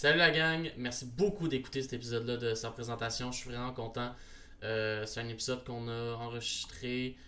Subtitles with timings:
[0.00, 3.32] Salut la gang, merci beaucoup d'écouter cet épisode-là de sa présentation.
[3.32, 4.14] Je suis vraiment content.
[4.62, 7.18] Euh, c'est un épisode qu'on a enregistré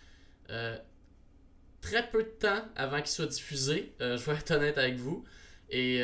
[0.48, 0.78] euh,
[1.82, 3.92] très peu de temps avant qu'il soit diffusé.
[4.00, 5.22] Euh, je vais être honnête avec vous.
[5.68, 6.02] Et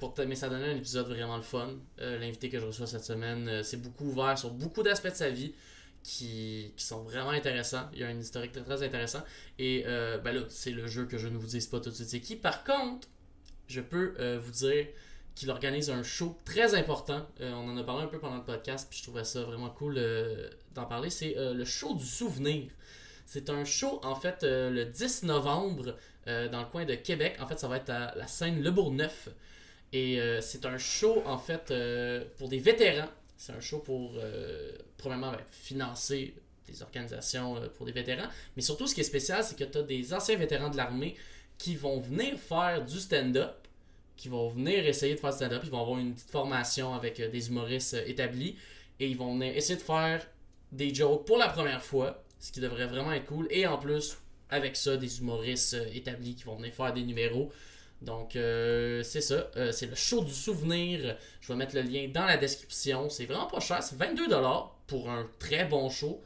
[0.00, 1.74] pour mais ça donnait un épisode vraiment le fun.
[1.98, 5.52] L'invité que je reçois cette semaine, c'est beaucoup ouvert sur beaucoup d'aspects de sa vie
[6.02, 7.90] qui, sont vraiment intéressants.
[7.92, 9.22] Il y a un historique très très intéressant.
[9.58, 12.08] Et ben là, c'est le jeu que je ne vous dis pas tout de suite
[12.08, 12.36] c'est qui.
[12.36, 13.06] Par contre,
[13.68, 14.86] je peux vous dire
[15.36, 17.24] qu'il organise un show très important.
[17.40, 19.68] Euh, on en a parlé un peu pendant le podcast, puis je trouvais ça vraiment
[19.68, 21.10] cool euh, d'en parler.
[21.10, 22.72] C'est euh, le show du souvenir.
[23.26, 27.36] C'est un show, en fait, le 10 novembre, dans le coin de Québec.
[27.40, 29.28] En fait, ça va être à la scène Le Bourgneuf.
[29.92, 31.74] Et c'est un show, en fait,
[32.38, 33.08] pour des vétérans.
[33.36, 34.12] C'est un show pour,
[34.96, 36.36] premièrement, ben, financer
[36.68, 38.28] des organisations pour des vétérans.
[38.54, 41.16] Mais surtout, ce qui est spécial, c'est que tu as des anciens vétérans de l'armée
[41.58, 43.65] qui vont venir faire du stand-up
[44.16, 45.62] qui vont venir essayer de faire du stand-up.
[45.64, 48.56] Ils vont avoir une petite formation avec euh, des humoristes euh, établis
[48.98, 50.26] et ils vont venir essayer de faire
[50.72, 53.46] des jokes pour la première fois, ce qui devrait vraiment être cool.
[53.50, 54.18] Et en plus,
[54.50, 57.52] avec ça, des humoristes euh, établis qui vont venir faire des numéros.
[58.02, 59.50] Donc, c'est ça.
[59.72, 61.16] c'est le show du souvenir.
[61.40, 63.08] Je vais mettre le lien dans la description.
[63.08, 63.82] C'est vraiment pas cher.
[63.82, 66.20] C'est 22$ pour un très bon show.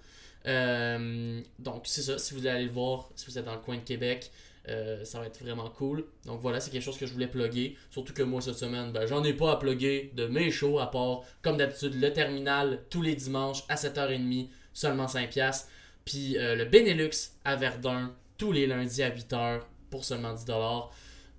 [0.44, 2.18] donc, c'est ça.
[2.18, 4.32] Si vous voulez aller le voir, si vous êtes dans le coin de Québec,
[4.70, 6.04] euh, ça va être vraiment cool.
[6.24, 7.76] Donc voilà, c'est quelque chose que je voulais plugger.
[7.90, 10.90] Surtout que moi, cette semaine, ben, j'en ai pas à plugger de mes shows, à
[10.90, 15.64] part, comme d'habitude, le terminal tous les dimanches à 7h30, seulement 5$.
[16.04, 19.60] Puis euh, le Benelux à Verdun, tous les lundis à 8h
[19.90, 20.88] pour seulement 10$.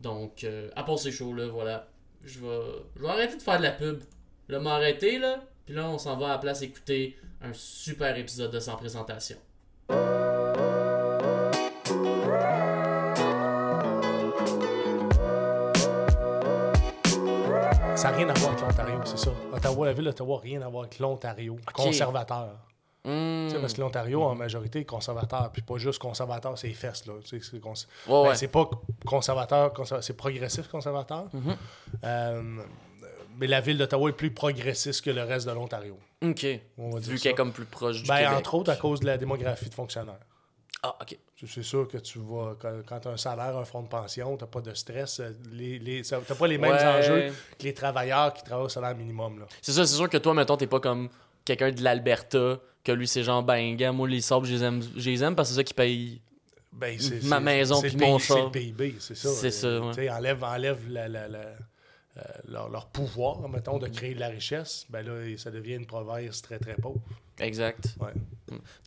[0.02, 1.88] Donc, euh, à part ces shows-là, voilà.
[2.24, 2.60] Je vais,
[2.96, 4.02] je vais arrêter de faire de la pub.
[4.50, 5.44] Là, m'arrêter, là.
[5.66, 9.38] Puis là, on s'en va à la place écouter un super épisode de Sans Présentation.
[18.02, 19.32] Ça n'a rien à voir avec l'Ontario, c'est ça.
[19.54, 21.56] Ottawa, la ville d'Ottawa n'a rien à voir avec l'Ontario.
[21.72, 22.58] Conservateur.
[23.06, 23.48] Hmm.
[23.62, 25.52] Parce que l'Ontario, en majorité, est conservateur.
[25.54, 27.06] Puis pas juste conservateur, c'est les fesses.
[27.06, 27.14] Là.
[27.24, 28.70] C'est, ben, pas
[29.06, 29.72] conservateur,
[30.02, 31.26] c'est progressif conservateur.
[32.04, 32.42] Euh,
[33.38, 35.96] mais la ville d'Ottawa est plus progressiste que le reste de l'Ontario.
[36.24, 36.44] OK.
[36.78, 39.70] Vu qu'elle est comme plus proche du ben, Entre autres, à cause de la démographie
[39.70, 40.26] de fonctionnaires.
[40.84, 41.18] Ah, OK.
[41.48, 44.44] C'est sûr que tu vas, quand, tu as un salaire, un fonds de pension, tu
[44.44, 45.20] n'as pas de stress.
[45.20, 48.70] Euh, les, les, tu n'as pas les mêmes enjeux que les travailleurs qui travaillent au
[48.70, 49.46] salaire minimum.
[49.62, 51.10] C'est ça, c'est sûr que toi, mettons, tu n'es pas comme
[51.46, 55.36] quelqu'un de l'Alberta, que lui, c'est genre, ben, gars, moi, les sabres, je les aime,
[55.36, 56.22] parce que c'est ça qui paye
[56.72, 58.18] ben, ma maison puis mon.
[58.18, 59.30] C'est le PIB, c'est ça.
[59.30, 61.28] C'est ça, Enlève, enlève la, la,
[62.18, 66.42] euh, leur, pouvoir, mettons, de créer de la richesse, ben là, ça devient une province
[66.42, 67.00] très, très pauvre.
[67.40, 67.96] Exact.
[68.00, 68.12] Ouais.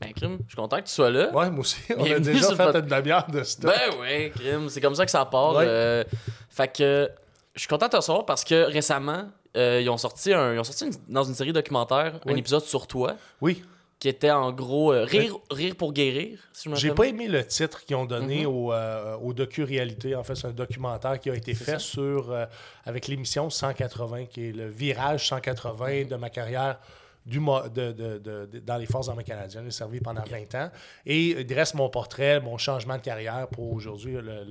[0.00, 1.30] Ben, Crime, je suis content que tu sois là.
[1.32, 1.80] Ouais, moi aussi.
[1.96, 3.72] On a déjà fait une demi-heure de stock.
[3.72, 5.54] Ben oui, Crime, c'est comme ça que ça part.
[5.56, 6.04] Euh,
[6.50, 7.10] fait que
[7.54, 10.58] je suis content de te recevoir parce que récemment, euh, ils ont sorti, un, ils
[10.58, 13.16] ont sorti dans une série documentaire un épisode sur toi.
[13.40, 13.64] Oui
[13.98, 16.38] qui était en gros euh, rire, rire pour guérir.
[16.52, 18.52] Si J'ai pas aimé le titre qu'ils ont donné mhm.
[18.52, 20.14] au, euh, au docu-réalité.
[20.14, 22.46] En fait, c'est un documentaire qui a été fait sur euh,
[22.84, 26.08] avec l'émission 180, qui est le virage 180 mhm.
[26.08, 26.78] de ma carrière
[27.24, 29.64] du, de, de, de, dans les Forces armées canadiennes.
[29.64, 30.70] J'ai servi pendant 20 ans.
[31.06, 34.44] Et il dresse mon portrait, mon changement de carrière pour aujourd'hui, le,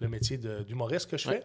[0.00, 1.42] le, métier d'humoriste que je fais.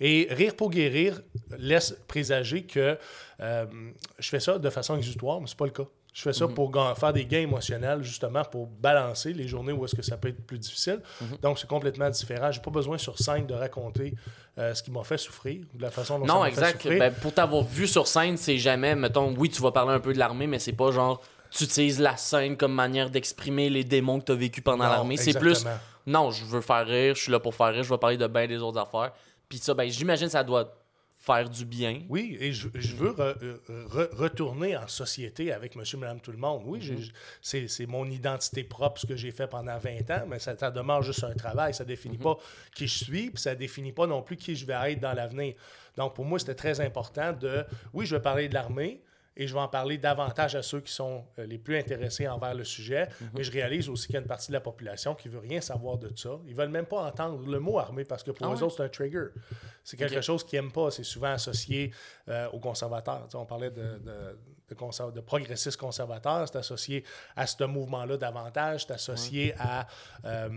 [0.00, 1.20] Et Rire pour guérir
[1.58, 2.98] laisse présager que
[3.38, 5.84] je fais ça de façon exutoire, mais c'est pas le cas.
[6.16, 6.54] Je fais ça mhm.
[6.54, 10.28] pour faire des gains émotionnels, justement, pour balancer les journées où est-ce que ça peut
[10.28, 11.02] être plus difficile.
[11.20, 11.36] Mhm.
[11.42, 12.50] Donc, c'est complètement différent.
[12.50, 14.14] J'ai pas besoin sur scène de raconter
[14.56, 16.98] euh, ce qui m'a fait souffrir, de la façon dont non, ça m'a fait souffrir.
[17.00, 20.14] Ben, pour t'avoir vu sur scène, c'est jamais, mettons, oui, tu vas parler un peu
[20.14, 24.18] de l'armée, mais c'est pas genre, tu utilises la scène comme manière d'exprimer les démons
[24.18, 25.18] que tu as vécu pendant l'armée.
[25.18, 25.66] C'est plus,
[26.06, 28.26] non, je veux faire rire, je suis là pour faire rire, je vais parler de
[28.26, 29.12] bien des autres affaires.
[29.50, 30.72] Puis ça, ben, j'imagine ça doit
[31.26, 32.02] faire du bien.
[32.08, 33.14] Oui, et je, veux
[34.12, 36.62] retourner en société avec monsieur, madame, tout le monde.
[36.64, 37.68] Oui, mhm.
[37.68, 41.24] c'est mon identité propre, ce que j'ai fait pendant 20 ans, mais ça, demande juste
[41.24, 41.74] un travail.
[41.74, 42.22] Ça ne définit mhm.
[42.22, 42.38] pas
[42.74, 45.12] qui je suis, puis ça ne définit pas non plus qui je vais être dans
[45.12, 45.54] l'avenir.
[45.96, 49.00] Donc, pour moi, c'était très important de, oui, je vais parler de l'armée,
[49.36, 52.54] et je vais en parler davantage à ceux qui sont euh, les plus intéressés envers
[52.54, 53.08] le sujet.
[53.20, 53.30] Mhm.
[53.34, 55.40] Mais je réalise aussi qu'il y a une partie de la population qui ne veut
[55.40, 56.38] rien savoir de ça.
[56.46, 58.76] Ils ne veulent même pas entendre le mot armée parce que pour ah eux autres,
[58.76, 59.26] c'est un trigger.
[59.84, 60.90] C'est quelque chose qu'ils n'aiment pas.
[60.90, 61.92] C'est souvent associé
[62.28, 63.28] euh, aux conservateurs.
[63.34, 66.48] on parlait de, de, de, progressistes conservateurs.
[66.48, 67.04] C'est associé
[67.36, 68.86] à ce mouvement-là davantage.
[68.86, 69.86] C'est associé à
[70.24, 70.48] euh,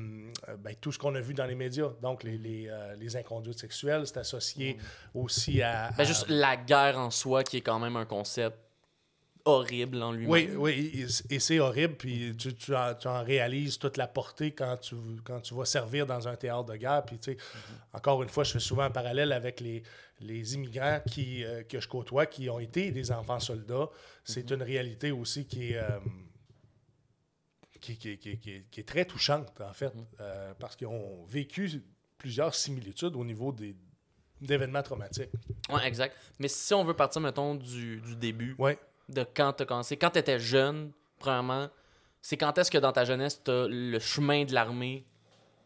[0.58, 1.90] ben, tout ce qu'on a vu dans les médias.
[2.02, 4.08] Donc, les, les, les inconduites sexuelles.
[4.08, 4.78] C'est associé
[5.14, 8.69] aussi à, ben, Juste la guerre en soi qui est quand même un concept
[9.46, 10.30] horrible en lui-même.
[10.32, 14.52] Oui, oui, et, c'est horrible, puis tu, tu, en, tu, en, réalises toute la portée
[14.52, 17.04] quand tu, quand tu vas servir dans un théâtre de guerre.
[17.06, 17.38] Puis, tu sais,
[17.94, 19.84] encore une fois, je fais souvent un parallèle avec les,
[20.20, 23.90] les immigrants qui, euh, que je côtoie qui ont été des enfants soldats,
[24.24, 26.00] c'est une réalité aussi qui est, euh,
[27.82, 31.82] qui, qui- qui- qui- qui est très touchante, en fait, euh, parce qu'ils ont vécu
[32.18, 33.76] plusieurs similitudes au niveau des
[34.42, 35.30] d'événements traumatiques.
[35.70, 36.16] Ouais, exact.
[36.40, 38.72] Mais si on veut partir, mettons, du, du début, Oui.
[39.10, 41.68] De quand tu as commencé, quand tu étais jeune, premièrement,
[42.22, 45.06] c'est quand est-ce que dans ta jeunesse, t'as le chemin de l'armée,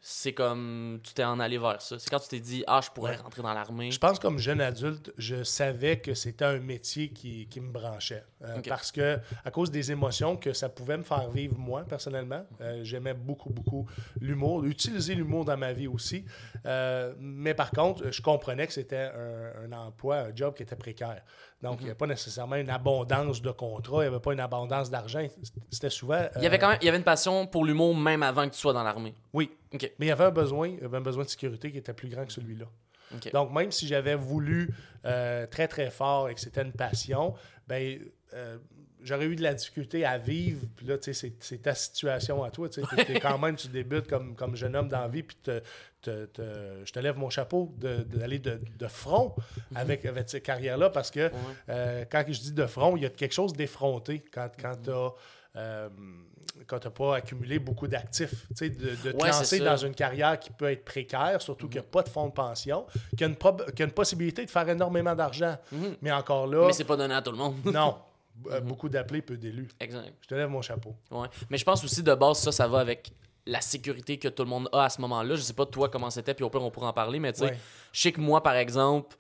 [0.05, 1.97] c'est comme tu t'es en allé vers ça?
[1.97, 3.89] C'est quand tu t'es dit, ah, je pourrais rentrer dans l'armée.
[3.89, 8.25] Je pense comme jeune adulte, je savais que c'était un métier qui, qui me branchait.
[8.43, 8.59] Euh.
[8.67, 12.81] Parce que, à cause des émotions que ça pouvait me faire vivre moi, personnellement, euh,
[12.83, 13.87] j'aimais beaucoup, beaucoup
[14.19, 16.25] l'humour, utiliser l'humour dans ma vie aussi.
[16.65, 20.75] Euh, mais par contre, je comprenais que c'était un, un emploi, un job qui était
[20.75, 21.23] précaire.
[21.63, 24.42] Donc, il n'y avait pas nécessairement une abondance de contrats, il n'y avait pas une
[24.42, 25.25] abondance d'argent.
[25.71, 26.27] C'était souvent.
[26.36, 28.45] Il y avait euh, quand même il y avait une passion pour l'humour même avant
[28.48, 29.15] que tu sois dans l'armée.
[29.31, 29.50] Oui.
[29.71, 31.94] Mais il y avait un besoin, il y avait un besoin de sécurité qui était
[31.94, 32.65] plus grand que celui-là.
[33.31, 34.74] Donc, même si j'avais voulu
[35.06, 37.33] euh, très, très fort et que c'était une passion,
[37.68, 38.00] ben,
[38.33, 38.57] euh,
[39.03, 40.65] j'aurais eu de la difficulté à vivre.
[40.75, 42.69] Puis là, tu sais, c'est- ta situation à toi.
[42.69, 45.61] Tu sais, quand même, tu débutes comme, comme jeune homme dans la vie, puis te-
[46.01, 49.35] te- te- je te lève mon chapeau d'aller de, de front
[49.75, 51.31] avec, avec cette carrière-là, parce que
[51.69, 54.75] euh, quand je dis de front, il y a quelque chose d'effronté quand, quand
[56.79, 58.47] tu n'as pas accumulé beaucoup d'actifs.
[58.57, 61.79] Tu de, de te Ouais, lancer dans une carrière qui peut être précaire, surtout qu'il
[61.81, 63.85] n'y a pas de fonds de pension, qu'il y a une, prob- qu'il y a
[63.85, 65.57] une possibilité de faire énormément d'argent.
[66.01, 67.55] Mais encore là, Mais c'est pas donné à tout le monde.
[67.65, 67.97] non.
[68.51, 69.67] Euh, Beaucoup d'appelés, peu d'élus.
[69.79, 70.13] exact.
[70.21, 70.95] Je te lève mon chapeau.
[71.11, 71.27] Ouais.
[71.49, 73.11] Mais je pense aussi de base, ça, ça va avec
[73.45, 75.35] la sécurité que tout le monde a à ce moment-là.
[75.35, 77.39] Je sais pas toi comment c'était, puis au pire, on pourra en parler, mais tu
[77.39, 77.57] sais, Ouais.
[77.91, 79.17] je sais que moi, par exemple,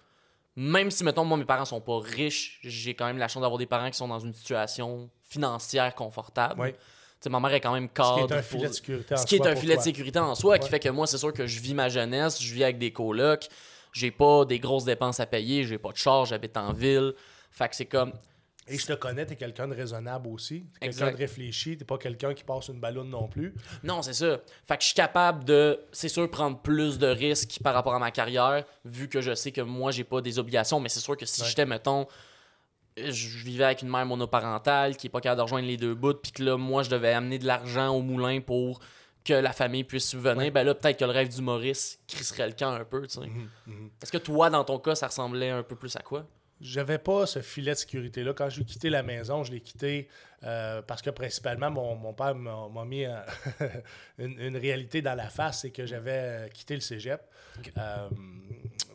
[0.55, 3.57] même si, mettons, moi, mes parents sont pas riches, j'ai quand même la chance d'avoir
[3.57, 6.59] des parents qui sont dans une situation financière confortable.
[6.61, 6.71] Ouais.
[6.73, 6.77] Tu
[7.21, 8.27] sais, ma mère est quand même Ce cadre.
[8.27, 10.19] qui est un pour- filet de sécurité en Ce qui est un filet de sécurité
[10.19, 12.63] en soi, qui fait que moi, c'est sûr que je vis ma jeunesse, je vis
[12.63, 13.47] avec des colocs,
[13.93, 17.13] j'ai pas des grosses dépenses à payer, j'ai pas de charge, j'habite en ville.
[17.51, 18.13] Fait que c'est comme.
[18.67, 20.65] Et je te connais, tu es quelqu'un de raisonnable aussi.
[20.81, 20.99] Exact.
[21.05, 21.77] quelqu'un de réfléchi.
[21.77, 23.53] Tu pas quelqu'un qui passe une ballonne non plus.
[23.83, 24.39] Non, c'est ça.
[24.65, 27.99] Fait que je suis capable de, c'est sûr, prendre plus de risques par rapport à
[27.99, 30.79] ma carrière, vu que je sais que moi, j'ai pas des obligations.
[30.79, 31.47] Mais c'est sûr que si Ouais.
[31.49, 32.07] j'étais, mettons,
[32.95, 36.13] je vivais avec une mère monoparentale qui est pas capable de rejoindre les deux bouts,
[36.13, 38.79] puis que là, moi, je devais amener de l'argent au moulin pour
[39.25, 42.71] que la famille puisse subvenir, ben là, peut-être que le rêve d'humoriste crisserait le camp
[42.73, 43.27] un peu, tu sais.
[43.65, 46.25] Mhm, Est-ce que toi, dans ton cas, ça ressemblait un peu plus à quoi?
[46.63, 48.33] J'avais pas ce filet de sécurité-là.
[48.33, 50.07] Quand j'ai quitté la maison, je l'ai quitté
[50.43, 53.19] euh, parce que principalement, mon, mon père m'a m'a mis euh,
[54.17, 57.21] une, une réalité dans la face, c'est que j'avais quitté le cégep.
[57.77, 58.09] Euh,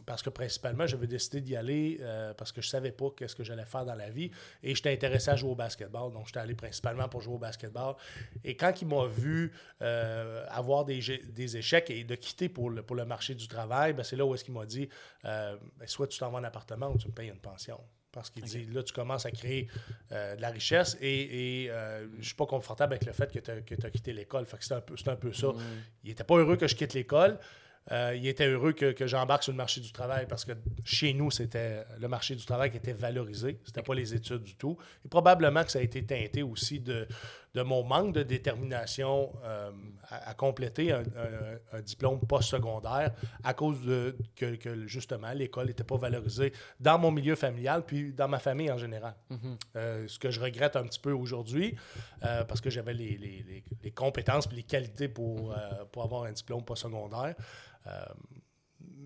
[0.08, 3.44] parce que principalement, j'avais décidé d'y aller euh, parce que je savais pas qu'est-ce que
[3.44, 4.30] j'allais faire dans la vie.
[4.62, 6.10] Et j'étais intéressé à jouer au basketball.
[6.10, 7.94] Donc, j'étais allé principalement pour jouer au basketball.
[8.42, 9.52] Et quand il m'a vu
[9.82, 13.92] euh, avoir des, des échecs et de quitter pour le, pour le marché du travail,
[13.92, 14.88] ben, c'est là où est-ce qu'il m'a dit
[15.26, 17.78] euh, ben, soit tu t'en vas en appartement ou tu me payes une pension.
[18.10, 19.68] Parce qu'il dit là, tu commences à créer
[20.12, 23.40] euh, de la richesse et, et euh, je suis pas confortable avec le fait que
[23.40, 24.46] tu as, quitté l'école.
[24.46, 25.48] Fait que c'est un, un peu ça.
[26.02, 27.38] Il était pas heureux que je quitte l'école.
[27.90, 30.52] Euh, il était heureux que, que j'embarque sur le marché du travail parce que
[30.84, 33.58] chez nous, c'était le marché du travail qui était valorisé.
[33.64, 34.76] C'était pas les études du tout.
[35.04, 37.06] Et probablement que ça a été teinté aussi de,
[37.54, 39.70] de mon manque de détermination euh,
[40.08, 43.12] à, à compléter un, un- un diplôme postsecondaire
[43.42, 48.12] à cause de que, que, justement l'école n'était pas valorisée dans mon milieu familial puis
[48.12, 49.14] dans ma famille en général.
[49.76, 51.74] Euh, ce que je regrette un petit peu aujourd'hui
[52.24, 55.54] euh, parce que j'avais les, les- les- les compétences et les qualités pour,
[55.92, 57.34] pour avoir un diplôme postsecondaire.
[57.86, 57.90] Euh,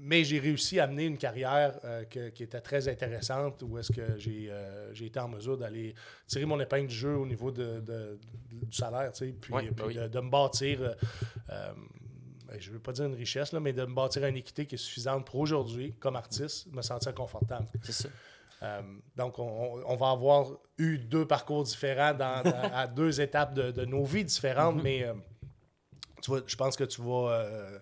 [0.04, 3.92] mais j'ai réussi à mener une carrière euh, que- qui était très intéressante où est-ce
[3.92, 5.94] que j'ai euh, j'ai été en mesure d'aller
[6.26, 8.18] tirer mon épingle du jeu au niveau de, de-
[8.50, 9.94] du salaire, tu sais, puis, Ouais, puis ben oui.
[10.10, 10.80] de, me bâtir,
[11.50, 11.72] euh,
[12.58, 14.74] je ne veux pas dire une richesse, là, mais de me bâtir une équité qui
[14.74, 17.66] est suffisante pour aujourd'hui, comme artiste, me sentir confortable.
[17.82, 18.08] C'est ça.
[18.62, 18.80] Euh,
[19.16, 20.46] donc, on, va avoir
[20.78, 25.04] eu deux parcours différents dans, dans- à deux étapes de, de nos vies différentes, mais
[25.04, 25.14] euh,
[26.22, 27.30] tu vas- je pense que tu vas.
[27.32, 27.78] euh,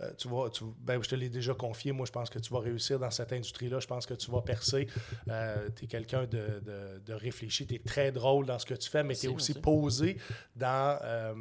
[0.00, 1.92] euh, tu vas, tu- ben, je te l'ai déjà confié.
[1.92, 3.80] Moi, je pense que tu vas réussir dans cette industrie-là.
[3.80, 4.86] Je pense que tu vas percer.
[5.76, 7.66] tu es quelqu'un de, de- de réfléchi.
[7.66, 9.60] Tu es très drôle dans ce que tu fais, mais tu es aussi merci.
[9.62, 10.16] posé
[10.54, 11.34] dans, euh,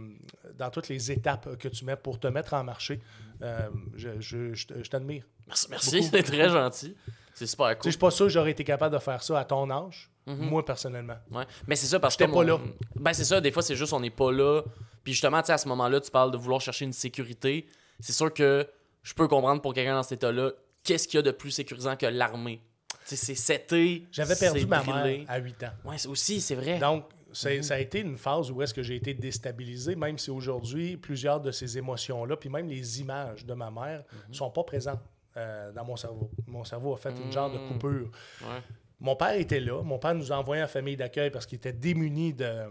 [0.58, 3.00] dans toutes les étapes que tu mets pour te mettre en marché.
[3.44, 5.24] Euh, je je- je t'admire.
[5.46, 6.96] Merci, merci c'est très gentil.
[7.36, 7.84] C'est super Tu sais, cool.
[7.86, 10.66] Je suis pas sûr que j'aurais été capable de faire ça à ton âge, moi
[10.66, 11.18] personnellement.
[11.30, 11.46] Ouais.
[11.68, 12.60] Mais c'est ça parce que pas là.
[12.96, 14.64] Ben c'est ça, des fois c'est juste on n'est pas là.
[15.04, 17.68] Puis justement, à ce moment-là, tu parles de vouloir chercher une sécurité.
[18.00, 18.68] C'est sûr que
[19.04, 20.52] je peux comprendre pour quelqu'un dans cet état-là,
[20.84, 22.62] qu'est-ce qu'il y a de plus sécurisant que l'armée?
[23.04, 24.06] C'est seté.
[24.12, 25.72] J'avais perdu ma mère à 8 ans.
[25.98, 26.78] C'est aussi, c'est vrai.
[26.78, 30.30] Donc, c'est- ça a été une phase où est-ce que j'ai été déstabilisé, même si
[30.30, 34.34] aujourd'hui, plusieurs de ces émotions-là, puis même les images de ma mère, Mhm.
[34.34, 35.00] sont pas présentes
[35.40, 36.32] euh, dans mon cerveau.
[36.48, 37.68] Mon cerveau a fait une genre de Mm.
[37.68, 38.10] coupure.
[38.42, 38.62] Ouais.
[39.00, 39.84] Mon père était là.
[39.84, 42.64] Mon père nous a envoyé en famille d'accueil parce qu'il était démuni de,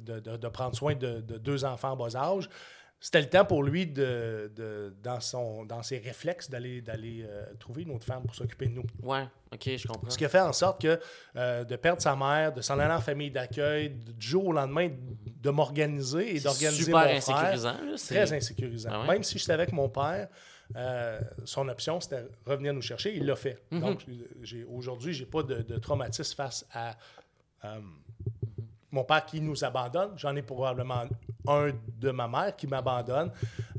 [0.00, 2.48] de, de- de prendre soin de, de deux enfants en bas âge.
[3.02, 7.46] C'était le temps pour lui, de, de- dans, son, dans ses réflexes, d'aller d'aller euh,
[7.58, 8.84] trouver une autre femme pour s'occuper de nous.
[9.02, 10.10] Ouais, ok, je comprends.
[10.10, 11.00] Ce qui a fait en sorte que
[11.36, 14.90] euh, de perdre sa mère, de s'en aller en famille d'accueil, du jour au lendemain,
[15.24, 17.72] de m'organiser et d'organiser super mon frère, insécurisant.
[17.72, 18.90] là, c'est- Très insécurisant.
[18.92, 19.08] Ah ouais?
[19.08, 20.28] Même si j'étais avec mon père,
[20.76, 23.16] euh, son option, c'était revenir nous chercher.
[23.16, 23.62] Il l'a fait.
[23.70, 23.80] Mhm.
[23.80, 24.04] Donc,
[24.42, 26.96] j'ai- aujourd'hui, j'ai pas de, de traumatisme face à
[28.92, 30.10] mon père qui nous abandonne.
[30.16, 31.04] J'en ai probablement
[31.48, 33.30] un de ma mère qui m'abandonne.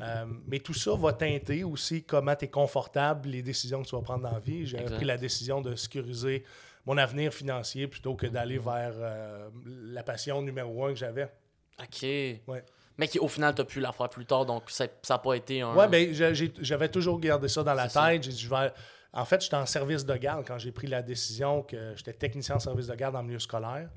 [0.02, 3.96] Euh, mais tout ça va teinter aussi comment tu es confortable, les décisions que tu
[3.96, 4.66] vas prendre dans la vie.
[4.66, 6.44] J'ai pris la décision de sécuriser
[6.86, 11.32] mon avenir financier plutôt que d'aller vers euh, la passion numéro un que j'avais.
[11.80, 12.02] Ok.
[12.04, 12.64] Ouais.
[12.98, 15.62] Mais qui, au final, t'as pu la faire plus tard, donc ça n'a pas été
[15.62, 15.74] un.
[15.76, 18.24] Ouais, ben, j'ai- j'ai- j'avais toujours gardé ça dans la tête.
[18.24, 18.72] J'ai dit, je vais-
[19.14, 22.56] En fait, j'étais en service de garde quand j'ai pris la décision que j'étais technicien
[22.56, 23.90] en service de garde en milieu scolaire,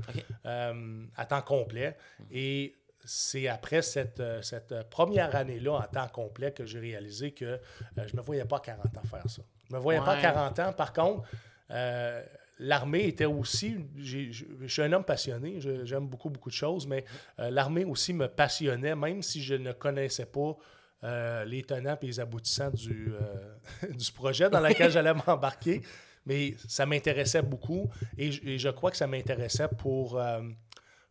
[0.44, 1.96] euh, à temps complet.
[2.32, 7.44] Et c'est après cette, euh, cette première année-là, en temps complet, que j'ai réalisé que
[7.44, 7.58] euh,
[7.96, 9.42] je ne me voyais pas à 40 ans faire ça.
[9.68, 10.22] Je ne me voyais pas à Ouais.
[10.22, 10.72] 40 ans.
[10.72, 11.28] Par contre,
[11.70, 12.22] euh,
[12.58, 13.76] l'armée était aussi.
[13.96, 17.04] Je suis un homme passionné, j'aime beaucoup, beaucoup de choses, mais
[17.38, 20.56] euh, l'armée aussi me passionnait, même si je ne connaissais pas
[21.04, 25.82] euh, les tenants et les aboutissants du, euh, du projet dans lequel j'allais m'embarquer.
[26.26, 30.40] Mais ça m'intéressait beaucoup et, je- et je crois que ça m'intéressait pour, euh,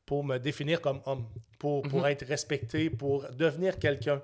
[0.06, 1.26] pour me définir comme homme,
[1.60, 4.22] pour, pour être respecté, pour devenir quelqu'un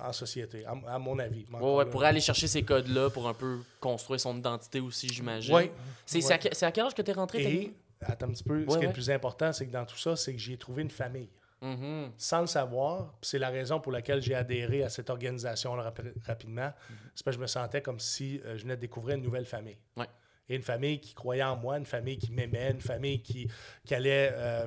[0.00, 1.44] en société, à, à mon avis.
[1.60, 5.54] Ouais, pour aller chercher ces codes-là, pour un peu construire son identité aussi, j'imagine.
[5.54, 5.72] Ouais.
[6.06, 6.32] C'est Ouais.
[6.32, 7.42] à, à quel âge que t'es rentré?
[7.42, 9.98] Et, attends un petit peu, ce qui est le plus important, c'est que dans tout
[9.98, 11.28] ça, c'est que j'ai trouvé une famille.
[11.62, 12.10] Mhm.
[12.18, 13.14] sans le savoir.
[13.22, 16.72] C'est la raison pour laquelle j'ai adhéré à cette organisation rapi- rapidement.
[17.14, 19.46] C'est parce que je me sentais comme si euh, je venais de découvrir une nouvelle
[19.46, 19.78] famille.
[19.96, 20.06] Ouais.
[20.48, 23.48] Et une famille qui croyait en moi, une famille qui m'aimait, une famille qui,
[23.86, 24.66] qui allait euh,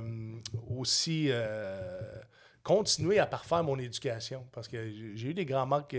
[0.69, 2.01] aussi euh,
[2.63, 4.47] continuer à parfaire mon éducation.
[4.53, 4.77] Parce que
[5.15, 5.93] j'ai eu des grands manques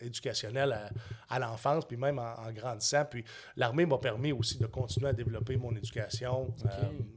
[0.00, 0.90] éducationnels à,
[1.28, 3.04] à l'enfance, puis même en, en grandissant.
[3.04, 3.24] Puis
[3.56, 6.68] l'armée m'a permis aussi de continuer à développer mon éducation euh,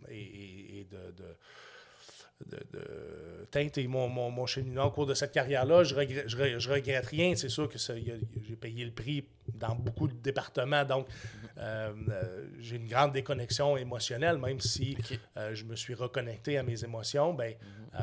[0.09, 1.34] et, et- et de-
[2.45, 5.83] de de, teinter mon, mon, mon cheminement au cours de cette carrière-là.
[5.83, 7.33] Je regrette, je, re- je regrette rien.
[7.35, 10.83] C'est sûr que j'ai payé le prix dans beaucoup de départements.
[10.83, 11.07] Donc,
[11.57, 14.97] euh, euh, j'ai une grande déconnexion émotionnelle, même si
[15.37, 17.33] euh, je me suis reconnecté à mes émotions.
[17.33, 17.53] Ben,
[17.93, 17.99] euh,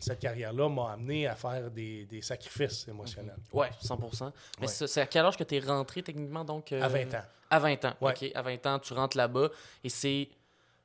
[0.00, 3.36] cette carrière-là m'a amené à faire des, des sacrifices émotionnels.
[3.52, 4.32] Ouais, 100%.
[4.60, 4.72] Mais Ouais.
[4.72, 7.22] c'est à quel âge que t'es rentré techniquement donc À 20 ans.
[7.50, 7.94] À 20 ans.
[8.00, 8.12] Ouais.
[8.20, 8.32] OK.
[8.34, 9.50] À 20 ans, tu rentres là-bas
[9.84, 10.28] et c'est.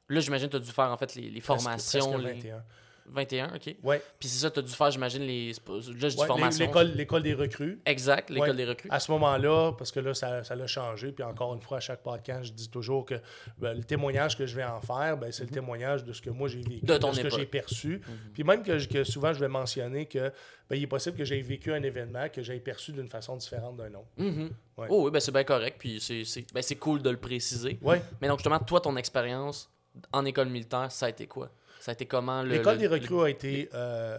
[0.10, 2.12] Là, j'imagine que tu as dû faire en fait les, les Presque- formations.
[2.12, 2.64] presque les- 21.
[3.12, 3.76] 21, OK.
[3.84, 4.02] Ouais.
[4.20, 5.52] Puis c'est ça, tu as dû faire, j'imagine, les.
[5.52, 6.66] Là, je dis Ouais, formation.
[6.66, 7.80] l'école, l'école des recrues.
[7.86, 8.56] Exact, l'école Ouais.
[8.56, 8.90] des recrues.
[8.90, 11.12] À ce moment-là, parce que là, ça, ça l'a changé.
[11.12, 13.16] Puis encore une fois, à chaque podcast, je dis toujours que
[13.58, 16.30] ben, le témoignage que je vais en faire, ben, c'est le témoignage de ce que
[16.30, 16.88] moi j'ai vécu, Mhm.
[16.88, 17.34] De ton ce que époque.
[17.34, 17.40] Mhm.
[17.40, 18.02] j'ai perçu.
[18.34, 20.32] Puis même que, souvent, je vais mentionner que
[20.70, 23.76] ben, il est possible que j'ai vécu un événement que j'ai perçu d'une façon différente
[23.78, 24.08] d'un autre.
[24.18, 24.52] Mhm.
[24.78, 24.88] Ouais.
[24.90, 25.76] Oh oui, ben c'est bien correct.
[25.80, 27.78] Puis c'est, ben c'est cool de le préciser.
[27.82, 27.98] Oui.
[28.22, 29.70] Mais donc, justement, toi, ton expérience
[30.14, 31.50] en école militaire, ça a été quoi?
[31.82, 32.50] Ça a été comment le.
[32.52, 34.18] L'école le- des recrues a été euh,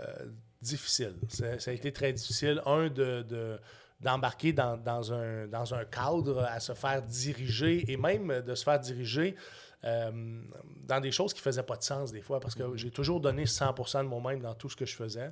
[0.61, 1.15] difficile.
[1.29, 2.61] Ça, ça a été très difficile.
[2.67, 3.59] Un, de, de-
[4.01, 8.65] d'embarquer dans, dans un, dans un cadre à se faire diriger et même de se
[8.65, 9.37] faire diriger
[9.85, 10.11] euh,
[10.89, 13.21] dans des choses qui ne faisaient pas de sens des fois parce que j'ai toujours
[13.21, 15.31] donné 100% de moi-même dans tout ce que je faisais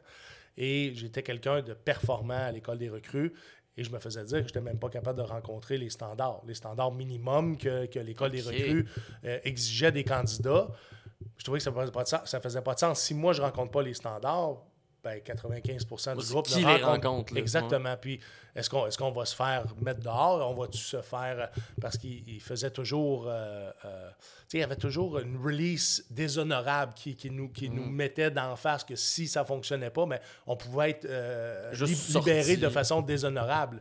[0.56, 3.32] et j'étais quelqu'un de performant à l'école des recrues
[3.76, 6.42] et je me faisais dire que je n'étais même pas capable de rencontrer les standards,
[6.46, 8.87] les standards minimums que, que l'école des recrues
[9.25, 10.68] euh, exigeait des candidats.
[11.36, 12.20] Je trouvais que ça faisait pas de sens.
[12.26, 13.00] Ça faisait pas de sens.
[13.00, 14.62] Si moi, je ne rencontre pas les standards,
[15.02, 15.86] ben 95
[16.16, 17.96] du groupe qui ne les rencontre- rencontre, là, Exactement.
[17.98, 18.20] Puis,
[18.54, 20.50] est-ce qu'on est qu'on va se faire mettre dehors?
[20.50, 21.50] On va-tu se faire...
[21.80, 23.24] Parce qu'il il faisait toujours...
[23.26, 24.16] euh, euh, tu
[24.48, 27.74] sais, il y avait toujours une release déshonorable qui, qui nous, qui Mm.
[27.76, 31.74] nous mettait d'en face que si ça ne fonctionnait pas, mais on pouvait être euh,
[31.74, 32.18] sorti.
[32.18, 33.80] libéré de façon déshonorable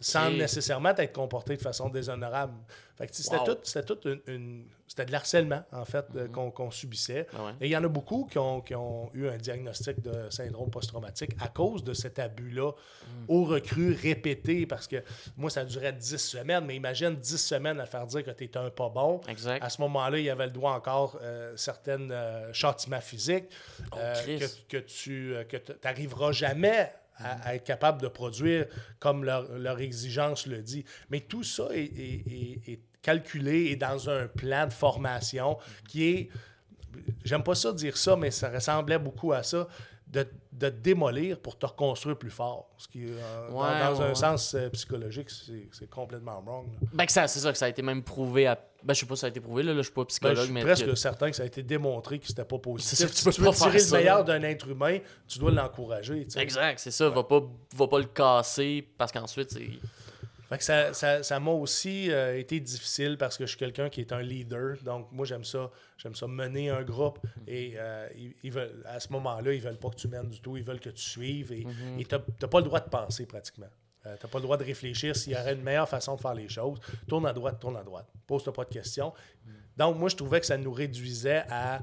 [0.00, 2.54] sans nécessairement être comporté de façon déshonorable.
[2.96, 3.44] Fait que, c'était Wow.
[3.46, 6.18] tout, c'était tout une, une- c'était de l'harcèlement, en fait, Mm-hmm.
[6.18, 7.26] euh, qu'on qu'on subissait.
[7.34, 7.50] Ah ouais.
[7.60, 10.70] Et il y en a beaucoup qui ont, qui ont eu un diagnostic de syndrome
[10.70, 13.24] post-traumatique à cause de cet abus-là Mm.
[13.28, 15.02] aux recrues répété, parce que
[15.36, 18.70] moi, ça durait 10 semaines, mais imagine 10 semaines à faire dire que tu un
[18.70, 19.20] pas bon.
[19.28, 19.62] Exact.
[19.64, 23.46] À ce moment-là, il y avait le droit encore euh, certaines euh, châtiments physiques
[23.96, 24.66] euh, Oh, Christ.
[24.68, 28.66] que, que tu euh, que n'arriveras jamais à, être capable de produire
[28.98, 30.84] comme leur, leur exigence le dit.
[31.10, 36.04] Mais tout ça est, est- est- est calculé et dans un plan de formation qui
[36.08, 36.28] est,
[37.24, 39.68] j'aime pas ça dire ça, mais ça ressemblait beaucoup à ça,
[40.14, 42.70] de, de te démolir pour te reconstruire plus fort.
[42.78, 44.14] Ce qui, euh, dans- Ouais, dans, ouais, un ouais.
[44.14, 46.66] sens euh, psychologique, c'est complètement wrong.
[46.80, 46.88] là.
[46.92, 48.58] Ben, que ça, c'est ça, que ça a été même prouvé à.
[48.84, 50.06] Ben, je sais pas si ça a été prouvé, là, là je suis pas Ben,
[50.06, 50.62] psychologue, je suis mais.
[50.62, 52.98] presque que- certain que ça a été démontré que c'était pas positif.
[52.98, 55.50] Ça, tu si peux tu pas veux tirer le meilleur d'un être humain, tu dois
[55.50, 56.26] l'encourager.
[56.36, 57.08] Exact, c'est ça.
[57.08, 57.40] Va pas,
[57.76, 59.68] va pas le casser parce qu'ensuite, c'est.
[60.48, 63.88] Fait que ça, ça, ça m'a aussi euh, été difficile parce que je suis quelqu'un
[63.88, 64.76] qui est un leader.
[64.82, 65.70] Donc, moi, j'aime ça.
[65.96, 67.18] J'aime ça mener un groupe.
[67.46, 70.40] Et euh, ils, ils veulent, à ce moment-là, ils veulent pas que tu mènes du
[70.40, 70.56] tout.
[70.56, 71.52] Ils veulent que tu suives.
[71.52, 71.66] Et
[71.98, 73.70] et t'as t'as pas le droit de penser pratiquement.
[74.06, 76.34] Euh, t'as pas le droit de réfléchir s'il y aurait une meilleure façon de faire
[76.34, 76.78] les choses.
[77.08, 78.06] Tourne à droite, tourne à droite.
[78.26, 79.14] Pose-toi pas de questions.
[79.76, 81.82] Donc, moi, je trouvais que ça nous réduisait à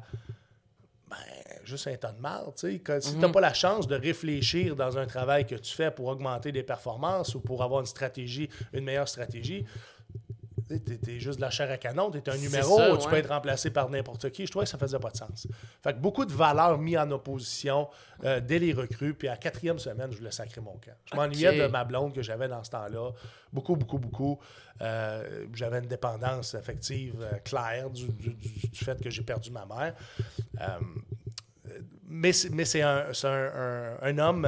[1.12, 2.54] ben, juste un tas de marde.
[2.56, 6.08] Si tu n'as pas la chance de réfléchir dans un travail que tu fais pour
[6.08, 9.66] augmenter des performances ou pour avoir une stratégie, une meilleure stratégie,
[10.80, 13.10] tu es, juste de la chair à canon, tu es un numéro, ça, tu ouais.
[13.10, 14.46] peux être remplacé par n'importe qui.
[14.46, 15.48] Je trouvais que ça faisait pas de sens.
[15.84, 17.90] Fait que beaucoup de valeurs mises en opposition
[18.24, 20.96] euh, dès les recrues, puis à la quatrième semaine, je voulais sacrer mon camp.
[21.12, 23.12] Je m'ennuyais de ma blonde que j'avais dans ce temps-là.
[23.52, 24.40] Beaucoup, beaucoup, beaucoup.
[24.82, 29.52] Euh, j'avais une dépendance affective euh, claire du, du- du- du fait que j'ai perdu
[29.52, 29.94] ma mère.
[32.08, 34.48] Mais c'est, un, c'est un- un- un homme,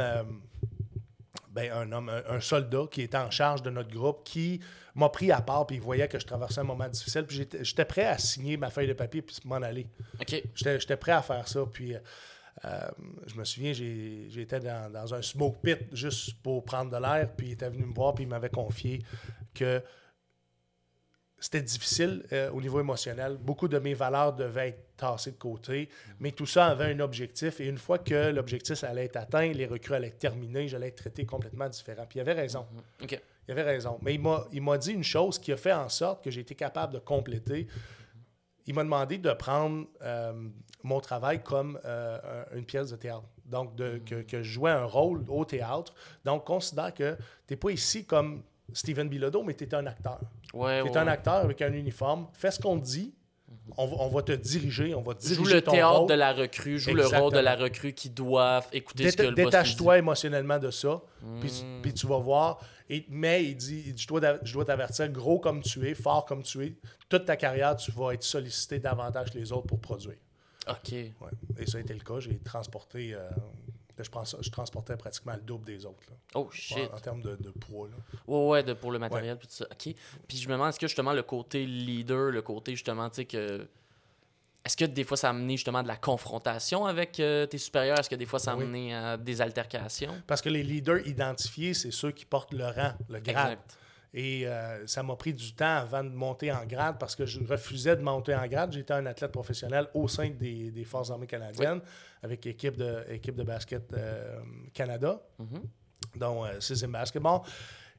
[1.51, 4.59] ben, un homme, un soldat qui était en charge de notre groupe qui
[4.95, 7.85] m'a pris à part puis il voyait que je traversais un moment difficile puis j'étais,
[7.85, 9.87] prêt à signer ma feuille de papier puis m'en aller.
[10.55, 11.65] J'étais, prêt à faire ça.
[11.71, 12.69] Puis euh,
[13.25, 17.29] je me souviens, j'ai, j'étais dans, dans un smoke pit juste pour prendre de l'air.
[17.35, 19.03] Puis il était venu me voir puis il m'avait confié
[19.53, 19.81] que
[21.43, 23.35] c'était difficile euh, au niveau émotionnel.
[23.37, 25.89] Beaucoup de mes valeurs devaient être tassées de côté.
[26.21, 27.59] Mais tout ça avait un objectif.
[27.59, 30.95] Et une fois que l'objectif allait être atteint, les recrues allaient être terminées, j'allais être
[30.95, 32.05] traité complètement différent.
[32.07, 32.65] Puis il avait raison.
[33.01, 33.21] Ok.
[33.47, 33.99] Il avait raison.
[34.01, 36.93] Mais il m'a, dit une chose qui a fait en sorte que j'ai été capable
[36.93, 37.67] de compléter.
[38.65, 40.47] Il m'a demandé de prendre euh,
[40.83, 43.25] mon travail comme euh, un- une pièce de théâtre.
[43.45, 45.93] Donc, de, que, que je jouais un rôle au théâtre.
[46.23, 50.19] Donc, considère que tu n'es pas ici comme Steven Bilodeau, mais tu es un acteur.
[50.53, 50.91] Ouais, Tu ouais.
[50.93, 52.27] es un acteur avec un uniforme.
[52.33, 53.13] Fais ce qu'on te dit.
[53.77, 54.93] On, va- on va te diriger.
[54.95, 56.09] On va diriger Joue le ton théâtre rôle.
[56.09, 59.31] de la recrue, joue le rôle de la recrue qui doit écouter ce que le
[59.33, 61.01] Détache-toi émotionnellement de ça,
[61.41, 61.81] puis, Hmm.
[61.81, 62.59] puis tu vas voir.
[62.89, 64.03] Et, mais il dit, il dit,
[64.43, 66.73] je dois, t'avertir, gros comme tu es, fort comme tu es,
[67.09, 70.17] toute ta carrière, tu vas être sollicité davantage que les autres pour produire.
[70.69, 70.91] Ok.
[70.91, 71.11] Ouais.
[71.57, 72.19] Et ça a été le cas.
[72.19, 73.29] J'ai transporté, euh,
[73.99, 76.89] je, transportais pratiquement le double des autres, là, Oh shit.
[76.91, 77.87] en, en termes de, de poids.
[77.87, 77.95] là.
[78.27, 79.65] Ouais, ouais, de, pour le matériel, tout ça.
[79.71, 79.93] OK.
[80.27, 83.25] Puis je me demande, est-ce que justement le côté leader, le côté justement, tu sais,
[83.25, 83.67] que.
[84.65, 87.99] Est-ce que des fois ça a amené justement de la confrontation avec euh, tes supérieurs?
[87.99, 88.63] Est-ce que des fois ça a Oui.
[88.63, 90.15] amené à des altercations?
[90.25, 93.51] Parce que les leaders identifiés, c'est ceux qui portent le rang, le grade.
[93.59, 93.77] Exact.
[94.15, 97.39] Et euh, ça m'a pris du temps avant de monter en grade parce que je
[97.43, 98.71] refusais de monter en grade.
[98.71, 101.81] J'étais un athlète professionnel au sein des, des Forces armées canadiennes
[102.21, 104.39] avec équipe de, équipe de basket euh,
[104.73, 105.63] Canada, Mhm.
[106.17, 107.41] dont euh, Cizim Basketball.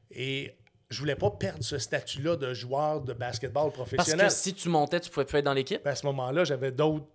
[0.09, 0.55] Et
[0.89, 4.27] je voulais pas perdre ce statut-là de joueur de basketball Parce professionnel.
[4.27, 5.83] que si tu montais, tu pouvais plus être dans l'équipe?
[5.83, 7.07] Ben, à ce moment-là, j'avais d'autres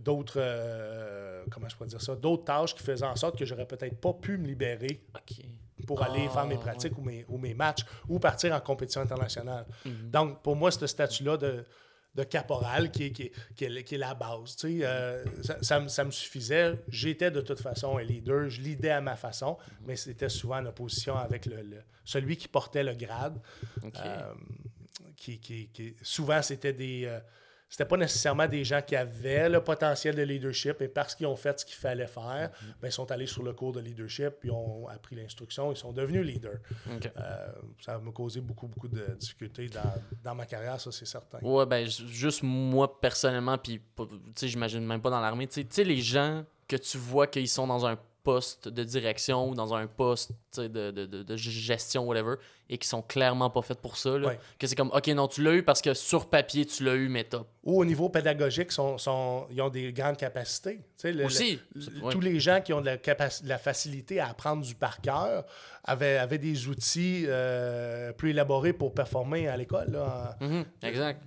[0.00, 3.66] d'autres euh, comment je pourrais dire ça d'autres tâches qui faisaient en sorte que j'aurais
[3.66, 5.00] peut-être pas pu me libérer.
[5.86, 9.00] Pour aller Ah, faire mes pratiques ou, mes, ou mes matchs ou partir en compétition
[9.00, 9.66] internationale.
[10.10, 11.64] Donc, pour moi, ce statut-là de,
[12.14, 14.56] de caporal qui est, qui est, qui est- qui est la base.
[14.56, 16.82] tu sais, euh, ça, ça me- ça me suffisait.
[16.88, 18.48] J'étais de toute façon un leader.
[18.48, 22.48] Je lidais à ma façon, mais c'était souvent en opposition avec le, le- celui qui
[22.48, 23.38] portait le grade.
[23.84, 24.32] Euh,
[25.16, 27.04] qui, qui- qui- souvent, c'était des.
[27.06, 27.20] euh,
[27.68, 31.36] c'était pas nécessairement des gens qui avaient le potentiel de leadership, et parce qu'ils ont
[31.36, 32.50] fait ce qu'il fallait faire,
[32.80, 35.92] ben, ils sont allés sur le cours de leadership, puis ont appris l'instruction, ils sont
[35.92, 36.58] devenus leaders.
[36.88, 37.52] Euh,
[37.84, 39.82] ça m'a causé beaucoup, beaucoup de difficultés dans,
[40.22, 41.38] dans ma carrière, ça c'est certain.
[41.42, 45.46] Ouais, ben, ju- juste moi, personnellement, puis, pas- tu sais, j'imagine même pas dans l'armée,
[45.48, 47.96] tu sais, les gens que tu vois qu'ils sont dans un
[48.26, 52.34] poste de direction ou dans un poste de, de, de, de gestion, whatever,
[52.68, 54.26] et qui sont clairement pas faits pour ça, là.
[54.28, 54.38] Ouais.
[54.58, 57.08] Que c'est comme, OK, non, tu l'as eu parce que sur papier, tu l'as eu,
[57.08, 57.46] mais top.
[57.62, 60.80] Ou au niveau pédagogique, sont, sont- ils ont des grandes capacités.
[61.04, 61.60] Le- Aussi.
[61.74, 62.12] le- Ouais.
[62.12, 62.96] Tous les gens qui ont de la,
[63.44, 65.44] la facilité à apprendre du par cœur
[65.84, 69.96] avaient, avaient des outils euh, plus élaborés pour performer à l'école.
[70.40, 71.22] Mhm, exact.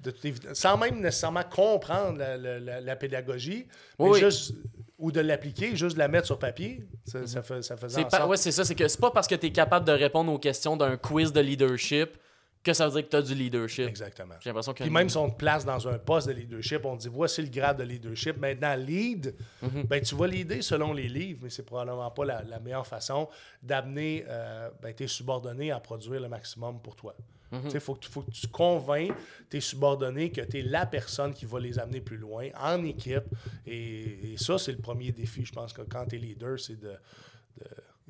[0.53, 4.19] sans même nécessairement comprendre la, la- pédagogie, mais Oui, oui.
[4.19, 4.53] juste,
[4.99, 6.83] ou de l'appliquer, juste de la mettre sur papier.
[7.05, 9.27] Ça, ça, fait, ça faisait en sorte- ouais, c'est ça, c'est que c'est pas parce
[9.27, 12.17] que tu es capable de répondre aux questions d'un quiz de leadership
[12.61, 13.87] que ça veut dire que tu as du leadership.
[13.87, 14.35] Exactement.
[14.41, 16.97] J'ai l'impression que Puis même si on te place dans un poste de leadership, on
[16.97, 18.37] te dit voici le grade de leadership.
[18.37, 19.83] Maintenant, lead, Mhm.
[19.83, 23.29] ben, tu vas leader selon les livres, mais c'est probablement pas la, la meilleure façon
[23.63, 27.15] d'amener euh, ben, tes subordonnés à produire le maximum pour toi.
[27.51, 29.11] Il faut, que tu- faut que tu convaincs
[29.49, 33.23] tes subordonnés que tu es la personne qui va les amener plus loin en équipe.
[33.65, 36.79] Et, et ça, c'est le premier défi, je pense, que quand tu es leader, c'est
[36.79, 36.89] de.
[36.89, 37.65] de-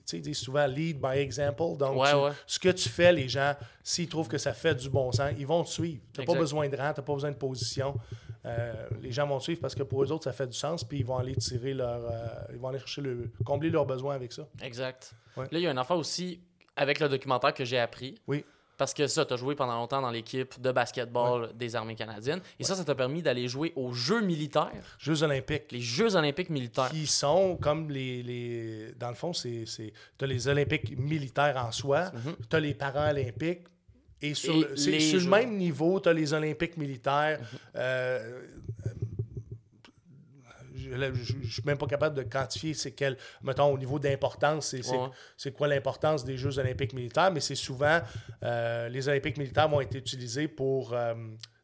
[0.05, 1.77] tu sais, ils disent souvent lead by example.
[1.77, 2.31] Donc, Ouais, tu- ouais.
[2.47, 5.45] ce que tu fais, les gens, s'ils trouvent que ça fait du bon sens, ils
[5.45, 6.01] vont te suivre.
[6.13, 7.95] Tu n'as pas besoin de rang, tu n'as pas besoin de position.
[8.45, 10.83] Euh, les gens vont te suivre parce que pour eux autres, ça fait du sens,
[10.83, 12.01] puis ils vont aller tirer leur.
[12.05, 13.29] euh, ils vont aller chercher le.
[13.45, 14.47] combler leurs besoins avec ça.
[14.63, 15.13] Exact.
[15.37, 15.45] Ouais.
[15.51, 16.39] Là, il y a une affaire aussi
[16.75, 18.19] avec le documentaire que j'ai appris.
[18.27, 18.43] Oui.
[18.79, 22.39] Parce que ça, tu as joué pendant longtemps dans l'équipe de basketball des armées canadiennes.
[22.57, 25.71] Et ça, ça t'a permis d'aller jouer aux Jeux militaires, Jeux olympiques.
[25.71, 26.89] les Jeux olympiques militaires.
[26.89, 28.23] qui sont comme les.
[28.23, 29.65] les dans le fond, c'est.
[30.17, 32.11] Tu as les Olympiques militaires en soi,
[32.49, 33.67] tu as les Paralympiques.
[34.21, 34.63] Et sur, Mhm.
[34.63, 35.25] Et le, sur Jeux.
[35.25, 37.39] le même niveau, tu as les Olympiques militaires.
[37.75, 38.41] Euh,
[40.91, 44.85] je ne suis même pas capable de quantifier c'est quel, mettons, au niveau d'importance, c'est,
[44.89, 45.51] Ouais.
[45.51, 47.99] quoi l'importance des Jeux olympiques militaires, mais c'est souvent,
[48.43, 51.13] euh, les Olympiques militaires vont être utilisés pour, euh,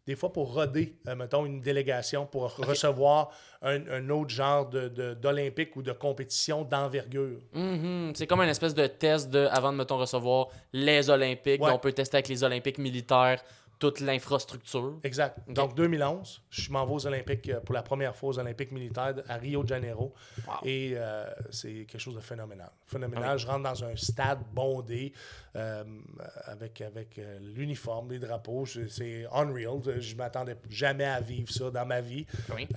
[0.07, 3.31] des fois pour roder, euh, mettons, une délégation pour recevoir
[3.63, 7.39] un, un autre genre de, de- d'Olympique ou de compétition d'envergure.
[7.53, 8.11] Mhm.
[8.15, 11.61] C'est comme une espèce de test de, avant de, mettons, recevoir les Olympiques.
[11.63, 11.71] Ouais.
[11.71, 13.41] On peut tester avec les Olympiques militaires
[13.79, 14.99] toute l'infrastructure.
[15.03, 15.39] Exact.
[15.49, 19.15] Donc, 2011, je m'en vais aux Olympiques euh, pour la première fois aux Olympiques militaires
[19.27, 20.13] à Rio de Janeiro.
[20.47, 20.53] Wow.
[20.63, 22.69] Et euh, c'est quelque chose de phénoménal.
[22.85, 23.23] Phénoménal.
[23.31, 23.37] Ah.
[23.37, 25.13] Je rentre dans un stade bondé
[25.55, 25.83] euh,
[26.45, 28.65] avec, avec euh, l'uniforme, les drapeaux.
[28.65, 29.81] C'est unreal.
[29.99, 32.25] Je m'attendais jamais à vivre ça dans ma vie.
[32.55, 32.67] Oui.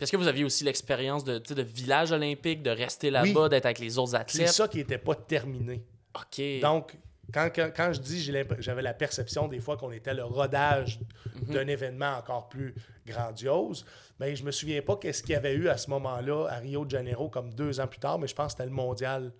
[0.00, 3.48] Est-ce que vous aviez aussi l'expérience de, de village olympique, de rester là-bas, Oui.
[3.48, 4.48] d'être avec les autres c'est athlètes?
[4.48, 5.82] ça qui n'était pas terminé.
[6.14, 6.60] OK.
[6.60, 6.96] Donc,
[7.32, 10.98] quand, quand, quand je dis j'avais la perception des fois qu'on était le rodage
[11.46, 11.54] Mhm.
[11.54, 12.74] d'un événement encore plus
[13.06, 13.84] grandiose,
[14.18, 16.84] mais je me souviens pas qu'est-ce qu'il y avait eu à ce moment-là à Rio
[16.84, 19.32] de Janeiro comme deux ans plus tard, mais je pense que c'était le mondial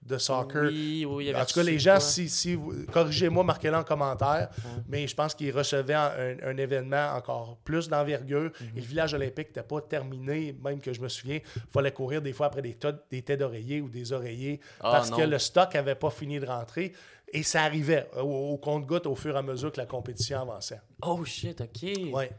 [0.00, 0.62] de soccer.
[0.70, 2.56] Oui, oui, il y avait En tout cas, les gens, si, si
[2.92, 4.48] corrigez-moi, marquez-le en commentaire,
[4.86, 8.52] mais je pense qu'ils recevaient un, un événement encore plus d'envergure.
[8.60, 8.68] Mhm.
[8.76, 12.22] Et le village olympique n'était pas terminé, même que je me souviens, il fallait courir
[12.22, 15.16] des fois après des, têtes d'oreiller ou des oreillers Ah, parce non.
[15.16, 16.92] que le stock n'avait pas fini de rentrer.
[17.32, 20.80] Et ça arrivait au, au compte-goutte au fur et à mesure que la compétition avançait.
[21.02, 22.12] Oh shit, OK.
[22.12, 22.30] Ouais.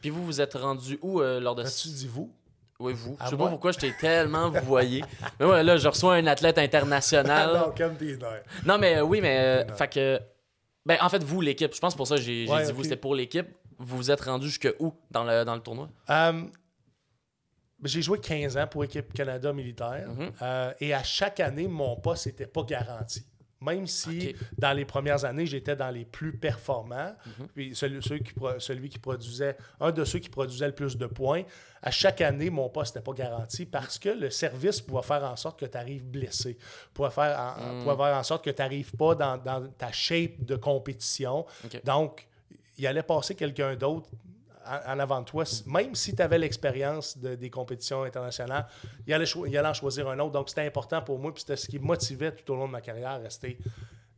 [0.00, 1.62] Puis vous, vous êtes rendu où euh, lors de...
[1.64, 2.32] As-tu dit vous?
[2.78, 3.16] Oui, vous.
[3.18, 3.46] À Je sais moi?
[3.46, 5.02] pas pourquoi je t'ai tellement vous voyez.
[5.40, 7.54] Mais ouais, là, je reçois un athlète international.
[7.54, 7.96] Non, comme.
[8.66, 9.64] Non, mais euh, oui, mais.
[9.64, 10.20] euh, fait que.
[10.84, 12.96] Ben, en fait, vous, l'équipe, je pense pour ça que j'ai Ouais, dit vous, c'était
[12.96, 13.46] pour l'équipe.
[13.78, 15.88] Vous vous êtes rendu jusque où dans le, dans le tournoi?
[17.84, 20.08] J'ai joué 15 ans pour Équipe Canada militaire.
[20.10, 20.32] Mhm.
[20.42, 23.24] Euh, et à chaque année, mon poste n'était pas garanti.
[23.66, 27.48] Même si dans les premières années, j'étais dans les plus performants, Mhm.
[27.54, 31.42] puis celui, qui celui qui produisait, un de ceux qui produisait le plus de points,
[31.82, 35.36] à chaque année, mon poste n'était pas garanti parce que le service pouvait faire en
[35.36, 36.56] sorte que tu arrives blessé,
[36.94, 37.82] pouvait faire en, Mm.
[37.84, 41.44] pouvait faire en sorte que tu n'arrives pas dans, dans ta shape de compétition.
[41.84, 42.26] Donc,
[42.78, 44.08] il allait passer quelqu'un d'autre
[44.68, 48.66] en, en avant de toi, même si tu avais l'expérience de- des compétitions internationales,
[49.06, 50.32] il allait, il allait en choisir un autre.
[50.32, 52.72] Donc, c'était important pour moi, puis c'était ce qui me motivait tout au long de
[52.72, 53.58] ma carrière à rester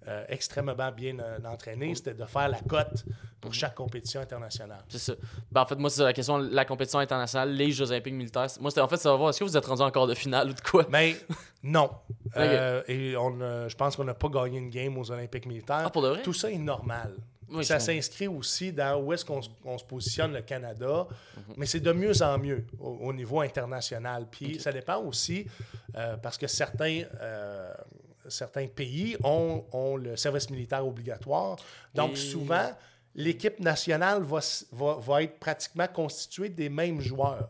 [0.06, 3.04] euh, extrêmement bien euh, entraîné, c'était de faire la cote
[3.42, 4.82] pour chaque compétition internationale.
[4.88, 5.12] C'est ça.
[5.52, 8.46] Ben, en fait, moi, c'est la question, la compétition internationale, les Jeux Olympiques militaires.
[8.58, 10.48] Moi, c'était en fait, ça va voir, est-ce que vous êtes rendu encore de finale
[10.48, 10.86] ou de quoi?
[10.88, 11.16] Mais
[11.62, 11.90] non.
[12.36, 15.82] Euh, et on, euh, je pense qu'on n'a pas gagné une game aux Olympiques militaires.
[15.86, 16.22] Ah, pour de vrai?
[16.22, 17.14] Tout ça est normal.
[17.50, 21.06] Oui, ça s'inscrit aussi dans où est-ce qu'on se- on se positionne le Canada,
[21.36, 21.42] Mhm.
[21.56, 24.26] mais c'est de mieux en mieux au, au niveau international.
[24.30, 25.46] Puis ça dépend aussi
[25.96, 27.72] euh, parce que certains, euh,
[28.28, 31.56] certains pays ont, ont le service militaire obligatoire.
[31.94, 32.70] Donc Et- souvent,
[33.14, 34.40] l'équipe nationale va,
[34.72, 37.48] va, va être pratiquement constituée des mêmes joueurs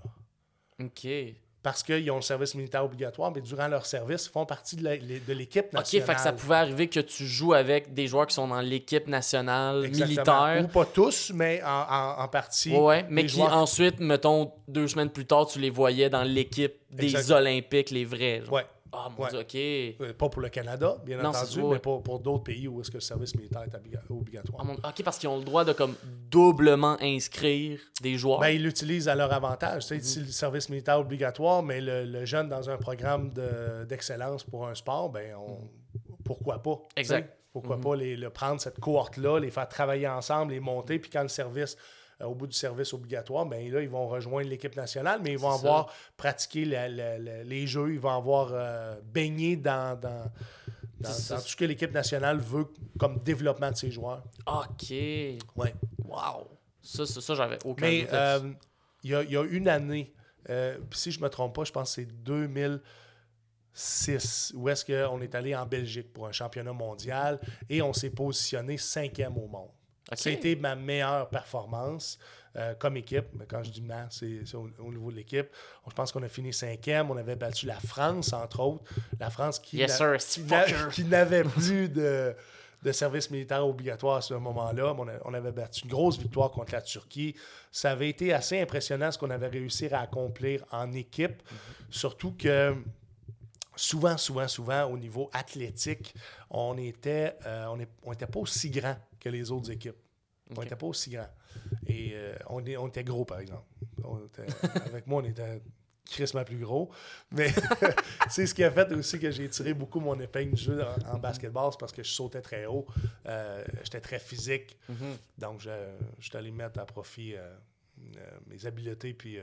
[0.80, 1.08] OK.
[1.68, 5.32] Parce qu'ils ont le service militaire obligatoire, mais durant leur service, ils font partie de
[5.34, 6.06] l'équipe OK, nationale.
[6.06, 9.06] fait que ça pouvait arriver que tu joues avec des joueurs qui sont dans l'équipe
[9.06, 10.46] nationale Exactement.
[10.46, 10.64] militaire.
[10.64, 12.74] Ou pas tous, mais en, en- en partie.
[12.74, 16.74] Ouais, mais qui joueurs- ensuite, mettons, deux semaines plus tard, tu les voyais dans l'équipe
[16.90, 17.30] des.
[17.30, 18.42] Olympiques, les vrais.
[18.44, 18.62] genre.
[18.92, 19.30] Ah, mon Ouais.
[19.30, 19.54] Dieu, OK.
[20.08, 22.90] Euh, Pas pour le Canada, bien Non, entendu, mais pour, pour d'autres pays où est-ce
[22.90, 24.64] que le service militaire est obliga- obligatoire.
[24.82, 25.94] Ah, OK, parce qu'ils ont le droit de comme
[26.30, 28.40] doublement inscrire des joueurs.
[28.40, 29.82] Ben, ils l'utilisent à leur avantage.
[29.82, 30.00] Tu sais, Mhm.
[30.02, 34.66] Si le service militaire obligatoire, mais le, le jeune dans un programme de- d'excellence pour
[34.66, 35.58] un sport, ben on,
[36.24, 36.76] pourquoi pas?
[36.76, 37.00] tu sais?
[37.00, 37.34] Exact.
[37.52, 37.82] Pourquoi Mhm.
[37.82, 41.28] pas les, le prendre cette cohorte-là, les faire travailler ensemble, les monter, puis quand le
[41.28, 41.76] service,
[42.24, 45.52] au bout du service obligatoire, ben là, ils vont rejoindre l'équipe nationale, mais ils vont
[45.52, 45.58] ça.
[45.58, 50.24] avoir pratiqué la- la- la- les jeux, ils vont avoir euh, baigné dans, dans,
[51.00, 52.66] tout ce que l'équipe nationale veut
[52.98, 54.24] comme développement de ses joueurs.
[54.46, 54.90] OK.
[54.90, 55.74] Ouais.
[56.04, 56.48] Wow.
[56.82, 58.52] Ça, ça, ça, j'avais aucun Mais euh,
[59.04, 60.12] il y, a, il y a une année,
[60.50, 62.06] euh, si je me trompe pas, je pense que c'est
[63.74, 68.10] 2006, où est-ce qu'on est allé en Belgique pour un championnat mondial et on s'est
[68.10, 69.70] positionné cinquième au monde.
[70.16, 72.18] C'était ma meilleure performance
[72.56, 73.26] euh, comme équipe.
[73.34, 75.48] Mais quand je dis ma, c'est au, au niveau de l'équipe.
[75.88, 77.10] Je pense qu'on a fini cinquième.
[77.10, 78.84] On avait battu la France, entre autres.
[79.20, 79.90] La France qui Yes,
[80.38, 80.64] n'a-
[81.08, 82.34] n'avait plus de,
[82.82, 84.94] de service militaire obligatoire à ce moment-là.
[85.24, 87.34] On, avait battu une grosse victoire contre la Turquie.
[87.70, 91.42] Ça avait été assez impressionnant ce qu'on avait réussi à accomplir en équipe.
[91.90, 92.74] Surtout que
[93.76, 96.14] souvent, souvent, souvent, au niveau athlétique,
[96.50, 98.96] on était, euh, on est- on était pas aussi grand
[99.30, 99.96] que les autres équipes.
[100.56, 101.28] On n'était pas aussi grand.
[101.86, 103.64] Et euh, on, est- on était gros, par exemple.
[104.02, 104.46] On était-
[104.86, 105.60] avec moi, on était
[106.06, 106.90] crissement plus gros.
[107.30, 107.52] Mais
[108.30, 111.16] c'est ce qui a fait aussi que j'ai tiré beaucoup mon épingle du jeu en,
[111.16, 112.86] en basketball, c'est parce que je sautais très haut.
[113.26, 114.78] Euh, J'étais très physique.
[114.88, 115.16] Mhm.
[115.36, 115.70] Donc, je,
[116.18, 117.54] je suis allé mettre à profit euh,
[118.46, 119.38] mes habiletés puis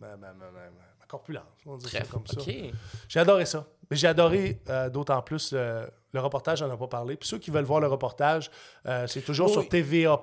[0.00, 1.44] ma, ma, ma, ma- ma corpulence.
[1.66, 2.40] On dit ça Bref, comme ça.
[2.40, 2.50] ok.
[3.08, 3.68] J'ai adoré ça.
[3.94, 7.16] Mais j'ai adoré euh, d'autant plus euh, le reportage, j'en ai pas parlé.
[7.16, 8.50] Puis ceux qui veulent voir le reportage,
[8.86, 9.68] euh, c'est toujours Oui, sur.
[9.68, 10.20] TVA.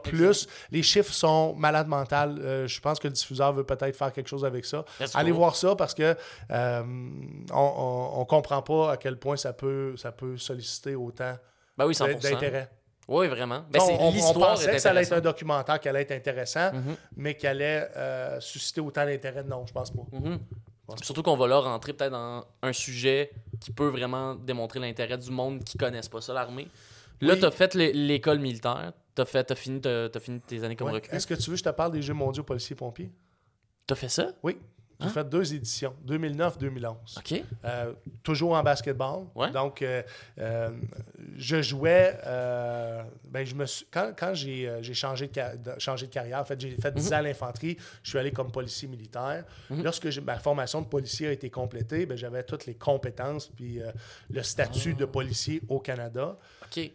[0.72, 2.66] Les chiffres sont malades mentales.
[2.68, 4.84] Je pense que le diffuseur veut peut-être faire quelque chose avec ça.
[5.00, 5.38] Let's Allez go.
[5.38, 6.16] voir ça parce que
[6.52, 11.34] on, on, on comprend pas à quel point ça peut, ça peut solliciter autant
[11.78, 12.20] Ben oui, 100%.
[12.22, 12.70] d'intérêt.
[13.08, 13.66] Oui, vraiment.
[13.70, 16.72] Ben, on, on- on pensait que ça allait être un documentaire qui allait être intéressant,
[16.72, 16.96] Mhm.
[17.18, 19.44] mais qui allait euh, susciter autant d'intérêt.
[19.44, 20.04] Non, je pense pas.
[20.14, 20.40] Mhm.
[21.02, 25.32] Surtout qu'on va là rentrer peut-être dans un sujet qui peut vraiment démontrer l'intérêt du
[25.32, 26.67] monde qui connaissent pas ça, l'armée.
[27.22, 27.39] Là, Oui.
[27.39, 30.76] tu as fait l'é- l'école militaire, tu as, as, fini, t'as- t'as fini tes années
[30.76, 30.94] comme Ouais.
[30.94, 31.15] recrue.
[31.15, 33.12] Est-ce que tu veux que je te parle des Jeux mondiaux policiers-pompiers?
[33.88, 34.32] Tu as fait ça?
[34.44, 34.58] Oui.
[35.02, 35.10] J'ai Hein?
[35.10, 37.18] fait deux éditions, 2009-2011.
[37.18, 37.44] OK.
[37.66, 39.26] Euh, toujours en basketball.
[39.36, 39.52] Ouais.
[39.52, 40.04] Donc, euh,
[40.40, 40.70] euh,
[41.38, 42.18] je jouais.
[43.26, 46.60] ben, je me suis- quand quand j'ai j'ai changé, de changé de carrière, en fait,
[46.60, 47.14] j'ai fait 10 Mhm.
[47.14, 49.46] ans à l'infanterie, je suis allé comme policier militaire.
[49.70, 49.84] Mhm.
[49.84, 53.80] Lorsque ma formation de policier a été complétée, ben, j'avais toutes les compétences puis
[54.30, 55.00] le statut Ah.
[55.00, 56.38] de policier au Canada.
[56.64, 56.92] OK.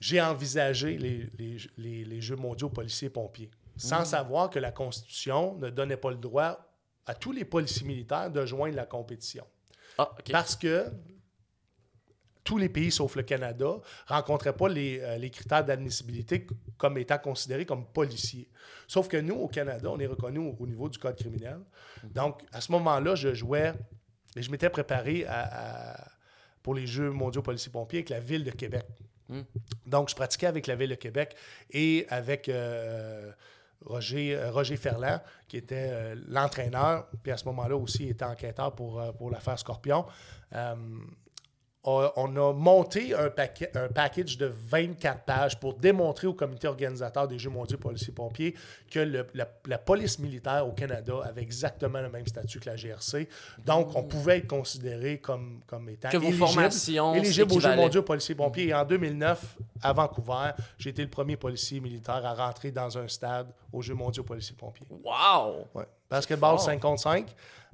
[0.00, 5.68] J'ai envisagé les, les- les- les Jeux mondiaux policiers-pompiers, sans savoir que la Constitution ne
[5.68, 6.69] donnait pas le droit
[7.06, 9.46] à tous les policiers militaires de joindre la compétition.
[9.98, 10.10] Ah.
[10.30, 10.86] Parce que
[12.42, 16.46] tous les pays, sauf le Canada, ne rencontraient pas les, euh, les critères d'admissibilité
[16.78, 18.48] comme étant considérés comme policiers.
[18.88, 21.58] Sauf que nous, au Canada, on est reconnu au, au niveau du code criminel.
[22.04, 23.74] Donc, à ce moment-là, je jouais
[24.36, 26.08] et je m'étais préparé à- à-
[26.62, 28.86] pour les Jeux mondiaux policiers-pompiers avec la ville de Québec.
[29.28, 29.40] Mm.
[29.86, 31.36] Donc, je pratiquais avec la ville de Québec
[31.70, 33.32] et avec euh,
[33.84, 38.24] Roger, euh, Roger Ferland, qui était euh, l'entraîneur, puis à ce moment-là aussi, il était
[38.24, 40.04] enquêteur pour, euh, pour l'affaire Scorpion.
[40.54, 40.74] Euh,
[41.82, 47.26] on, a monté un, paquet, un package de 24 pages pour démontrer au comité organisateur
[47.26, 48.54] des Jeux mondiaux policiers-pompiers
[48.90, 52.76] que le- la, la police militaire au Canada avait exactement le même statut que la
[52.76, 53.26] GRC.
[53.64, 57.68] Donc, on pouvait être considéré comme, comme étant Que vos éligible- formations éligible aux Jeux
[57.76, 58.68] mondiaux policiers-pompiers.
[58.68, 63.08] Et en 2009, à Vancouver, j'ai été le premier policier militaire à rentrer dans un
[63.08, 64.86] stade aux Jeux mondiaux policiers-pompiers.
[64.90, 65.66] Wow!
[65.74, 65.86] Ouais.
[66.08, 66.60] Basketball fort.
[66.60, 67.26] 5 contre 5.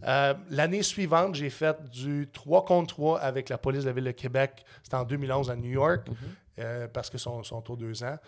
[0.04, 4.04] Euh, L'année suivante, j'ai fait du 3 contre 3 avec la police de la Ville
[4.04, 4.64] de Québec.
[4.82, 6.06] C'était en 2011 à New York,
[6.59, 8.18] euh, parce que sont, sont aux deux ans.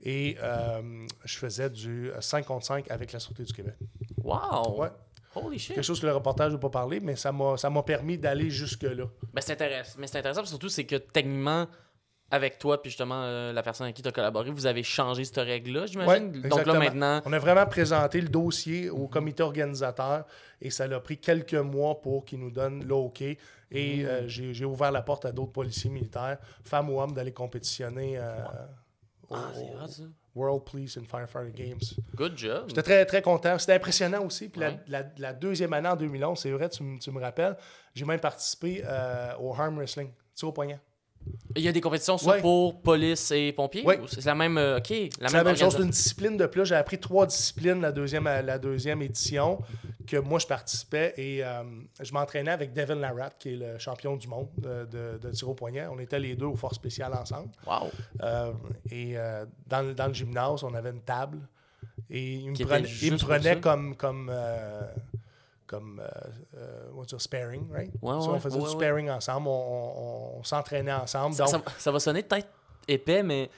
[0.00, 3.74] Et euh, je faisais du 5 contre 5 avec la Sûreté du Québec.
[4.22, 4.80] Wow!
[4.80, 4.88] Ouais.
[5.34, 5.74] Holy shit!
[5.74, 8.50] Quelque chose que le reportage veut pas parler, mais ça m'a ça m'a permis d'aller
[8.50, 9.04] jusque-là.
[9.32, 9.96] Ben, c'est intéressant.
[9.98, 11.66] Mais c'est intéressant, surtout, c'est que techniquement,
[12.30, 15.24] avec toi, puis justement, euh, la personne avec qui tu as collaboré, vous avez changé
[15.24, 16.42] cette règle-là, Ouais, j'imagine.
[16.42, 20.24] Donc là, maintenant, On a vraiment présenté le dossier au comité organisateur
[20.60, 23.22] et ça a pris quelques mois pour qu'ils nous donnent l'OK.
[23.22, 23.36] Et
[23.70, 24.06] Mm.
[24.06, 28.18] euh, j'ai j'ai ouvert la porte à d'autres policiers militaires, femmes ou hommes, d'aller compétitionner
[28.18, 28.36] euh,
[29.30, 30.02] au Ah, ça.
[30.34, 31.80] World Police and Firefighter Games.
[32.14, 32.64] Good job.
[32.68, 33.58] J'étais très, très content.
[33.58, 34.48] C'était impressionnant aussi.
[34.48, 34.80] Puis la- Ouais.
[34.86, 37.56] la, la deuxième année en 2011, c'est vrai, tu, me- tu me rappelles,
[37.94, 38.82] j'ai même participé
[39.40, 40.78] au arm wrestling, tir au poignet.
[41.56, 42.40] Il y a des compétitions Ouais.
[42.40, 43.84] pour police et pompiers?
[43.84, 43.98] Ouais.
[44.00, 44.58] ou C'est la même.
[44.58, 44.90] euh, OK.
[45.20, 46.64] La même, même chose, c'est une discipline de plus.
[46.66, 49.58] J'ai appris trois disciplines la deuxième, la deuxième édition
[50.06, 51.62] que moi je participais et euh,
[52.00, 55.48] je m'entraînais avec Devin Larratt, qui est le champion du monde de, de, de tir
[55.50, 55.86] au poignet.
[55.90, 57.50] On était les deux aux forces spéciales ensemble.
[57.66, 57.90] Wow.
[58.22, 58.52] Euh,
[58.90, 61.38] et euh, dans, le- dans le gymnase, on avait une table
[62.08, 64.80] et il me Qui prenait, il me prenait comme, comme, euh,
[65.68, 66.08] comme euh,
[66.56, 67.92] euh, on va dire sparring, right?
[68.02, 68.72] Ouais, on faisait ouais, du ouais.
[68.74, 71.34] sparring ensemble, on, on- on s'entraînait ensemble.
[71.36, 72.48] Ça, Donc, ça- ça va sonner peut-être
[72.88, 73.50] épais, mais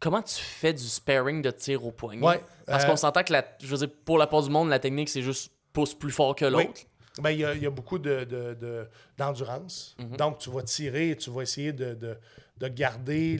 [0.00, 2.40] comment tu fais du sparring de tir au poignet?
[2.66, 4.78] Parce euh, qu'on s'entend que, la, je veux dire, pour la part du monde, la
[4.78, 6.82] technique, c'est juste pousse plus fort que l'autre.
[7.20, 8.86] Ben, il, y a, il y a beaucoup de, de- de-
[9.18, 9.96] d'endurance.
[9.98, 10.16] Mhm.
[10.18, 12.16] Donc, tu vas tirer et tu vas essayer de, de-
[12.58, 13.38] de garder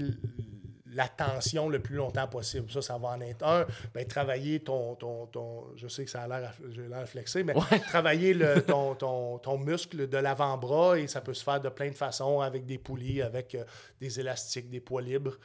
[0.96, 2.70] la tension le plus longtemps possible.
[2.72, 3.66] Ça, ça va en être un.
[3.94, 7.54] Ben, travailler ton, ton, ton je sais que ça a l'air, j'ai l'air flexé, mais
[7.88, 11.90] travailler le, ton, ton, ton, muscle de l'avant-bras et ça peut se faire de plein
[11.90, 13.64] de façons avec des poulies, avec euh,
[14.00, 15.36] des élastiques, des poids libres.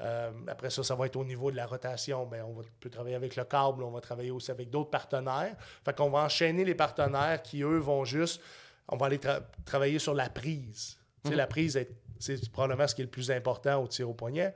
[0.00, 2.24] Euh, après ça, ça va être au niveau de la rotation.
[2.24, 5.54] Ben, on va, peut travailler avec le câble, on va travailler aussi avec d'autres partenaires.
[5.84, 8.40] Fait qu'on va enchaîner les partenaires qui, eux, vont juste,
[8.88, 9.20] on va aller
[9.66, 10.96] travailler sur la prise.
[11.22, 11.36] Tu sais, mhm.
[11.36, 11.90] La prise est
[12.24, 14.54] c'est probablement ce qui est le plus important au tir au poignet.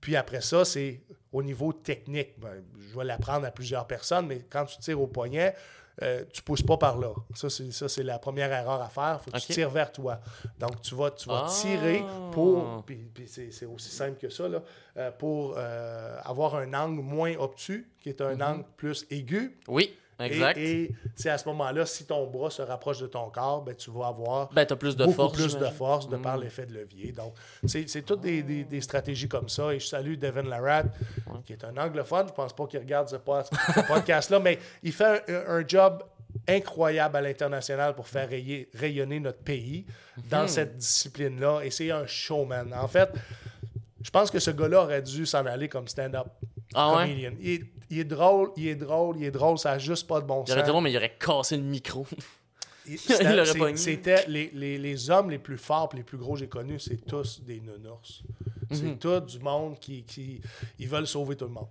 [0.00, 1.00] Puis après ça, c'est
[1.32, 2.38] au niveau technique.
[2.38, 5.54] Ben, je vais l'apprendre à plusieurs personnes, mais quand tu tires au poignet,
[6.00, 7.12] euh, tu ne pousses pas par là.
[7.34, 9.20] Ça, c'est la première erreur à faire.
[9.20, 10.20] Il faut que tu tires vers toi.
[10.58, 14.62] Donc, tu vas, tu vas tirer pour, puis, c'est aussi simple que ça, là,
[14.96, 18.42] euh, pour euh, avoir un angle moins obtus, qui est un mhm.
[18.42, 19.58] angle plus aigu.
[19.68, 19.94] Oui.
[20.26, 20.58] Exact.
[20.58, 23.90] Et, c'est à ce moment-là, si ton bras se rapproche de ton corps, ben, tu
[23.90, 26.42] vas avoir ben, plus de beaucoup force, plus de force de par mm.
[26.42, 27.12] l'effet de levier.
[27.12, 27.34] Donc,
[27.66, 29.72] c'est toutes des, des, stratégies comme ça.
[29.74, 30.90] Et je salue Devin Larrad,
[31.44, 32.28] qui est un anglophone.
[32.28, 36.02] Je pense pas qu'il regarde ce, podcast-là, mais il fait un, job
[36.48, 38.28] incroyable à l'international pour faire
[38.74, 39.86] rayonner notre pays
[40.28, 40.48] dans mm-hmm.
[40.48, 41.60] cette discipline-là.
[41.62, 42.72] Et c'est un showman.
[42.74, 43.10] En fait,
[44.02, 46.26] je pense que ce gars-là aurait dû s'en aller comme stand-up
[46.74, 47.32] ah comedian.
[47.40, 47.66] Il,
[48.00, 50.48] est, drôle, il est drôle, il est drôle, ça n'a juste pas de bon sens.
[50.48, 52.06] Il aurait été bon, mais il aurait cassé le micro.
[53.76, 57.06] C'était les, les, les, hommes les plus forts les plus gros que j'ai connus, c'est
[57.06, 58.22] tous des nounours.
[58.72, 58.98] C'est mhm.
[58.98, 60.40] tout du monde qui, qui
[60.80, 61.68] ils veulent sauver tout le monde.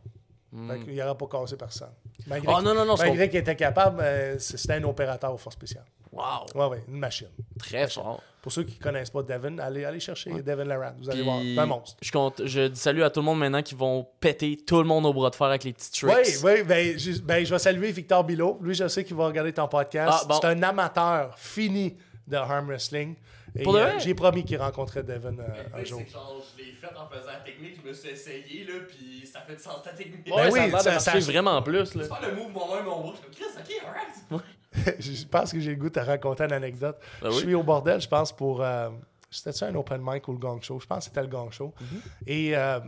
[0.53, 0.84] Mm.
[0.88, 1.91] il n'aurait pas cassé personne.
[2.27, 4.03] Malgré oh, non, malgré qu'il était capable,
[4.39, 5.86] c'était un opérateur aux forces spéciales.
[6.12, 6.45] Wow!
[6.56, 7.30] Oui, oui, une machine.
[7.58, 8.21] Très fort.
[8.41, 10.93] Pour ceux qui ne connaissent pas Devin, allez, allez chercher Devin Larand.
[11.00, 11.39] Vous allez voir.
[11.41, 11.97] C'est un monstre.
[12.02, 14.86] Je, compte, je dis salut à tout le monde maintenant qui vont péter tout le
[14.86, 16.12] monde au bras de fer avec les petits tricks.
[16.12, 16.63] Oui, oui.
[16.63, 18.58] Ben, je, ben, je vais saluer Victor Bilot.
[18.62, 20.26] Lui, je sais qu'il va regarder ton podcast.
[20.28, 21.97] Ah, C'est un amateur fini
[22.28, 23.15] de arm wrestling.
[23.60, 26.02] Euh, j'ai promis qu'il rencontrait Devin euh, un jour.
[26.10, 29.41] Genre, je l'ai fait en faisant la technique, je me suis essayé, là, puis ça
[29.41, 30.26] fait du sens ta technique.
[30.28, 31.93] Ouais, ben oui, ça, ça, vraiment plus.
[31.95, 32.04] Là.
[32.04, 33.13] C'est pas le move moi-même, mon bras.
[33.21, 34.43] Je me Chris, ok, alright.
[34.99, 36.97] je pense que j'ai le goût de te raconter une anecdote.
[37.21, 38.62] Ben je suis au bordel, je pense, pour.
[38.62, 38.89] Euh,
[39.29, 40.79] c'était-tu un open mic ou le gang show?
[40.79, 41.73] Je pense que c'était le gang show.
[41.79, 42.01] Mhm.
[42.27, 42.55] Et.
[42.55, 42.79] Euh,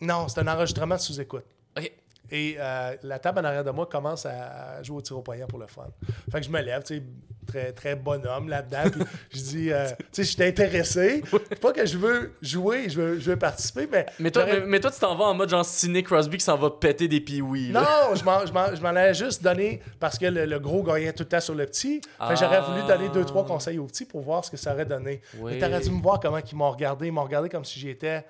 [0.00, 1.44] non, c'est un enregistrement sous écoute.
[1.76, 1.92] OK.
[2.30, 5.46] Et euh, la table en arrière de moi commence à jouer au tir au poignet
[5.46, 5.88] pour le fun.
[6.30, 7.02] Fait que je me lève, tu sais,
[7.46, 8.84] très, très bonhomme là-dedans.
[9.28, 11.22] Puis je dis, euh, tu sais, je suis intéressé.
[11.60, 14.06] pas que je veux jouer, je veux, je veux participer, mais.
[14.18, 16.70] Mais toi, mais, toi, tu t'en vas en mode genre Sidney Crosby qui s'en va
[16.70, 17.70] péter des piouis.
[17.70, 21.54] Non, je m'en allais juste donner parce que le, gros gagnait tout le temps sur
[21.54, 22.00] le petit.
[22.28, 24.86] Fait j'aurais voulu donner deux, trois conseils au petit pour voir ce que ça aurait
[24.86, 25.20] donné.
[25.38, 25.52] Oui.
[25.52, 27.06] Mais t'aurais dû me voir comment ils m'ont regardé.
[27.06, 28.24] Ils m'ont regardé comme si j'étais.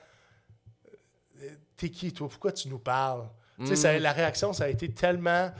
[1.43, 2.29] Euh, t'es qui, toi?
[2.29, 3.25] Pourquoi tu nous parles?
[3.67, 4.03] Tu sais, mm.
[4.03, 5.51] la réaction, ça a été tellement.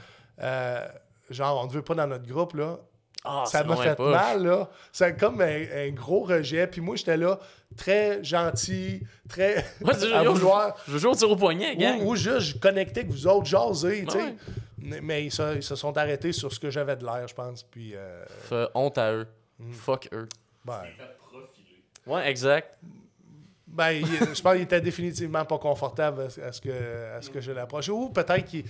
[0.41, 0.87] Euh,
[1.29, 2.79] genre, on ne veut pas dans notre groupe, là.
[3.25, 4.71] Ah, ça m'a fait mal, là.
[4.93, 6.67] C'est comme un, gros rejet.
[6.67, 7.39] Puis moi, j'étais là,
[7.77, 9.59] très gentil, très.
[10.15, 10.77] à vouloir...
[10.87, 12.01] Je veux jouer au tir au poignet, gang.
[12.03, 14.35] Ou, juste, je connectais avec vous autres, jaser, tu sais.
[14.79, 17.63] Mais ils se, se, sont arrêtés sur ce que j'avais de l'air, je pense.
[17.63, 17.93] Puis.
[17.95, 18.67] Euh...
[18.75, 19.27] honte à eux.
[19.59, 19.73] Mm.
[19.73, 20.29] Fuck eux.
[20.65, 20.83] Ben.
[22.07, 22.79] Ouais, exact.
[23.73, 27.53] Ben, je pense qu'il était définitivement pas confortable à ce que, à ce que je
[27.53, 27.89] l'approche.
[27.89, 28.65] Ou peut-être qu'il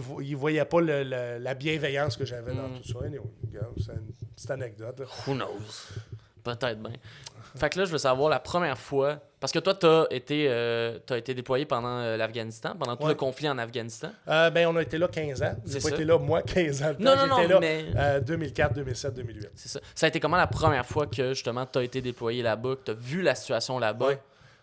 [0.00, 2.80] ne voyait pas la bienveillance que j'avais dans mm.
[2.80, 2.98] tout ça.
[3.78, 5.02] c'est une petite anecdote.
[5.26, 5.90] Who knows?
[6.42, 6.92] Peut-être bien.
[7.56, 9.20] Fait que là, je veux savoir la première fois.
[9.38, 13.14] Parce que toi, tu as, été, euh, été déployé pendant euh, l'Afghanistan, pendant tout le
[13.14, 14.08] conflit en Afghanistan.
[14.26, 15.54] Euh, ben, on a été là 15 ans.
[15.66, 16.92] J'ai pas été là, moi, 15 ans.
[16.98, 18.20] Non, non, non, là, mais...
[18.22, 19.50] 2004, 2007, 2008.
[19.54, 19.80] C'est ça.
[19.94, 22.84] Ça a été comment la première fois que, justement, tu as été déployé là-bas, que
[22.86, 24.14] tu as vu la situation là-bas?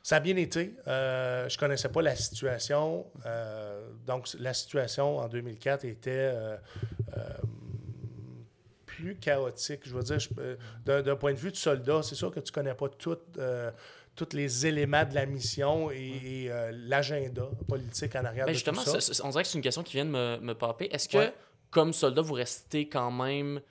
[0.04, 0.74] Ça a bien été.
[0.88, 3.06] Euh, je ne connaissais pas la situation.
[3.26, 6.58] Euh, donc, la situation en 2004 était euh,
[8.86, 9.82] plus chaotique.
[9.84, 10.18] Je veux dire,
[10.86, 14.66] d'un point de vue de soldat, c'est sûr que tu ne connais pas tous les
[14.66, 19.24] éléments de la mission et, l'agenda politique en arrière Mais de justement, tout ça.
[19.24, 20.90] on dirait que c'est une question qui vient de me, me paper.
[20.92, 21.32] Est-ce que,
[21.70, 23.62] comme soldat, vous restez quand même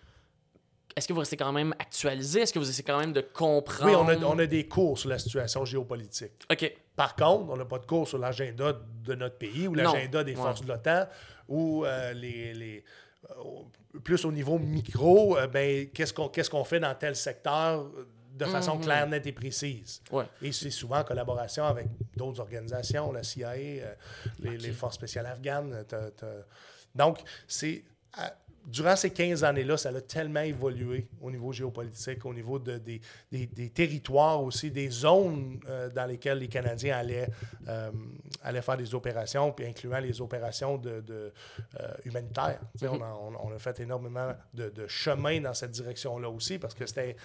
[0.96, 2.40] est-ce que vous restez quand même actualisé?
[2.40, 4.06] Est-ce que vous essayez quand même de comprendre?
[4.08, 6.32] Oui, on a, on a des cours sur la situation géopolitique.
[6.50, 6.72] OK.
[6.96, 8.74] Par contre, on n'a pas de cours sur l'agenda
[9.04, 11.06] de notre pays ou l'agenda des forces de l'OTAN
[11.48, 12.84] ou euh, les, les
[13.30, 17.86] euh, plus au niveau micro, euh, ben, qu'est-ce qu'on qu'est-ce qu'on fait dans tel secteur
[18.32, 18.82] de façon mhm.
[18.82, 20.02] claire, nette et précise?
[20.10, 20.24] Ouais.
[20.42, 25.84] Et c'est souvent en collaboration avec d'autres organisations, la CIA, les, les, forces spéciales afghanes.
[26.94, 27.82] Donc, c'est
[28.66, 33.00] durant ces 15 années-là, ça a tellement évolué au niveau géopolitique, au niveau de, des,
[33.32, 37.28] des- des territoires aussi, des zones euh, dans lesquelles les Canadiens allaient,
[37.68, 37.90] euh,
[38.42, 41.32] allaient faire des opérations, puis incluant les opérations de, de,
[41.80, 42.60] euh, humanitaires.
[42.82, 46.74] On, a, on- on a fait énormément de, de chemin dans cette direction-là aussi, parce
[46.74, 47.16] que c'était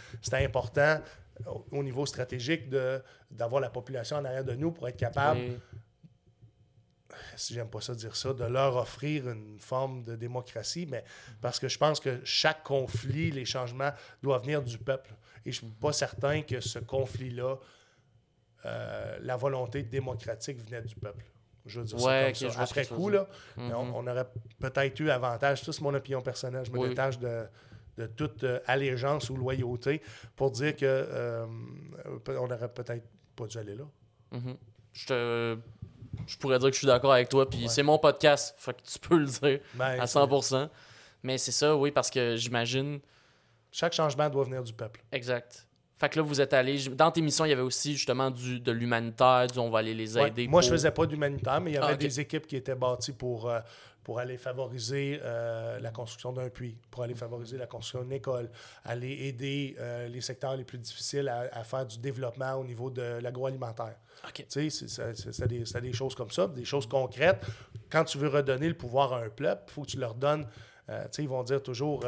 [0.45, 0.99] important
[1.47, 2.69] au, au niveau stratégique
[3.31, 5.41] d'avoir la population en arrière de nous pour être capable
[7.35, 11.03] si j'aime pas ça dire ça, de leur offrir une forme de démocratie, mais
[11.41, 13.91] parce que je pense que chaque conflit, les changements
[14.23, 15.13] doivent venir du peuple.
[15.45, 17.57] Et je suis pas certain que ce conflit-là,
[18.65, 21.25] euh, la volonté démocratique venait du peuple.
[21.65, 22.61] Je veux dire ça comme ça.
[22.61, 23.71] Après coup, là, Mhm.
[23.73, 24.27] on, on aurait
[24.59, 25.63] peut-être eu avantage.
[25.63, 26.65] Ça, c'est mon opinion personnelle.
[26.65, 26.89] Je me Oui.
[26.89, 27.45] détache de,
[27.97, 30.01] de toute euh, allégeance ou loyauté
[30.35, 31.45] pour dire que euh,
[32.27, 33.85] on aurait peut-être pas dû aller là.
[34.31, 34.57] Mhm.
[34.93, 35.57] Je te-
[36.27, 37.67] Je pourrais dire que je suis d'accord avec toi, puis Ouais.
[37.67, 40.69] c'est mon podcast, fait que tu peux le dire Ben, à c'est- 100%.
[41.23, 42.99] Mais c'est ça, oui, parce que j'imagine.
[43.71, 45.03] Chaque changement doit venir du peuple.
[45.11, 45.67] Exact.
[45.97, 46.77] Fait que là, vous êtes allé.
[46.89, 49.93] Dans tes missions, il y avait aussi justement du, de l'humanitaire, du on va aller
[49.93, 50.27] les Ouais.
[50.27, 50.47] aider.
[50.47, 52.75] Moi, je pour- faisais pas d'humanitaire, mais il y avait Ah, des équipes qui étaient
[52.75, 53.59] bâties pour, euh,
[54.05, 58.49] pour aller favoriser euh, la construction d'un puits, pour aller favoriser la construction d'une école,
[58.85, 62.89] aller aider euh, les secteurs les plus difficiles à, à faire du développement au niveau
[62.89, 63.95] de l'agroalimentaire.
[64.27, 64.45] Ok.
[64.47, 67.43] Tu sais, c'est- des, des choses comme ça, des choses concrètes.
[67.89, 70.47] Quand tu veux redonner le pouvoir à un peuple, il faut que tu leur donnes.
[70.89, 72.05] euh, tu sais, ils vont dire toujours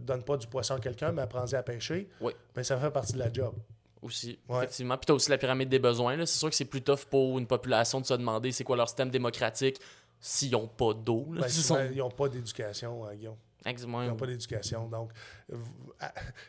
[0.00, 2.08] donne pas du poisson à quelqu'un, mais apprends-y à pêcher.
[2.20, 2.32] Oui.
[2.56, 3.54] Mais ça fait partie de la job.
[4.00, 4.58] Aussi, Ouais.
[4.58, 4.96] effectivement.
[4.96, 6.16] Puis t'as aussi la pyramide des besoins.
[6.24, 8.86] C'est sûr que c'est plus tough pour une population de se demander c'est quoi leur
[8.88, 9.80] système démocratique
[10.20, 11.26] s'ils n'ont pas d'eau.
[11.30, 13.36] Ben, sont- ils n'ont pas d'éducation, euh, Guillaume.
[13.64, 14.02] Exactement.
[14.02, 14.88] Ils n'ont pas d'éducation.
[14.88, 15.12] Donc,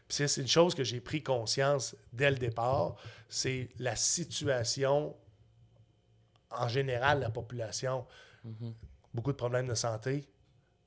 [0.07, 2.95] c'est une chose que j'ai pris conscience dès le départ,
[3.27, 5.15] c'est la situation
[6.51, 8.05] en général de la population.
[8.43, 8.73] Mhm.
[9.13, 10.29] Beaucoup de problèmes de santé,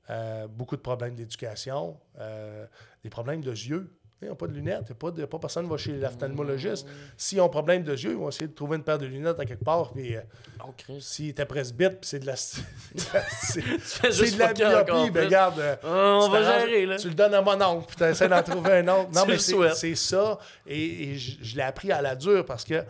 [0.09, 2.65] euh, beaucoup de problèmes d'éducation, euh,
[3.03, 3.93] des problèmes de yeux.
[4.25, 4.89] Ils n'ont pas de lunettes.
[4.89, 6.87] y a Pas, de, pas personne ne va chez l'ophtalmologiste.
[7.17, 9.39] S'ils ont un problème de yeux, ils vont essayer de trouver une paire de lunettes
[9.39, 9.91] à quelque part.
[9.91, 10.21] Puis, euh,
[10.65, 10.73] Oh,
[11.19, 15.11] étaient presbytes, puis c'est de la, c'est de la myopie.
[15.13, 16.97] Mais regarde, euh, Ah, on va gérer, là.
[16.97, 19.09] Tu le donnes à mon oncle, puis tu essaies d'en trouver un autre.
[19.13, 20.39] Non, Tu mais c'est ça.
[20.65, 22.81] Et, et je, l'ai appris à la dure parce que,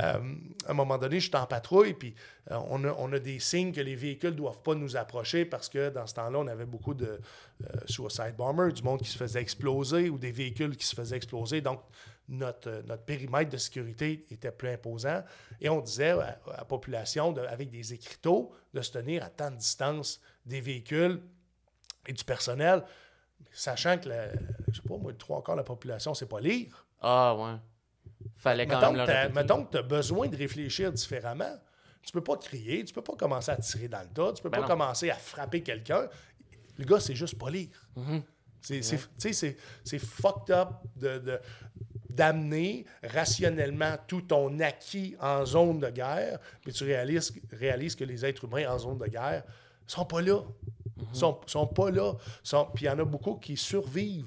[0.00, 2.14] à un moment donné, je suis en patrouille, puis
[2.50, 5.44] euh, on, a, on a des signes que les véhicules ne doivent pas nous approcher
[5.44, 9.08] parce que dans ce temps-là, on avait beaucoup de euh, suicide bombers, du monde qui
[9.10, 11.60] se faisait exploser ou des véhicules qui se faisaient exploser.
[11.60, 11.82] Donc,
[12.28, 15.22] notre, euh, notre périmètre de sécurité était plus imposant.
[15.60, 19.56] Et on disait à, la population, avec des écriteaux, de se tenir à tant de
[19.56, 21.20] distance des véhicules
[22.06, 22.84] et du personnel,
[23.52, 26.86] sachant que, la, je sais pas, moi, trois quarts de la population, c'est pas lire.
[27.00, 27.69] Ah, ouais.
[28.36, 29.34] Fallait quand Mettons même que le t'as- répéter.
[29.40, 31.56] mettons que tu as besoin de réfléchir différemment.
[32.02, 34.48] Tu peux pas crier, tu peux pas commencer à tirer dans le tas, tu peux
[34.48, 34.68] Ben pas non.
[34.68, 36.08] commencer à frapper quelqu'un.
[36.78, 37.68] Le gars, c'est juste pas lire.
[37.96, 38.22] Mhm.
[38.62, 41.40] C'est, c'est- tu sais, c'est, c'est fucked up de, de-
[42.08, 48.24] d'amener rationnellement tout ton acquis en zone de guerre, mais tu réalises, réalises que les
[48.24, 49.44] êtres humains en zone de guerre
[49.86, 50.40] sont pas là.
[51.12, 52.14] sont, sont pas là.
[52.42, 54.26] Sont, puis il y en a beaucoup qui survivent.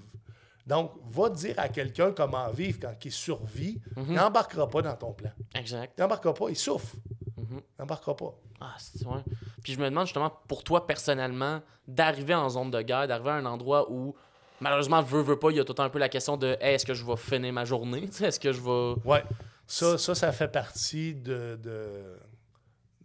[0.65, 5.11] Donc, va dire à quelqu'un comment vivre quand il survit, il n'embarquera pas dans ton
[5.13, 5.31] plan.
[5.55, 5.93] Exact.
[5.97, 6.95] Il n'embarquera pas, il souffre.
[7.37, 7.59] Mhm.
[7.59, 8.33] Il n'embarquera pas.
[8.61, 9.21] Ah, c'est ouais.
[9.61, 13.35] Puis je me demande justement, pour toi personnellement, d'arriver en zone de guerre, d'arriver à
[13.35, 14.15] un endroit où,
[14.61, 16.55] malheureusement, veut, veut pas, il y a tout le temps un peu la question de
[16.61, 18.03] Hey, est-ce que je vais finir ma journée?
[18.21, 19.01] Est-ce que je vais.
[19.03, 19.23] Ouais.
[19.67, 22.17] Ça, ça, ça fait partie de, de,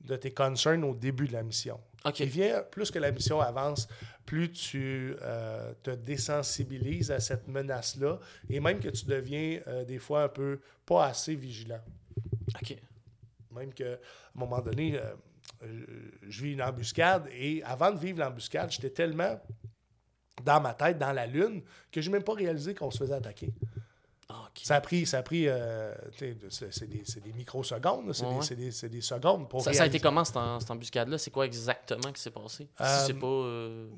[0.02, 1.80] de tes concerns au début de la mission.
[2.18, 3.88] Et vient, plus que la mission avance,
[4.24, 8.18] plus tu euh, te désensibilises à cette menace-là
[8.48, 11.80] et même que tu deviens euh, des fois un peu pas assez vigilant.
[12.54, 12.76] Ok.
[13.52, 13.98] Même qu'à un
[14.34, 14.98] moment donné,
[15.62, 15.84] euh,
[16.28, 19.40] je vis une embuscade et avant de vivre l'embuscade, j'étais tellement
[20.44, 23.14] dans ma tête, dans la lune, que je n'ai même pas réalisé qu'on se faisait
[23.14, 23.52] attaquer.
[24.30, 24.50] Ah.
[24.62, 25.94] Ça a pris, ça a pris euh,
[26.50, 30.36] c'est des, microsecondes, c'est Ouais, des, secondes pour Ça, ça a été comment cette,
[30.70, 31.16] embuscade-là?
[31.16, 32.68] C'est quoi exactement qui s'est passé?
[32.80, 33.26] Euh, Si c'est pas.
[33.26, 33.88] euh,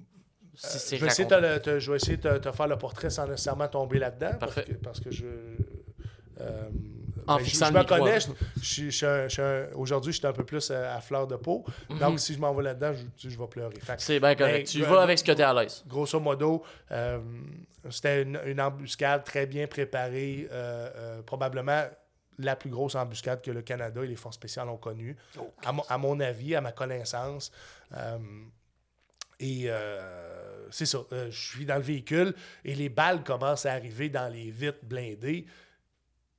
[0.55, 2.69] si Je vais, essayer de te le- te- je vais essayer de te, te faire
[2.69, 4.37] le portrait sans nécessairement tomber là-dedans.
[4.39, 5.27] Parce que, parce que je.
[7.27, 8.17] En ben, je, fixant je le me micro, connais.
[8.17, 8.35] hein.
[8.63, 11.65] je- je Aujourd'hui, je suis un peu plus à fleur de peau.
[11.89, 11.99] Mhm.
[11.99, 13.75] Donc, si je m'en vais là-dedans, je, vais pleurer.
[13.99, 14.55] C'est bien correct.
[14.59, 15.83] Ben, tu ben, vas avec ce que t'es à l'aise.
[15.87, 17.19] grosso modo, euh,
[17.91, 21.85] c'était une, une embuscade très bien préparée, euh, euh, probablement
[22.39, 25.15] la plus grosse embuscade que le Canada et les forces spéciales ont connue,
[25.65, 27.53] à, mon, à mon avis, à ma connaissance.
[29.39, 33.73] Et euh, c'est ça, euh, je suis dans le véhicule et les balles commencent à
[33.73, 35.47] arriver dans les vitres blindées.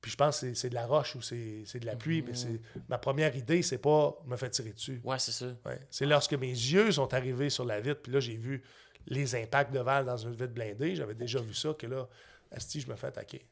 [0.02, 2.20] Puis je pense que c'est- de la roche ou c'est de la pluie.
[2.22, 5.00] Mais c'est ma première idée, c'est pas me faire tirer dessus.
[5.04, 5.46] Ouais, c'est ça.
[5.64, 5.78] Ouais.
[5.90, 8.62] C'est lorsque mes yeux sont arrivés sur la vitre, puis là, j'ai vu
[9.06, 10.94] les impacts de balles dans une vide blindée.
[10.96, 12.08] J'avais déjà vu ça, que là,
[12.50, 13.46] Asti, je me fais attaquer.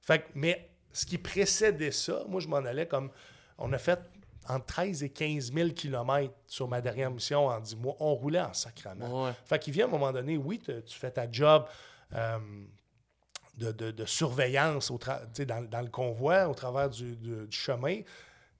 [0.00, 3.10] Fait que, mais ce qui précédait ça, moi, je m'en allais comme.
[3.58, 3.98] On a fait
[4.48, 7.96] entre 13 et 15 000 km sur ma dernière mission en 10 mois.
[7.98, 9.24] On roulait en sacrament.
[9.26, 9.32] Ouais.
[9.44, 11.64] Fait qu'il vient à un moment donné, oui, tu fais ta job
[12.14, 12.38] euh,
[13.58, 18.00] de, de- de surveillance au dans, dans le convoi, au travers du, du- du chemin.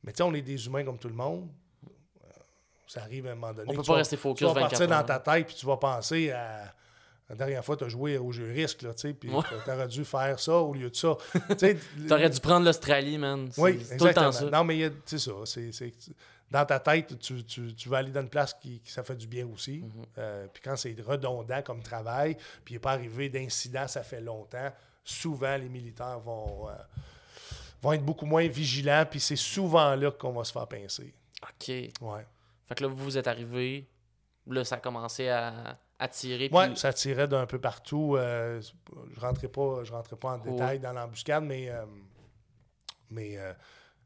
[0.03, 1.49] Mais tu sais, on est des humains comme tout le monde.
[1.87, 2.29] Euh,
[2.87, 3.69] Ça arrive à un moment donné.
[3.69, 5.57] On peut pas tu vas- rester focus Tu vas 24 partir dans ta tête, puis
[5.57, 6.75] tu vas penser à.
[7.29, 9.43] La dernière fois, tu as joué au jeu risque, là, tu sais, puis Ouais.
[9.65, 11.15] tu aurais dû faire ça au lieu de ça.
[11.59, 11.77] Tu
[12.09, 13.51] T'aurais dû prendre l'Australie, man.
[13.59, 14.51] Oui, c'est tout le temps exactement.
[14.51, 14.57] ça.
[14.59, 15.33] Non, mais c'est ça.
[16.51, 19.17] Dans ta tête, tu, tu, tu vas aller dans une place qui, qui ça fait
[19.17, 19.81] du bien aussi.
[19.81, 19.91] Mhm.
[20.17, 24.23] Euh, puis quand c'est redondant comme travail, puis il n'est pas arrivé d'incident, ça fait
[24.23, 24.73] longtemps,
[25.05, 26.73] souvent les militaires vont, euh,
[27.83, 31.13] vont être beaucoup moins vigilants, puis c'est souvent là qu'on va se faire pincer.
[31.43, 31.69] OK.
[32.01, 32.27] Ouais.
[32.67, 33.87] Fait que là, vous êtes arrivé.
[34.47, 35.79] Là, ça a commencé à,
[36.53, 38.17] Ouais, puis- ça tirait d'un peu partout.
[38.17, 38.61] euh,
[39.15, 41.85] je rentrais pas, je rentrais pas en détail dans l'embuscade, mais, euh,
[43.11, 43.53] mais euh,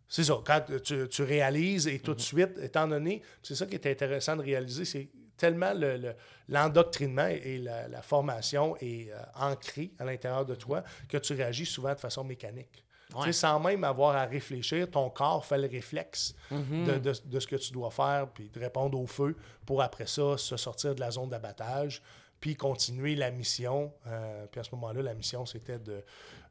[0.08, 0.34] c'est ça.
[0.44, 2.00] Quand tu, tu réalises et Mhm.
[2.00, 5.96] tout de suite, étant donné, c'est ça qui est intéressant de réaliser, c'est tellement le-
[5.96, 6.14] le-
[6.48, 11.92] l'endoctrinement et la, la formation est ancrée à l'intérieur de toi que tu réagis souvent
[11.94, 12.84] de façon mécanique.
[13.14, 13.32] Ouais.
[13.32, 16.84] sans même avoir à réfléchir, ton corps fait le réflexe Mhm.
[16.86, 19.36] de, de- de ce que tu dois faire, puis de répondre au feu
[19.66, 22.02] pour après ça se sortir de la zone d'abattage,
[22.40, 23.92] puis continuer la mission.
[24.06, 25.92] Euh, puis à ce moment-là, la mission, c'était de.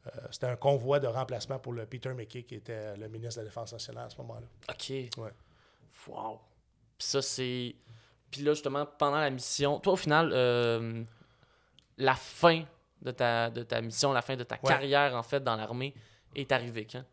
[0.07, 3.41] euh, c'était un convoi de remplacement pour le Peter McKay, qui était le ministre de
[3.45, 4.47] la Défense nationale à ce moment-là.
[4.69, 4.89] OK.
[5.17, 5.31] Ouais.
[6.07, 6.39] Wow.
[6.97, 7.75] Puis ça, c'est.
[8.31, 11.03] Puis là, justement, pendant la mission, toi, au final, euh,
[11.97, 12.63] la fin
[13.01, 14.61] de ta, de ta mission, la fin de ta Ouais.
[14.69, 15.93] carrière, en fait, dans l'armée,
[16.35, 17.03] est arrivée quand?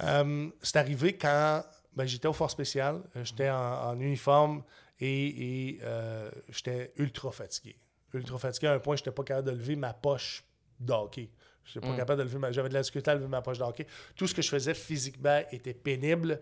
[0.00, 3.56] Euh, c'est arrivé quand ben, j'étais au Force spécial, euh, j'étais en,
[3.90, 4.62] en uniforme
[5.00, 7.76] et, et, euh, j'étais ultra fatigué.
[8.14, 10.44] Ultra fatigué à un point je n'étais pas capable de lever ma poche
[10.78, 11.30] d'hockey.
[11.82, 11.96] Pas Mm.
[11.98, 12.50] capable de lever ma...
[12.50, 13.86] J'avais de la difficulté à lever ma poche d'hockey.
[14.16, 16.40] Tout ce que je faisais physiquement était pénible.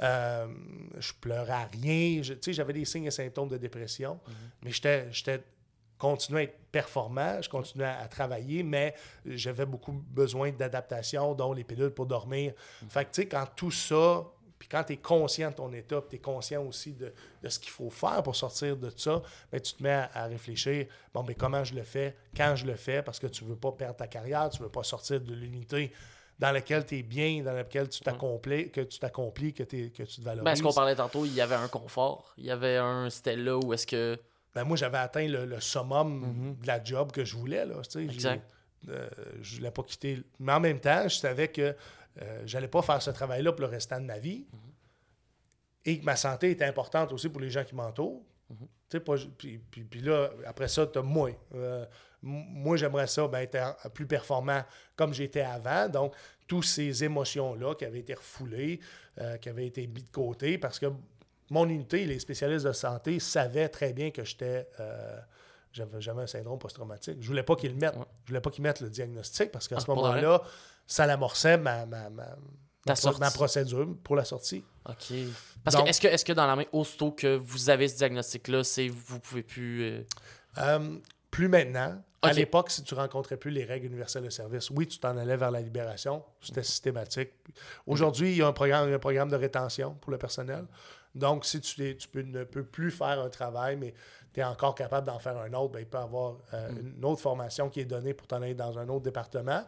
[0.00, 0.46] Euh,
[1.00, 2.22] je pleurais à rien.
[2.22, 4.20] Je- tu sais, J'avais des signes et symptômes de dépression,
[4.62, 5.42] mais j'étais
[5.98, 8.94] continuais à être performant, je continuais à, à travailler, mais
[9.26, 12.52] j'avais beaucoup besoin d'adaptation, dont les pilules pour dormir.
[12.88, 14.24] Fait que, tu sais, quand tout ça,
[14.58, 17.48] puis quand tu es conscient de ton état, puis tu es conscient aussi de, de
[17.48, 19.22] ce qu'il faut faire pour sortir de ça,
[19.52, 22.66] ben, tu te mets à, à réfléchir, bon, mais comment je le fais, quand je
[22.66, 25.32] le fais, parce que tu veux pas perdre ta carrière, tu veux pas sortir de
[25.32, 25.92] l'unité
[26.38, 30.20] dans laquelle tu es bien, dans laquelle tu t'accomplis, que tu t'accomplis, que tu te
[30.20, 30.44] valorises.
[30.44, 32.32] Ben, ce qu'on parlait tantôt, il y avait un confort.
[32.36, 33.10] Il y avait un.
[33.10, 34.18] C'était là où est-ce que.
[34.54, 37.64] Ben, moi, j'avais atteint le, le summum de la job que je voulais.
[37.66, 38.42] Là, Exact.
[38.88, 39.08] euh,
[39.42, 40.22] je voulais pas quitter.
[40.40, 41.74] Mais en même temps, je savais que
[42.22, 44.46] euh, j'allais pas faire ce travail-là pour le restant de ma vie.
[45.84, 48.22] Et que ma santé était importante aussi pour les gens qui m'entourent.
[49.04, 51.30] Pas ju- puis, puis- puis là, après ça, tu as moi.
[51.54, 51.84] Euh,
[52.22, 54.62] moi, j'aimerais ça ben, être en- plus performant
[54.96, 55.88] comme j'étais avant.
[55.88, 56.14] Donc,
[56.46, 58.80] toutes ces émotions-là qui avaient été refoulées,
[59.18, 60.86] euh, qui avaient été mises de côté, parce que
[61.50, 64.68] mon unité, les spécialistes de santé savaient très bien que j'étais.
[64.80, 65.18] euh,
[65.72, 67.18] j'avais un syndrome post-traumatique.
[67.20, 67.94] Je voulais pas qu'ils le mettent.
[67.96, 68.04] Ouais.
[68.24, 70.42] Je voulais pas qu'ils mettent le diagnostic parce qu'à Ah, ce moment-là,
[70.86, 72.32] ça l'amorçait ma, ma, ma, Ta
[72.86, 73.20] ma, pro- sortie.
[73.20, 74.64] ma procédure pour la sortie.
[74.88, 75.12] OK.
[75.62, 78.64] Parce Donc- que est-ce que, est que dans l'armée, aussitôt que vous avez ce diagnostic-là,
[78.64, 79.82] c'est vous pouvez plus.
[79.84, 80.02] euh,
[80.58, 80.96] Euh,
[81.30, 82.02] plus maintenant.
[82.22, 85.36] À l'époque, si tu rencontrais plus les règles universelles de service, oui, tu t'en allais
[85.36, 86.24] vers la libération.
[86.40, 87.30] C'était systématique.
[87.86, 90.18] Aujourd'hui, il y a un programme, il y a un programme de rétention pour le
[90.18, 90.64] personnel.
[91.18, 93.92] Donc, si tu, tu peux- ne peux plus faire un travail, mais
[94.32, 97.04] tu es encore capable d'en faire un autre, ben, il peut y avoir euh, une
[97.04, 99.64] autre formation qui est donnée pour t'en aller dans un autre département,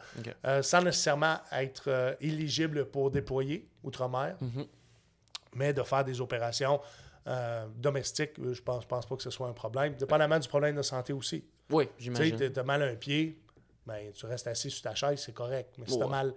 [0.47, 4.67] euh, sans nécessairement être euh, éligible pour déployer outre-mer, Mhm.
[5.55, 6.81] mais de faire des opérations
[7.77, 9.95] domestiques, je pense, je pense pas que ce soit un problème.
[9.95, 11.45] Dépendamment du problème de santé aussi.
[11.71, 12.37] Oui, Tu sais, j'imagine.
[12.37, 13.41] t'as- t'as mal à un pied,
[13.87, 15.75] ben, tu restes assis sur ta chaise, c'est correct.
[15.79, 16.11] Mais si t'as Ouais.
[16.11, 16.35] mal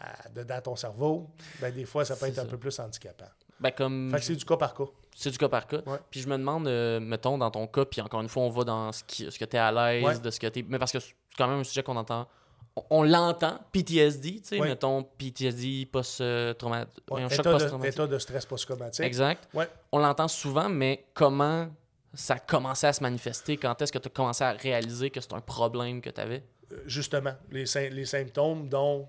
[0.00, 3.28] à- dedans ton cerveau, ben, des fois, ça peut être un peu plus handicapant.
[3.62, 4.10] Ben, comme.
[4.10, 4.84] Fait que c'est du cas par cas.
[5.14, 5.78] C'est du cas par cas.
[5.86, 5.98] Ouais.
[6.10, 8.64] Puis je me demande, euh, mettons, dans ton cas, puis encore une fois, on va
[8.64, 10.18] dans ce, qui, ce que tu es à l'aise, Ouais.
[10.18, 12.26] de ce que tu Mais parce que c'est quand même un sujet qu'on entend.
[12.74, 14.68] On, on l'entend, PTSD, tu sais, Ouais.
[14.68, 17.04] mettons, PTSD, post-traumatique.
[17.10, 17.94] Ouais, un choc état, de, post-traumatique.
[17.94, 19.04] état de stress post-traumatique.
[19.04, 19.48] Exact.
[19.92, 21.68] On l'entend souvent, mais comment
[22.14, 23.56] ça a commencé à se manifester?
[23.58, 26.42] Quand est-ce que tu as commencé à réaliser que c'est un problème que tu avais?
[26.72, 29.08] Euh, Justement, les, les symptômes dont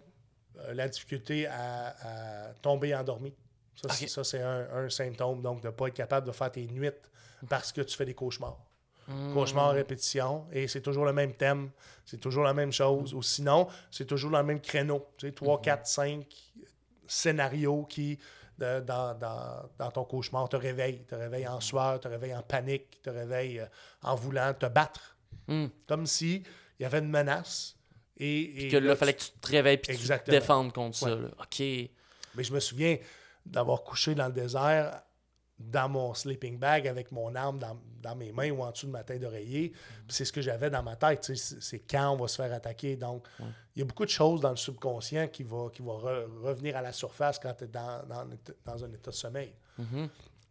[0.60, 3.34] euh, la difficulté à, à tomber endormi.
[3.76, 4.09] Ça, c'est- Ok.
[4.09, 6.89] ça, c'est un, un symptôme, donc de ne pas être capable de faire tes nuits
[7.49, 8.57] parce que tu fais des cauchemars.
[9.07, 9.34] Hmm.
[9.34, 11.71] Cauchemar à répétition, et c'est toujours le même thème,
[12.05, 13.13] c'est toujours la même chose.
[13.13, 15.05] Ou sinon, c'est toujours dans le même créneau.
[15.17, 16.26] Tu sais, 3, 4, 5
[17.07, 18.17] scénarios qui,
[18.57, 21.03] de- dans, dans- dans ton cauchemar, te réveillent.
[21.05, 23.65] Te réveillent en sueur, te réveillent en panique, te réveillent euh,
[24.03, 25.17] en voulant te battre.
[25.47, 25.67] Hmm.
[25.88, 26.43] Comme si
[26.80, 27.76] il y avait une menace.
[28.17, 30.71] Et, et Que là, il fallait que tu te réveilles et que tu te défendes
[30.71, 31.09] contre ça.
[31.09, 31.28] Là.
[31.39, 31.59] OK.
[31.59, 32.97] Mais je me souviens
[33.45, 35.01] d'avoir couché dans le désert
[35.59, 38.91] dans mon sleeping bag avec mon arme dans, dans mes mains ou en dessous de
[38.91, 39.69] ma tête d'oreiller.
[39.69, 41.31] Puis c'est ce que j'avais dans ma tête.
[41.35, 42.97] C'est quand on va se faire attaquer.
[42.97, 43.25] Donc,
[43.75, 46.75] il y a beaucoup de choses dans le subconscient qui va, qui va re- revenir
[46.75, 48.27] à la surface quand tu es dans, dans,
[48.65, 49.53] dans un état de sommeil.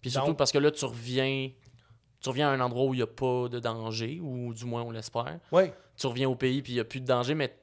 [0.01, 1.51] Puis surtout Donc- parce que là, tu reviens,
[2.21, 4.83] tu reviens à un endroit où il n'y a pas de danger, ou du moins
[4.83, 5.39] on l'espère.
[5.51, 5.65] Oui,
[5.97, 7.55] Tu reviens au pays puis il n'y a plus de danger, mais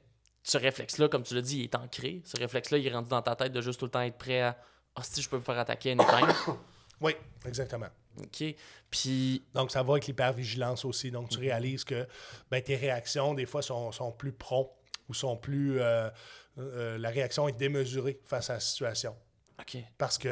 [0.42, 2.22] ce réflexe-là, comme tu l'as dit, il est ancré.
[2.24, 4.40] Ce réflexe-là, il est rendu dans ta tête de juste tout le temps être prêt
[4.42, 4.56] à
[5.00, 6.28] Ah, si je peux me faire attaquer anytime.
[7.00, 7.12] oui,
[7.46, 7.88] exactement.
[8.18, 8.44] OK.
[8.90, 11.10] Puis, Donc, ça va avec l'hypervigilance aussi.
[11.10, 12.06] Donc, tu réalises que
[12.50, 14.72] ben, tes réactions, des fois, sont, sont plus promptes
[15.08, 15.80] ou sont plus.
[15.80, 16.10] euh,
[16.58, 19.14] euh, la réaction est démesurée face à la situation.
[19.60, 19.78] OK.
[19.98, 20.28] Parce que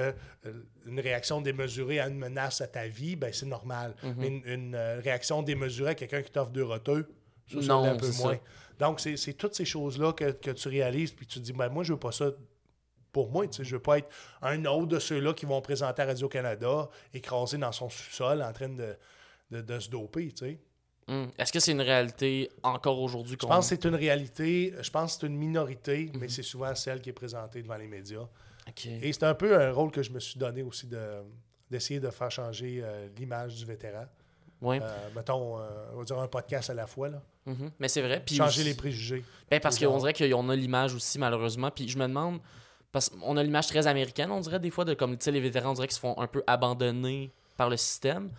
[0.47, 0.53] euh,
[0.87, 3.95] une réaction démesurée à une menace à ta vie, ben, c'est normal.
[4.03, 4.14] Mhm.
[4.19, 7.09] Mais une, une, euh, réaction démesurée à quelqu'un qui t'offre deux roteux,
[7.51, 8.35] ça, Non, un peu moins.
[8.35, 8.41] ça.
[8.79, 11.69] Donc, c'est c'est toutes ces choses-là que, que tu réalises, puis tu te dis, ben,
[11.69, 12.31] moi, je veux pas ça
[13.13, 13.47] pour moi.
[13.51, 14.09] Je veux pas être
[14.43, 18.69] un autre de ceux-là qui vont présenter à Radio-Canada, écrasé dans son sous-sol, en train
[18.69, 18.97] de,
[19.51, 20.33] de, de se doper.
[21.09, 21.31] Hum.
[21.39, 25.15] Est-ce que c'est une réalité encore aujourd'hui Je pense que c'est une réalité, je pense
[25.15, 26.21] que c'est une minorité, Mhm.
[26.21, 28.29] mais c'est souvent celle qui est présentée devant les médias.
[29.03, 30.99] Et c'est un peu un rôle que je me suis donné aussi de
[31.71, 34.07] d'essayer de faire changer euh, l'image du vétéran.
[34.63, 34.81] Ouais.
[34.83, 37.23] Euh, mettons, euh, on va dire un podcast à la fois, là.
[37.45, 37.71] Mhm.
[37.79, 38.23] Mais c'est vrai.
[38.25, 39.23] Puis changer aussi- les préjugés.
[39.51, 41.71] Ben, parce qu'on dirait qu'on a l'image aussi, malheureusement.
[41.71, 42.41] Puis je me demande,
[42.93, 45.41] parce qu'on a l'image très américaine, on dirait des fois, de comme, tu sais, les
[45.41, 48.30] vétérans, on dirait qu'ils se font un peu abandonner par le système.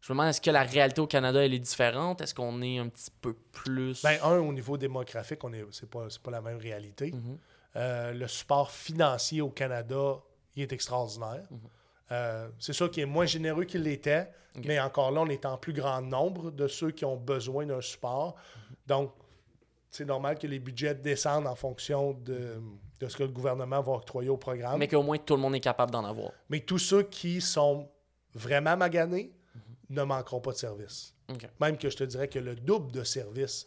[0.00, 2.20] Je me demande, est-ce que la réalité au Canada, elle est différente?
[2.20, 4.02] Est-ce qu'on est un petit peu plus...
[4.02, 7.12] Ben, un, au niveau démographique, on est, c'est pas, c'est pas la même réalité.
[7.12, 7.38] Mhm.
[7.76, 10.18] Euh, le support financier au Canada,
[10.56, 11.46] il est extraordinaire.
[11.50, 11.58] Mhm.
[12.12, 14.30] Euh, c'est sûr qu'il est moins généreux qu'il l'était,
[14.62, 17.80] mais encore là, on est en plus grand nombre de ceux qui ont besoin d'un
[17.80, 18.34] support.
[18.34, 18.76] Mhm.
[18.86, 19.12] Donc,
[19.88, 22.60] c'est normal que les budgets descendent en fonction de,
[23.04, 24.78] de ce que le gouvernement va octroyer au programme.
[24.78, 26.30] Mais qu'au moins tout le monde est capable d'en avoir.
[26.48, 27.88] Mais tous ceux qui sont
[28.34, 29.32] vraiment maganés
[29.90, 31.14] ne manqueront pas de service.
[31.60, 33.66] Même que je te dirais que le double de services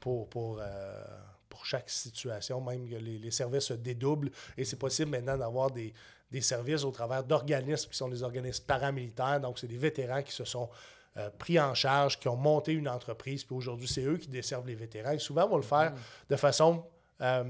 [0.00, 1.04] pour, pour, euh,
[1.48, 4.30] pour chaque situation, même que les, les services se dédoublent.
[4.56, 5.92] Et c'est possible maintenant d'avoir des,
[6.30, 9.40] des services au travers d'organismes qui sont des organismes paramilitaires.
[9.40, 10.68] Donc, c'est des vétérans qui se sont
[11.16, 13.44] euh, pris en charge, qui ont monté une entreprise.
[13.44, 15.12] Puis aujourd'hui, c'est eux qui desservent les vétérans.
[15.12, 15.94] Et souvent, on va le faire
[16.28, 16.84] de façon
[17.20, 17.44] euh,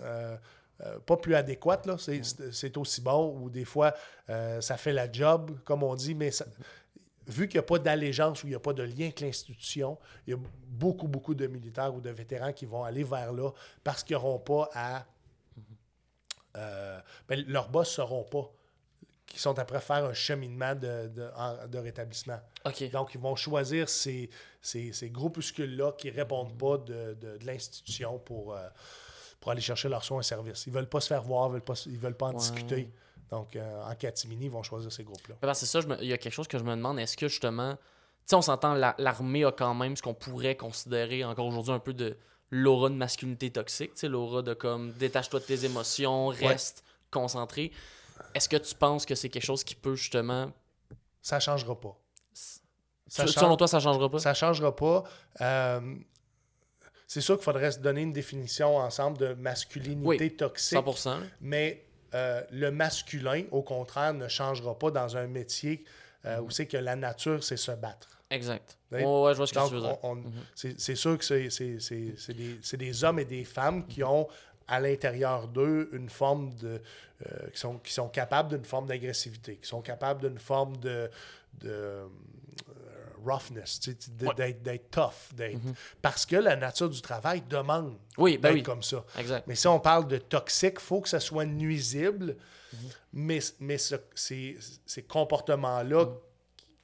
[0.00, 0.36] euh,
[0.82, 1.86] euh, pas plus adéquate.
[1.86, 1.96] Là.
[1.98, 2.22] C'est,
[2.52, 3.94] c'est- aussi bon ou des fois,
[4.28, 6.46] euh, ça fait la job, comme on dit, mais ça-
[7.26, 9.98] vu qu'il n'y a pas d'allégeance ou il n'y a pas de lien avec l'institution,
[10.26, 13.50] il y a beaucoup, beaucoup de militaires ou de vétérans qui vont aller vers là
[13.84, 15.04] parce qu'ils n'auront pas à.
[16.56, 18.50] euh, ben, leurs boss ne sauront pas
[19.26, 22.40] qu'ils sont après faire un cheminement de, de, en- de rétablissement.
[22.88, 24.28] Donc, ils vont choisir ces,
[24.60, 28.54] ces, ces groupuscules-là qui ne répondent pas de, de- l'institution pour,
[29.40, 30.64] pour aller chercher leurs soins et services.
[30.66, 32.30] Ils ne veulent pas se faire voir, ils ne veulent pas, ils veulent pas en
[32.32, 32.36] Ouais.
[32.38, 32.90] discuter.
[33.30, 35.36] Donc, euh, en catimini, ils vont choisir ces groupes-là.
[35.40, 37.16] Ben, c'est ça, je me- il y a quelque chose que je me demande, est-ce
[37.16, 37.78] que justement, tu
[38.26, 41.78] sais, on s'entend, la- l'armée a quand même ce qu'on pourrait considérer encore aujourd'hui un
[41.78, 42.16] peu de
[42.50, 46.82] l'aura de masculinité toxique, tu sais, l'aura de comme détache-toi de tes émotions, reste
[47.12, 47.70] concentré.
[48.34, 50.50] Est-ce que tu penses que c'est quelque chose qui peut justement.
[51.22, 51.96] Ça ne changera pas.
[52.32, 54.18] Ça Tu- change- selon toi, ça changera pas?
[54.18, 55.04] Ça ne changera pas.
[55.40, 55.94] Euh,
[57.12, 60.78] c'est sûr qu'il faudrait se donner une définition ensemble de masculinité Oui, toxique.
[60.78, 61.06] 100%.
[61.18, 61.26] là.
[61.40, 61.82] Mais
[62.14, 65.84] euh, le masculin, au contraire, ne changera pas dans un métier
[66.24, 68.08] euh, où c'est que la nature, c'est se battre.
[68.30, 68.78] Exact.
[68.92, 69.02] Oui.
[69.02, 69.96] Ouais, ouais, je vois ce que Donc, tu veux dire.
[70.04, 70.22] on-
[70.54, 74.28] c'est sûr que c'est- des, des hommes et des femmes qui ont
[74.68, 76.80] à l'intérieur d'eux une forme de.
[77.26, 81.10] euh, qui, sont, qui sont capables d'une forme d'agressivité, qui sont capables d'une forme de.
[81.60, 82.02] de
[83.24, 83.94] roughness, Ouais.
[84.36, 85.58] d'être d'être tough, d'être.
[86.02, 88.62] Parce que la nature du travail demande Oui, ben d'être oui.
[88.62, 89.04] comme ça.
[89.18, 89.46] Exact.
[89.46, 92.36] Mais si on parle de toxique, il faut que ça soit nuisible.
[92.72, 92.78] Mhm.
[93.12, 94.56] Mais, mais ce- ces,
[94.86, 96.14] ces comportements-là Mhm.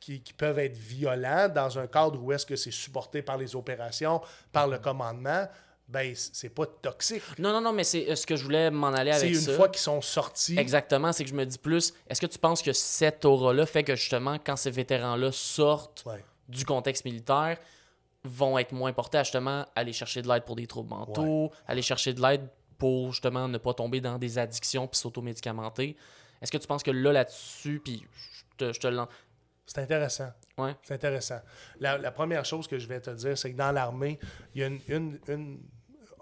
[0.01, 3.55] qui, qui peuvent être violents dans un cadre où est-ce que c'est supporté par les
[3.57, 4.21] opérations,
[4.53, 4.73] par Mhm.
[4.75, 5.49] le commandement,
[5.89, 7.23] ben c'est pas toxique.
[7.39, 9.41] Non, non, non, mais c'est euh, ce que je voulais m'en aller C'est avec une
[9.41, 9.53] ça.
[9.55, 10.59] fois qu'ils sont sortis.
[10.59, 13.85] Exactement, c'est que je me dis plus, est-ce que tu penses que cette aura-là fait
[13.85, 16.25] que justement, quand ces vétérans-là sortent Ouais.
[16.49, 17.59] du contexte militaire,
[18.25, 21.83] vont être moins portés à justement aller chercher de l'aide pour des troubles mentaux, aller
[21.83, 25.97] chercher de l'aide pour justement ne pas tomber dans des addictions puis s'automédicamenter?
[26.43, 28.05] Est-ce que tu penses que là, là-dessus, puis
[28.59, 29.07] je te, je te
[29.67, 30.31] C'est intéressant.
[30.59, 30.75] Ouais.
[30.83, 31.41] C'est intéressant.
[31.79, 34.19] La, la première chose que je vais te dire, c'est que dans l'armée,
[34.55, 35.61] il y a une, une- une-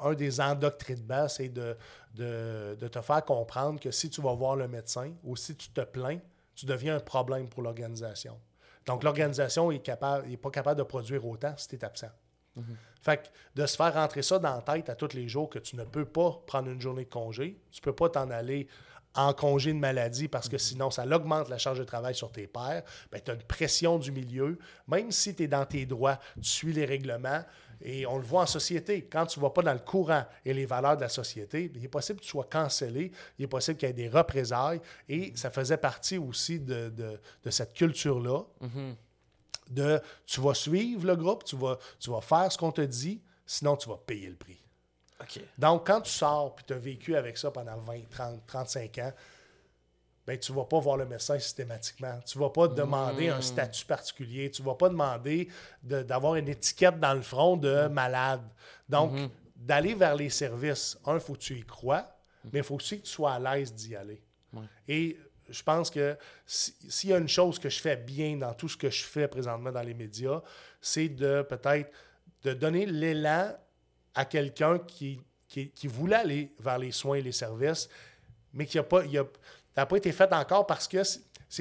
[0.05, 1.77] un des endoctrinements, c'est de,
[2.15, 5.71] de, de te faire comprendre que si tu vas voir le médecin ou si tu
[5.71, 6.19] te plains,
[6.55, 8.39] tu deviens un problème pour l'organisation.
[8.87, 12.11] Donc, l'organisation n'est est pas capable de produire autant si tu es absent.
[13.03, 15.59] Fait que de se faire rentrer ça dans la tête à tous les jours que
[15.59, 18.69] tu ne peux pas prendre une journée de congé, tu peux pas t'en aller
[19.15, 22.47] en congé de maladie parce que sinon ça augmente la charge de travail sur tes
[22.47, 24.59] pairs, ben, tu as une pression du milieu.
[24.89, 27.43] Même si tu es dans tes droits, tu suis les règlements.
[27.83, 29.05] Et on le voit en société.
[29.05, 31.79] Quand tu ne vas pas dans le courant et les valeurs de la société, ben,
[31.81, 34.81] il est possible que tu sois cancellé, il est possible qu'il y ait des représailles.
[35.09, 38.43] Et ça faisait partie aussi de, de- de cette culture-là
[39.71, 43.21] de tu vas suivre le groupe, tu vas, tu vas faire ce qu'on te dit,
[43.47, 44.59] sinon tu vas payer le prix.
[45.59, 49.13] Donc, quand tu sors et tu as vécu avec ça pendant 20, 30, 35 ans,
[50.27, 52.19] ben, tu ne vas pas voir le médecin systématiquement.
[52.27, 54.51] Tu ne vas pas demander un statut particulier.
[54.51, 55.49] Tu ne vas pas demander
[55.83, 58.43] de- d'avoir une étiquette dans le front de malade.
[58.89, 59.13] Donc,
[59.55, 62.07] d'aller vers les services, un, il faut que tu y crois,
[62.53, 64.23] mais il faut aussi que tu sois à l'aise d'y aller.
[64.89, 68.55] Et je pense que si- s'il y a une chose que je fais bien dans
[68.55, 70.41] tout ce que je fais présentement dans les médias,
[70.81, 71.91] c'est de peut-être
[72.43, 73.55] de donner l'élan
[74.15, 77.89] à quelqu'un qui, qui, qui voulait aller vers les soins et les services,
[78.53, 81.21] mais qui n'a pas, il a- pas été fait encore parce que c'est-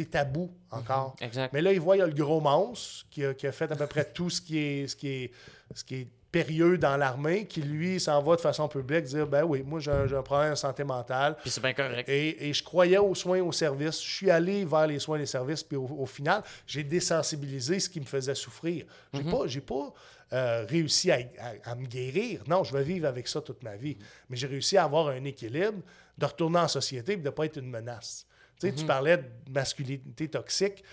[0.10, 1.16] tabou encore.
[1.22, 1.52] Exact.
[1.54, 3.72] Mais là, il voit, il y a le gros monstre qui a, qui a fait
[3.72, 5.32] à peu près tout ce qui est, ce qui est,
[5.76, 9.44] ce qui est périlleux dans l'armée, qui lui s'en va de façon publique dire Ben
[9.44, 11.38] oui, moi j'ai un, j'ai un problème de santé mentale.
[11.42, 12.10] Puis c'est bien correct.
[12.10, 14.02] Et, et je croyais aux soins, aux services.
[14.04, 17.80] Je suis allé vers les soins et les services, puis au, au final, j'ai désensibilisé
[17.80, 18.86] ce qui me faisait souffrir.
[19.14, 19.94] J'ai pas, j'ai pas
[20.34, 22.42] euh, réussi à, à- à me guérir.
[22.48, 23.96] Non, je vais vivre avec ça toute ma vie.
[24.30, 25.80] Mais j'ai réussi à avoir un équilibre,
[26.18, 28.26] de retourner en société et de ne pas être une menace.
[28.60, 30.84] Tu sais, tu parlais de masculinité toxique.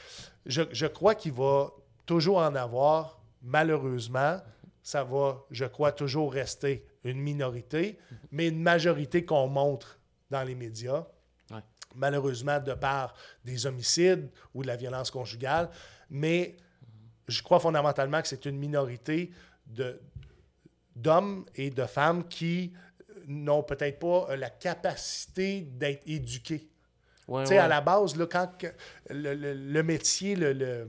[0.45, 1.71] Je, je crois qu'il va
[2.05, 4.39] toujours en avoir, malheureusement.
[4.83, 7.99] Ça va, je crois, toujours rester une minorité,
[8.31, 9.99] mais une majorité qu'on montre
[10.31, 11.07] dans les médias
[11.51, 11.59] Ouais.
[11.97, 13.15] malheureusement de par
[13.45, 15.69] des homicides ou de la violence conjugale,
[16.09, 16.57] mais
[17.29, 19.31] je crois fondamentalement que c'est une minorité
[20.97, 22.73] d'hommes et de femmes qui
[23.27, 26.69] n'ont peut-être pas euh, la capacité d'être éduqués.
[27.29, 27.61] Ouais, Tu sais, ouais.
[27.61, 28.51] à la base, là, quand
[29.09, 30.89] le, le- le métier, le, le-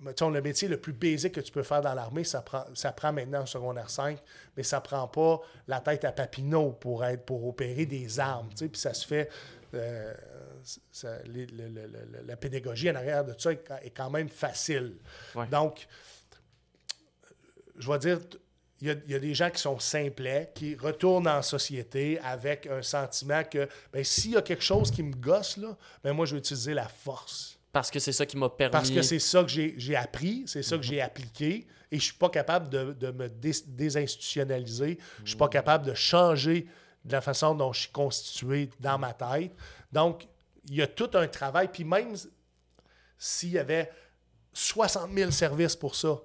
[0.00, 2.92] mettons, le métier le plus basique que tu peux faire dans l'armée, ça prend, ça
[2.92, 4.18] prend maintenant en secondaire 5,
[4.56, 8.48] mais ça prend pas la tête à Papineau pour, être, pour opérer des armes.
[8.56, 9.28] Puis ça se fait.
[9.72, 10.12] euh,
[10.90, 14.10] ça- les- le- le- le- la pédagogie en arrière de ça est quand- est quand
[14.10, 14.96] même facile.
[15.36, 15.46] Ouais.
[15.46, 15.86] Donc,
[17.78, 18.18] je vais dire,
[18.80, 22.82] il y, y a des gens qui sont simplets, qui retournent en société avec un
[22.82, 26.34] sentiment que ben, s'il y a quelque chose qui me gosse, là, ben, moi, je
[26.34, 27.58] vais utiliser la force.
[27.72, 28.72] Parce que c'est ça qui m'a permis.
[28.72, 32.14] Parce que c'est ça que j'ai appris, c'est ça que j'ai appliqué, et je suis
[32.14, 36.66] pas capable de, de me dés- désinstitutionnaliser, je suis pas capable de changer
[37.04, 39.52] de la façon dont je suis constitué dans ma tête.
[39.92, 40.26] Donc,
[40.68, 42.14] il y a tout un travail, puis même
[43.18, 43.90] s'il y avait
[44.52, 46.18] 60 000 services pour ça,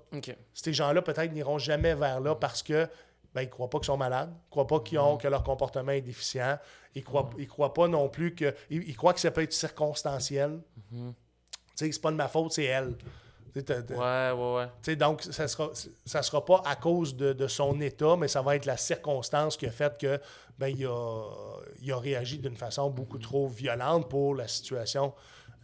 [0.53, 2.87] ces gens-là, peut-être, n'iront jamais vers là parce que
[3.33, 5.27] ben, ils ne croient pas qu'ils sont malades, ils ne croient pas qu'ils ont, que
[5.27, 6.57] leur comportement est déficient,
[6.95, 8.55] ils ne croient, ils croient pas non plus que.
[8.69, 10.61] Ils, ils croient que ça peut être circonstanciel.
[10.89, 10.95] Tu
[11.75, 12.95] sais, c'est pas de ma faute, c'est elle.
[13.53, 14.65] Tu sais, t'as- t'as- Ouais, ouais, ouais.
[14.83, 15.71] tu sais, donc, ça sera,
[16.05, 19.55] ça sera pas à cause de, de son état, mais ça va être la circonstance
[19.57, 20.19] qui a fait que
[20.59, 21.29] ben, il, a,
[21.81, 25.13] il a réagi d'une façon beaucoup trop violente pour la situation.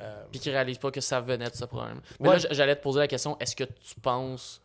[0.01, 1.99] Euh, Puis qui réalisent pas que ça venait de ce problème.
[2.19, 2.39] Mais Ouais.
[2.39, 4.61] là, j'allais te poser la question est-ce que tu penses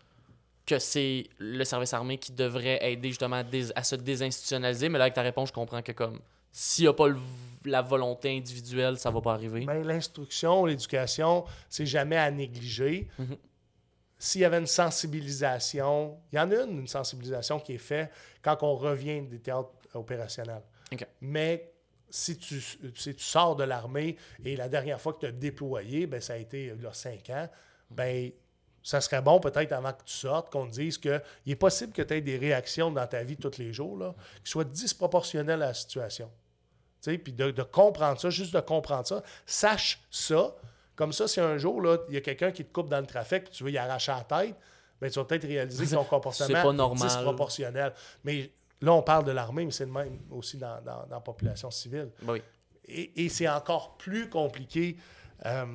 [0.65, 4.89] que c'est le service armé qui devrait aider justement à, dés- à se désinstitutionnaliser?
[4.89, 6.19] Mais là, avec ta réponse, je comprends que comme
[6.59, 7.19] s'il n'y a pas le-
[7.67, 9.67] la volonté individuelle, ça va pas arriver.
[9.67, 13.09] Ben, L'instruction, l'éducation, c'est jamais à négliger.
[13.19, 13.37] Mhm.
[14.19, 18.11] S'il y avait une sensibilisation, il y en a une, une sensibilisation qui est faite
[18.41, 20.63] quand on revient des théâtres opérationnels.
[21.21, 21.73] Mais
[22.09, 22.59] si tu,
[22.95, 26.35] si tu sors de l'armée et la dernière fois que tu as déployé, ben, ça
[26.35, 27.49] a été il y a cinq ans,
[27.91, 28.31] ben,
[28.83, 32.03] ça serait bon peut-être avant que tu sortes qu'on te dise qu'il est possible que
[32.03, 35.67] tu aies des réactions dans ta vie tous les jours là, qui soient disproportionnelles à
[35.67, 36.31] la situation.
[37.13, 40.55] Puis de, de comprendre ça, juste de comprendre ça, sache ça.
[40.95, 43.45] Comme ça, si un jour, il y a quelqu'un qui te coupe dans le trafic
[43.47, 44.57] et tu veux y arracher la tête,
[45.01, 47.07] ben, tu vas peut-être réaliser que ton comportement pas normal.
[47.07, 47.93] est disproportionnel.
[48.25, 48.51] Mais
[48.81, 51.71] là, on parle de l'armée, mais c'est le même aussi dans, dans- dans la population
[51.71, 52.11] civile.
[52.27, 52.41] Oui.
[52.87, 54.97] Et, et c'est encore plus compliqué.
[55.45, 55.67] Euh,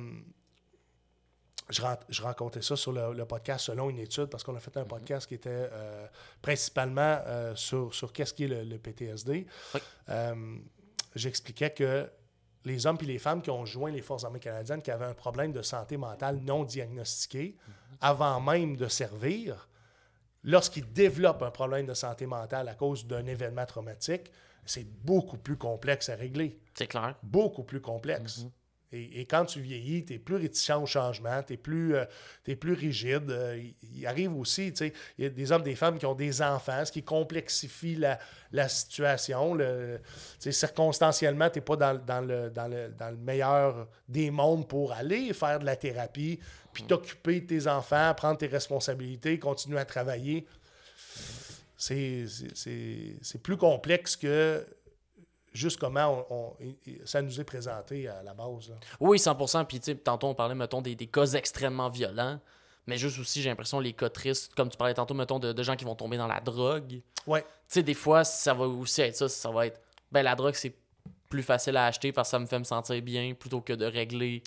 [1.70, 4.76] je, je rencontrais ça sur le, le podcast selon une étude, parce qu'on a fait
[4.76, 6.06] un podcast qui était euh,
[6.42, 9.46] principalement euh, sur, sur qu'est-ce qui est le, le PTSD.
[9.74, 9.80] Oui.
[11.14, 12.10] J'expliquais que
[12.64, 15.14] les hommes et les femmes qui ont joint les Forces armées canadiennes, qui avaient un
[15.14, 17.56] problème de santé mentale non diagnostiqué,
[18.00, 19.68] avant même de servir,
[20.44, 24.30] lorsqu'ils développent un problème de santé mentale à cause d'un événement traumatique,
[24.64, 27.16] c'est beaucoup plus complexe à régler C'est clair.
[27.22, 28.46] beaucoup plus complexe.
[28.94, 33.30] Et, quand tu vieillis, tu es plus réticent au changement, tu es, euh, plus rigide.
[33.30, 33.62] Euh,
[33.94, 36.42] il, arrive aussi, tu sais, il y a des hommes, des femmes qui ont des
[36.42, 39.54] enfants, ce qui complexifie la, situation.
[39.54, 39.98] Le,
[40.38, 44.92] circonstanciellement, tu n'es pas dans, dans le, dans, le, dans le meilleur des mondes pour
[44.92, 46.38] aller faire de la thérapie,
[46.74, 50.46] puis t'occuper de tes enfants, prendre tes responsabilités, continuer à travailler.
[51.78, 52.28] C'est
[53.42, 54.64] plus complexe que
[55.52, 56.56] juste comment on, on-
[57.04, 58.68] ça nous est présenté à la base.
[58.70, 58.76] là.
[59.00, 59.64] Oui, 100%.
[59.66, 62.38] Puis, tu sais, tantôt, on parlait, mettons, des, des cas extrêmement violents.
[62.86, 65.62] Mais juste aussi, j'ai l'impression, les cas tristes, comme tu parlais tantôt, mettons, de, de
[65.62, 67.00] gens qui vont tomber dans la drogue.
[67.26, 67.42] Ouais.
[67.42, 69.28] Tu sais, des fois, ça va aussi être ça.
[69.28, 69.80] Ça va être,
[70.10, 70.74] ben, la drogue, c'est
[71.28, 73.84] plus facile à acheter parce que ça me fait me sentir bien plutôt que de
[73.86, 74.42] régler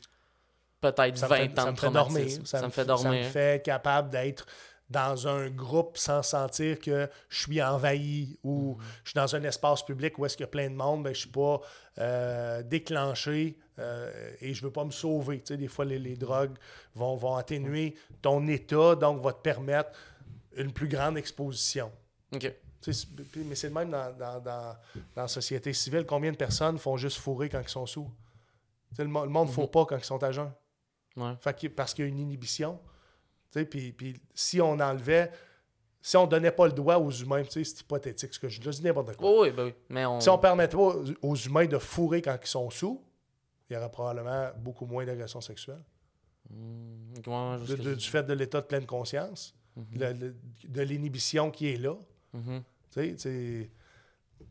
[0.81, 2.03] peut-être Ça 20 me fait, ans ça de me fait dormir.
[2.13, 2.45] traumatisme.
[2.45, 3.11] Ça, me fait Ça dormir.
[3.23, 4.45] me fait capable d'être
[4.89, 9.83] dans un groupe sans sentir que je suis envahi ou je suis dans un espace
[9.83, 11.59] public où est-ce qu'il y a plein de monde, ben, je suis pas
[11.97, 15.39] euh, déclenché euh, et je veux pas me sauver.
[15.39, 16.55] Tu sais, des fois, les, les drogues
[16.93, 19.89] vont, vont atténuer ton état, donc va te permettre
[20.55, 21.91] une plus grande exposition.
[22.33, 22.53] OK.
[22.81, 23.07] Tu sais,
[23.37, 24.75] mais c'est le même dans, dans, dans-
[25.15, 26.05] dans la société civile.
[26.05, 28.07] Combien de personnes font juste fourrer quand ils sont sous?
[28.91, 30.51] Tu sais, le, le monde ne faut pas quand ils sont à jeun.
[31.17, 31.33] Ouais.
[31.41, 32.79] Fait que- parce qu'il y a une inhibition.
[33.63, 35.31] Puis, puis si on enlevait,
[36.01, 38.83] si on donnait pas le doigt aux humains, c'est hypothétique ce que je je dis
[38.83, 39.29] n'importe quoi.
[39.31, 39.73] Oui, oui, ben oui.
[39.89, 40.19] Mais on.
[40.19, 43.01] Si on permettait pas aux, aux humains de fourrer quand ils sont sous,
[43.69, 45.81] il y aurait probablement beaucoup moins d'agressions sexuelles.
[46.49, 47.13] Hmm,
[47.65, 49.55] De- de- du fait de l'état de pleine conscience,
[49.95, 50.35] le- le-
[50.67, 51.95] de l'inhibition qui est là.
[52.33, 53.69] Mhm sais, tu sais,
[54.41, 54.45] euh,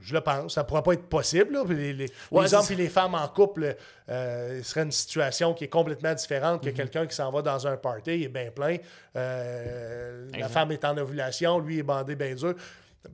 [0.00, 0.54] je le pense.
[0.54, 1.52] Ça ne pourra pas être possible.
[1.54, 1.64] là.
[1.68, 3.76] Les, les- Ouais, les hommes et les femmes en couple,
[4.08, 6.70] euh, ce serait une situation qui est complètement différente Mhm.
[6.70, 8.76] que quelqu'un qui s'en va dans un party, il est bien plein.
[9.16, 12.54] euh, la femme est en ovulation, lui est bandé bien dur.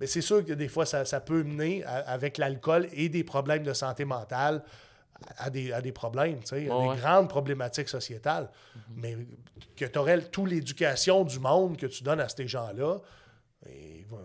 [0.00, 3.22] Mais c'est sûr que des fois, ça, ça peut mener à- avec l'alcool et des
[3.24, 4.62] problèmes de santé mentale
[5.38, 6.88] à des, à des problèmes, tu sais, des ouais.
[6.88, 6.96] Mhm.
[6.96, 8.48] grandes problématiques sociétales.
[8.94, 9.16] Mais
[9.76, 12.98] que tu aurais toute l'éducation du monde que tu donnes à ces gens-là,
[13.66, 14.16] et, euh,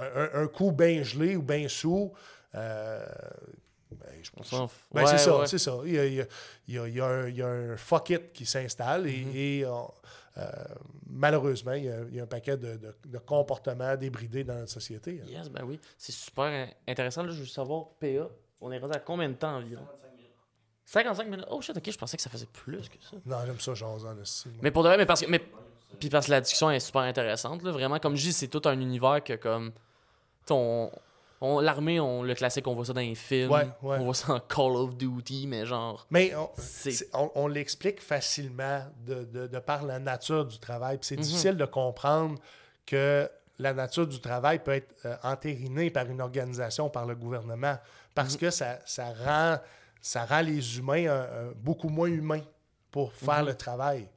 [0.00, 2.12] un, un coup bien gelé ou bien sous,
[2.54, 3.06] euh,
[3.92, 5.46] ben, je On s'en f- ben, ouais, c'est ça, ouais.
[5.46, 5.76] c'est ça.
[5.84, 6.26] Il y a, il y a-
[6.88, 9.32] il y un, il y a un fuck it qui s'installe et, Mhm.
[9.34, 9.92] et, on-
[10.38, 10.46] euh,
[11.08, 14.54] malheureusement, il y, a, il y a un paquet de, de- de comportements débridés dans
[14.54, 15.20] notre société.
[15.22, 15.26] hein.
[15.28, 15.80] Yes, ben oui.
[15.98, 17.22] C'est super in- intéressant.
[17.24, 18.28] Là, je veux savoir, PA,
[18.60, 19.86] on est rendu à combien de temps environ?
[20.84, 21.46] 55 minutes.
[21.50, 23.16] Oh shit, ok, je pensais que ça faisait plus que ça.
[23.24, 24.58] Non, j'aime ça, j'ose en esti, moi.
[24.62, 25.30] Mais pour de vrai, mais parce que.
[25.30, 25.40] Mais,
[26.00, 27.70] puis parce que la discussion est super intéressante, là.
[27.70, 29.72] Vraiment, comme je dis, c'est tout un univers que, comme.
[30.44, 30.90] T'sais, On,
[31.40, 33.50] on- L'armée, on, le classique, on voit ça dans les films.
[33.50, 33.96] Ouais, ouais.
[33.98, 36.06] On voit ça en Call of Duty, mais genre.
[36.10, 40.58] Mais on, C'est- c'est- on- on l'explique facilement de, de- de par la nature du
[40.58, 40.98] travail.
[40.98, 41.22] Puis c'est Mhm.
[41.22, 42.38] difficile de comprendre
[42.86, 43.28] que
[43.58, 47.76] la nature du travail peut être euh, entérinée par une organisation, par le gouvernement,
[48.14, 48.40] parce Mhm.
[48.40, 49.58] que ça, ça rend,
[50.02, 52.42] ça rend les humains euh, beaucoup moins humains
[52.90, 53.46] pour faire Mhm.
[53.48, 54.08] le travail.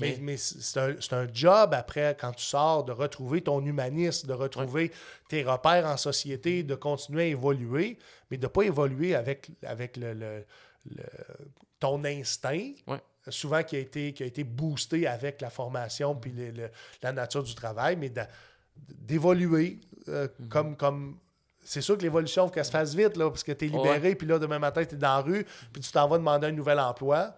[0.00, 4.26] Mais, mais c'est un, c'est un job après, quand tu sors, de retrouver ton humanisme,
[4.26, 4.90] de retrouver
[5.28, 7.98] tes repères en société, de continuer à évoluer,
[8.30, 10.44] mais de ne pas évoluer avec, avec le, le-
[10.90, 11.02] le-
[11.78, 13.00] ton instinct, Ouais.
[13.28, 16.70] souvent qui a, été, qui a été boosté avec la formation puis le- le-
[17.02, 18.10] la nature du travail, mais
[18.76, 20.48] d'évoluer euh, Mhm.
[20.48, 20.76] comme.
[20.76, 21.16] comme
[21.68, 23.68] c'est sûr que l'évolution, il faut qu'elle se fasse vite, là, parce que tu es
[23.68, 26.46] libéré, puis là, demain matin, tu es dans la rue, puis tu t'en vas demander
[26.46, 27.34] un nouvel emploi.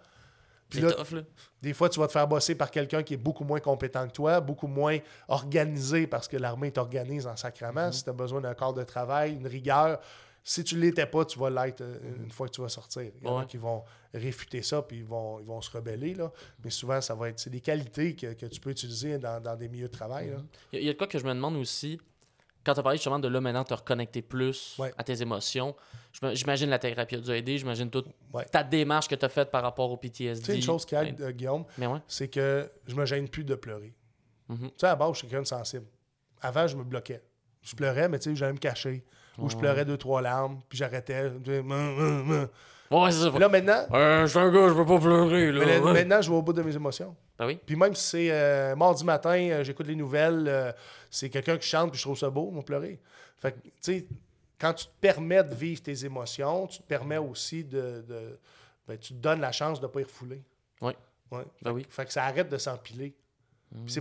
[0.69, 1.23] Puis là, tough, là.
[1.63, 4.13] des fois, tu vas te faire bosser par quelqu'un qui est beaucoup moins compétent que
[4.13, 4.99] toi, beaucoup moins
[5.29, 7.91] organisé parce que l'armée t'organise en sacrament.
[7.93, 9.99] Si tu as besoin d'un corps de travail, une rigueur,
[10.45, 13.03] si tu ne l'étais pas, tu vas l'être euh, une fois que tu vas sortir.
[13.21, 13.47] Il y en a Ouais.
[13.47, 13.83] qui vont
[14.15, 16.15] réfuter ça puis ils vont, ils vont se rebeller.
[16.15, 16.31] Là.
[16.65, 19.57] Mais souvent, ça va être c'est des qualités que, que tu peux utiliser dans, dans
[19.57, 20.31] des milieux de travail.
[20.31, 20.37] là.
[20.73, 22.01] Il y, a- de quoi que je me demande aussi.
[22.65, 24.93] Quand tu as parlé justement de là maintenant te reconnecter plus Ouais.
[24.99, 25.75] à tes émotions,
[26.35, 28.45] j'imagine la thérapie a dû aider, j'imagine toute Ouais.
[28.45, 30.41] ta démarche que tu as faite par rapport au PTSD.
[30.45, 31.99] Tu sais, une chose qui aide, euh, Guillaume, Mais ouais.
[32.09, 33.95] c'est que je me gêne plus de pleurer.
[34.49, 34.69] Mhm.
[34.69, 35.87] Tu sais, à base, je suis quelqu'un de sensible.
[36.41, 37.23] Avant, je me bloquais.
[37.63, 39.05] Je pleurais, mais tu sais, j'allais me cacher.
[39.39, 41.31] Ou je pleurais deux, trois larmes, puis j'arrêtais.
[42.91, 43.39] Ouais, c'est ça.
[43.39, 45.61] là, maintenant, Euh, je suis un gars, je peux pas pleurer, là.
[45.65, 45.93] mais là, ouais.
[45.93, 47.15] maintenant, je vais au bout de mes émotions.
[47.39, 47.59] Ben oui.
[47.67, 50.75] Puis même si c'est euh, mardi matin, j'écoute les nouvelles,
[51.11, 52.99] c'est quelqu'un qui chante, puis je trouve ça beau, moi, pleurer.
[53.37, 54.07] Fait que, tu sais,
[54.61, 58.05] quand tu te permets de vivre tes émotions, tu te permets aussi de.
[58.09, 58.39] de-
[58.87, 60.43] ben, tu te donnes la chance de ne pas y refouler.
[60.81, 60.97] Ouais.
[61.31, 61.45] Ouais.
[61.63, 61.87] Ben oui.
[61.91, 63.15] Fait que ça arrête de s'empiler.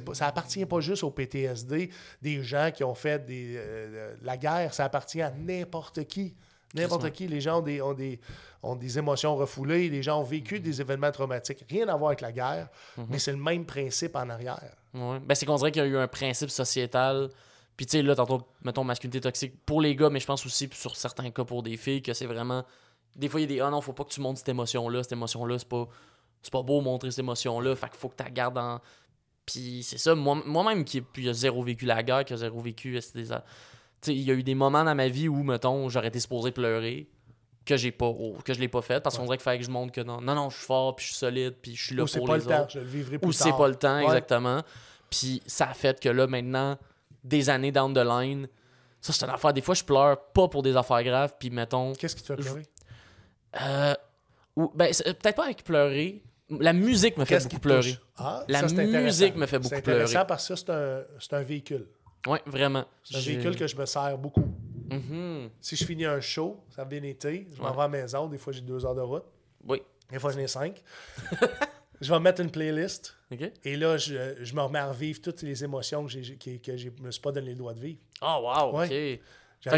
[0.05, 1.89] Pas- ça appartient pas juste au PTSD,
[2.21, 6.33] des gens qui ont fait des, euh, la guerre, ça appartient à n'importe qui.
[6.73, 7.27] N'importe qui.
[7.27, 8.19] Les gens ont des, ont, des,
[8.63, 11.65] ont des émotions refoulées, les gens ont vécu des événements traumatiques.
[11.69, 12.69] Rien à voir avec la guerre,
[13.09, 14.73] mais c'est le même principe en arrière.
[14.93, 15.19] Ouais.
[15.19, 17.29] Ben, c'est qu'on dirait qu'il y a eu un principe sociétal.
[17.77, 20.67] Puis, tu sais, là, tantôt, mettons, masculinité toxique pour les gars, mais je pense aussi
[20.73, 22.65] sur certains cas pour des filles que c'est vraiment.
[23.15, 25.03] Des fois, il y a des Ah non, faut pas que tu montres cette émotion-là.
[25.03, 25.87] Cette émotion-là, c'est pas,
[26.41, 27.75] c'est pas beau montrer cette émotion-là.
[27.75, 28.81] Fait qu'il faut que tu la gardes en.
[29.45, 32.99] Puis c'est ça, moi- moi-même qui a zéro vécu la guerre, qui a zéro vécu.
[33.01, 33.31] c'est des- Tu
[34.01, 36.51] sais, il y a eu des moments dans ma vie où, mettons, j'aurais été supposé
[36.51, 37.07] pleurer,
[37.65, 39.65] que j'ai pas, oh, que je l'ai pas fait, parce qu'on dirait qu'il fallait que
[39.65, 41.83] je montre que non, non, non, je suis fort, puis je suis solide, puis je
[41.85, 43.67] suis là Ou pour pas les le temps, je le vivrai plus Ou c'est pas
[43.67, 44.03] le temps, Ouais.
[44.05, 44.61] exactement.
[45.09, 46.77] Puis ça a fait que là, maintenant,
[47.23, 48.47] des années down the line,
[49.01, 49.53] ça, c'est une affaire.
[49.53, 51.93] Des fois, je pleure pas pour des affaires graves, puis mettons.
[51.93, 52.63] Qu'est-ce qui te fait pleurer?
[53.61, 53.93] Euh,
[54.55, 56.23] ou, ben, peut-être pas avec pleurer.
[56.49, 57.97] La musique me fait beaucoup pleurer.
[58.17, 60.27] Ah, La ça, musique me fait beaucoup C'est intéressant pleurer.
[60.27, 61.03] parce que c'est un,
[61.39, 61.87] un véhicule.
[62.25, 62.85] Ouais, vraiment.
[63.03, 64.45] C'est un véhicule que je me sers beaucoup.
[64.89, 65.49] Mhm.
[65.59, 67.73] Si je finis un show, ça a bien été, je m'en Ouais.
[67.75, 69.25] vais à la maison, des fois j'ai deux heures de route,
[69.67, 69.81] Oui.
[70.09, 70.81] des fois j'en ai cinq.
[72.01, 73.51] je vais mettre une playlist OK.
[73.65, 76.89] et là, je, je me remets à revivre toutes les émotions que, que, que je
[77.01, 77.99] me suis pas donné le droit de vivre.
[78.21, 78.69] Oh, wow.
[78.69, 78.89] OK.
[78.89, 79.21] Ouais.
[79.63, 79.71] Que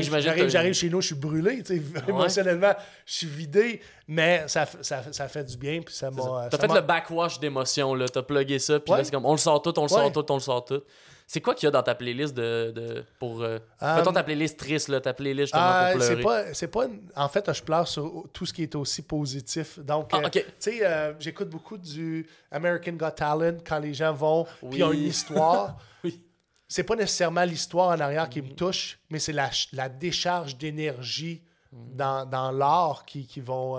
[0.50, 1.64] J'arrive, chez nous, je suis brûlé,
[2.08, 2.74] émotionnellement,
[3.06, 6.50] je suis vidé, mais ça, ça, ça fait du bien, puis ça m'a...
[6.52, 8.06] T'as fait le backwash d'émotions, là.
[8.10, 8.98] T'as plugué ça, puis Ouais.
[9.00, 10.82] là, c'est comme on le sort tout, on le sort tout, on le sort tout.
[11.32, 13.44] C'est quoi qu'il y a dans ta playlist de, de pour.
[13.44, 16.24] euh, Um, mettons ta playlist triste, là, ta playlist justement Ah, pour c'est pleurer.
[16.46, 16.86] pas, c'est pas.
[16.86, 19.78] une- En fait, je pleure sur tout ce qui est aussi positif.
[19.78, 24.12] Donc, Ah, euh, tu sais, euh, j'écoute beaucoup du American Got Talent quand les gens
[24.12, 24.98] vont, puis ils ont Oui.
[25.04, 25.78] une histoire.
[26.04, 26.20] Oui.
[26.68, 31.44] C'est pas nécessairement l'histoire en arrière qui me touche, mais c'est la, la décharge d'énergie
[31.72, 33.78] dans, dans l'art qui, qui vont.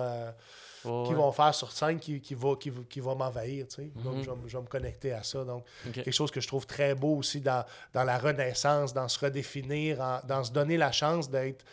[0.87, 1.16] Euh, Ouais, qui ouais.
[1.18, 3.66] vont faire sur scène qui, qui va, qui, qui va m'envahir.
[3.68, 3.91] tu sais.
[3.95, 4.03] Mhm.
[4.03, 5.45] Donc, je, vais me- je vais me connecter à ça.
[5.45, 9.18] Donc, quelque chose que je trouve très beau aussi dans, dans la renaissance, dans se
[9.18, 11.64] redéfinir, en- dans se donner la chance d'être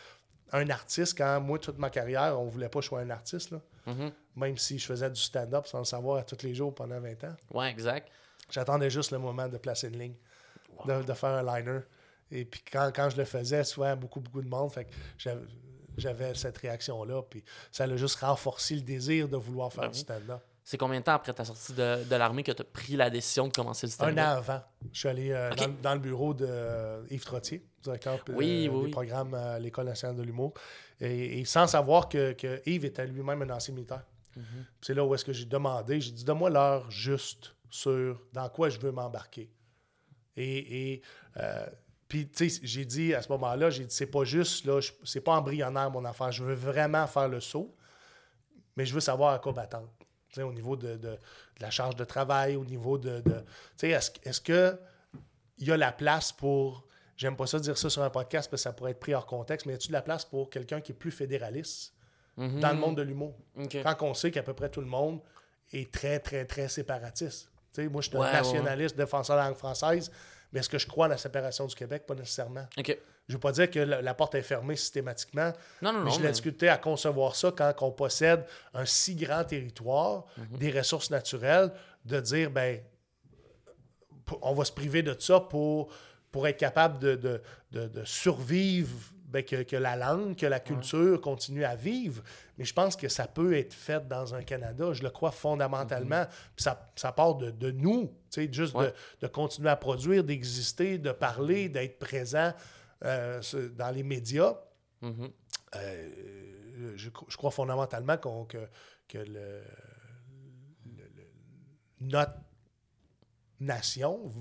[0.51, 1.17] un artiste.
[1.17, 3.51] Quand moi, toute ma carrière, on voulait pas que je sois un artiste.
[3.51, 3.61] là.
[3.85, 4.11] Mhm.
[4.35, 7.23] Même si je faisais du stand-up sans le savoir à tous les jours pendant 20
[7.23, 7.35] ans.
[7.53, 8.09] Ouais, exact.
[8.51, 10.15] J'attendais juste le moment de placer une ligne,
[10.85, 11.79] de, de faire un liner.
[12.29, 14.71] Et puis quand, quand je le faisais, souvent, beaucoup, beaucoup de monde.
[14.71, 14.91] Fait que
[15.97, 17.21] j'avais, cette réaction-là.
[17.29, 20.01] Puis ça a juste renforcé le désir de vouloir faire Ben du oui.
[20.01, 20.41] stand-up.
[20.63, 23.09] C'est combien de temps après ta sortie de, de l'armée que tu as pris la
[23.09, 24.17] décision de commencer le Un stand-up?
[24.17, 28.15] an avant, je suis allé euh, dans, dans le bureau de euh, Yves Trottier, directeur
[28.15, 28.91] euh, Oui, oui, des oui.
[28.91, 30.53] programmes à l'École nationale de l'humour,
[30.99, 34.03] et, et sans savoir que, que Yves était lui-même un ancien militaire.
[34.35, 34.43] Mhm.
[34.81, 38.67] C'est là où est-ce que j'ai demandé, j'ai dit, donne-moi l'heure juste sur dans quoi
[38.67, 39.49] je veux m'embarquer.
[40.35, 41.01] Et, et,
[41.37, 41.65] euh,
[42.07, 45.21] puis, tu sais, j'ai dit à ce moment-là, j'ai dit, c'est pas juste, là, c'est
[45.21, 47.75] pas embryonnaire mon affaire, je veux vraiment faire le saut,
[48.75, 49.89] mais je veux savoir à quoi m'attendre.
[50.29, 51.17] Tu sais, au niveau de, de- de
[51.61, 53.21] la charge de travail, au niveau de.
[53.21, 53.45] de- tu
[53.77, 54.77] sais, est-ce, est-ce que
[55.57, 56.85] il y a la place pour.
[57.15, 59.25] J'aime pas ça dire ça sur un podcast parce que ça pourrait être pris hors
[59.25, 61.93] contexte, mais y a-t-il de la place pour quelqu'un qui est plus fédéraliste
[62.37, 62.59] Mhm.
[62.59, 63.35] dans le monde de l'humour?
[63.71, 65.19] Quand on sait qu'à peu près tout le monde
[65.73, 67.51] est très, très, très séparatiste.
[67.73, 70.11] Tu sais, moi, je suis un ouais, nationaliste, défenseur de la langue française,
[70.57, 72.05] mais est-ce que je crois à la séparation du Québec?
[72.07, 72.65] Pas nécessairement.
[72.79, 72.97] Ok.
[73.27, 75.53] Je veux pas dire que la, la porte est fermée systématiquement,
[75.83, 76.11] Non, non, mais non.
[76.11, 78.43] j'ai de la mais- difficulté à concevoir ça quand on possède
[78.73, 80.57] un si grand territoire, Mhm.
[80.57, 81.71] des ressources naturelles,
[82.05, 82.79] de dire, ben,
[84.41, 85.89] on va se priver de ça pour,
[86.31, 87.41] pour être capable de, de-
[87.71, 88.97] de- de survivre,
[89.27, 92.23] ben, que, que la langue, que la culture continue à vivre.
[92.57, 96.25] Mais je pense que ça peut être fait dans un Canada, je le crois fondamentalement.
[96.55, 98.09] Puis ça, ça part de, de nous,
[98.51, 98.79] juste Mhm.
[98.81, 98.93] Ouais.
[99.21, 102.53] de, de continuer à produire, d'exister, de parler, d'être présent
[103.03, 103.41] euh,
[103.75, 104.55] dans les médias.
[105.01, 105.29] Mhm.
[105.75, 108.57] Euh, je, je crois fondamentalement que,
[109.07, 109.61] que le,
[110.85, 111.29] le- le-
[111.99, 112.35] notre
[113.59, 114.31] nation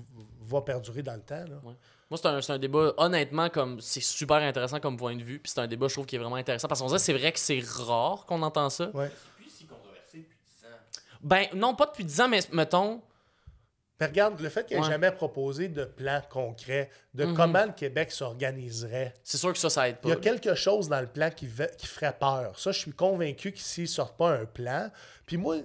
[0.41, 1.43] va perdurer dans le temps.
[1.45, 1.61] là.
[2.09, 5.39] Moi, c'est un, c'est un débat, honnêtement, comme c'est super intéressant comme point de vue.
[5.39, 6.67] Puis c'est un débat, je trouve, qui est vraiment intéressant.
[6.67, 8.89] Parce qu'on dirait que c'est vrai que c'est rare qu'on entend ça.
[8.93, 9.11] Ouais.
[9.37, 10.77] Puis si controversé depuis 10 ans.
[11.21, 13.01] Ben, non, pas depuis 10 ans, mais mettons.
[13.99, 14.91] Mais regarde, le fait qu'il n'ait Ouais.
[14.91, 17.35] jamais proposé de plan concret de Mhm.
[17.35, 20.17] comment le Québec s'organiserait, C'est sûr que ça, ça aide il y pas.
[20.19, 22.57] a quelque chose dans le plan qui, va- qui ferait peur.
[22.59, 24.91] Ça, je suis convaincu qu'ici, ne sortent pas un plan.
[25.25, 25.57] Puis moi,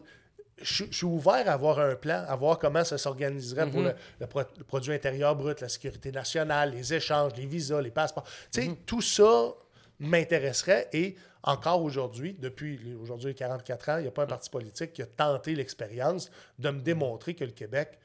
[0.63, 3.87] je, je suis ouvert à avoir un plan, à voir comment ça s'organiserait pour Mhm.
[3.89, 7.91] le, le pro- le produit intérieur brut, la sécurité nationale, les échanges, les visas, les
[7.91, 8.25] passeports.
[8.53, 8.77] Tu sais, Mhm.
[8.87, 9.53] tout ça
[9.99, 14.93] m'intéresserait et encore aujourd'hui, depuis aujourd'hui 44 ans, il n'y a pas un parti politique
[14.93, 17.99] qui a tenté l'expérience de me démontrer que le Québec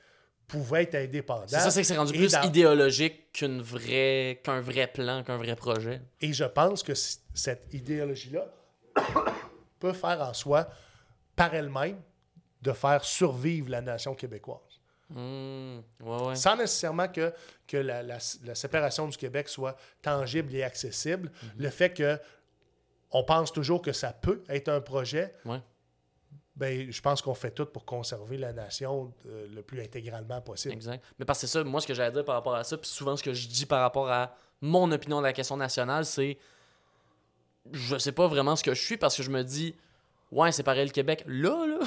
[0.47, 1.43] pouvait être indépendant.
[1.47, 5.37] C'est ça, c'est que c'est rendu plus dans- idéologique qu'une vraie, qu'un vrai plan, qu'un
[5.37, 6.01] vrai projet.
[6.21, 8.47] Et je pense que cette idéologie-là
[9.79, 10.67] peut faire en soi,
[11.35, 11.97] par elle-même,
[12.61, 14.61] de faire survivre la nation québécoise.
[15.09, 16.35] Hmm, ouais, ouais.
[16.35, 17.33] Sans nécessairement que,
[17.65, 21.31] que la, la- la séparation du Québec soit tangible et accessible.
[21.43, 21.49] Mhm.
[21.57, 22.19] Le fait que
[23.11, 25.61] on pense toujours que ça peut être un projet, Ouais.
[26.57, 30.73] ben, je pense qu'on fait tout pour conserver la nation euh, le plus intégralement possible.
[30.73, 31.01] Exact.
[31.17, 32.89] Mais parce que c'est ça, moi, ce que j'allais dire par rapport à ça, puis
[32.89, 36.37] souvent, ce que je dis par rapport à mon opinion de la question nationale, c'est
[37.71, 39.75] je sais pas vraiment ce que je suis parce que je me dis,
[40.31, 41.79] ouais, séparer le Québec là, là.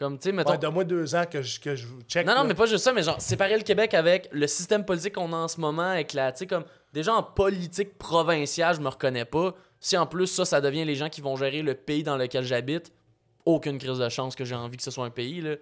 [0.00, 0.52] Comme, tu sais, mettons.
[0.52, 2.26] Ouais, Donne-moi deux ans que je, que je check.
[2.26, 2.44] Non, non, là.
[2.44, 5.36] mais pas juste ça, mais genre, séparer le Québec avec le système politique qu'on a
[5.36, 9.26] en ce moment, avec la, tu sais, comme, déjà en politique provinciale, je me reconnais
[9.26, 9.54] pas.
[9.78, 12.44] Si en plus ça, ça devient les gens qui vont gérer le pays dans lequel
[12.44, 12.90] j'habite,
[13.44, 15.56] aucune crise de chance que j'ai envie que ce soit un pays, là.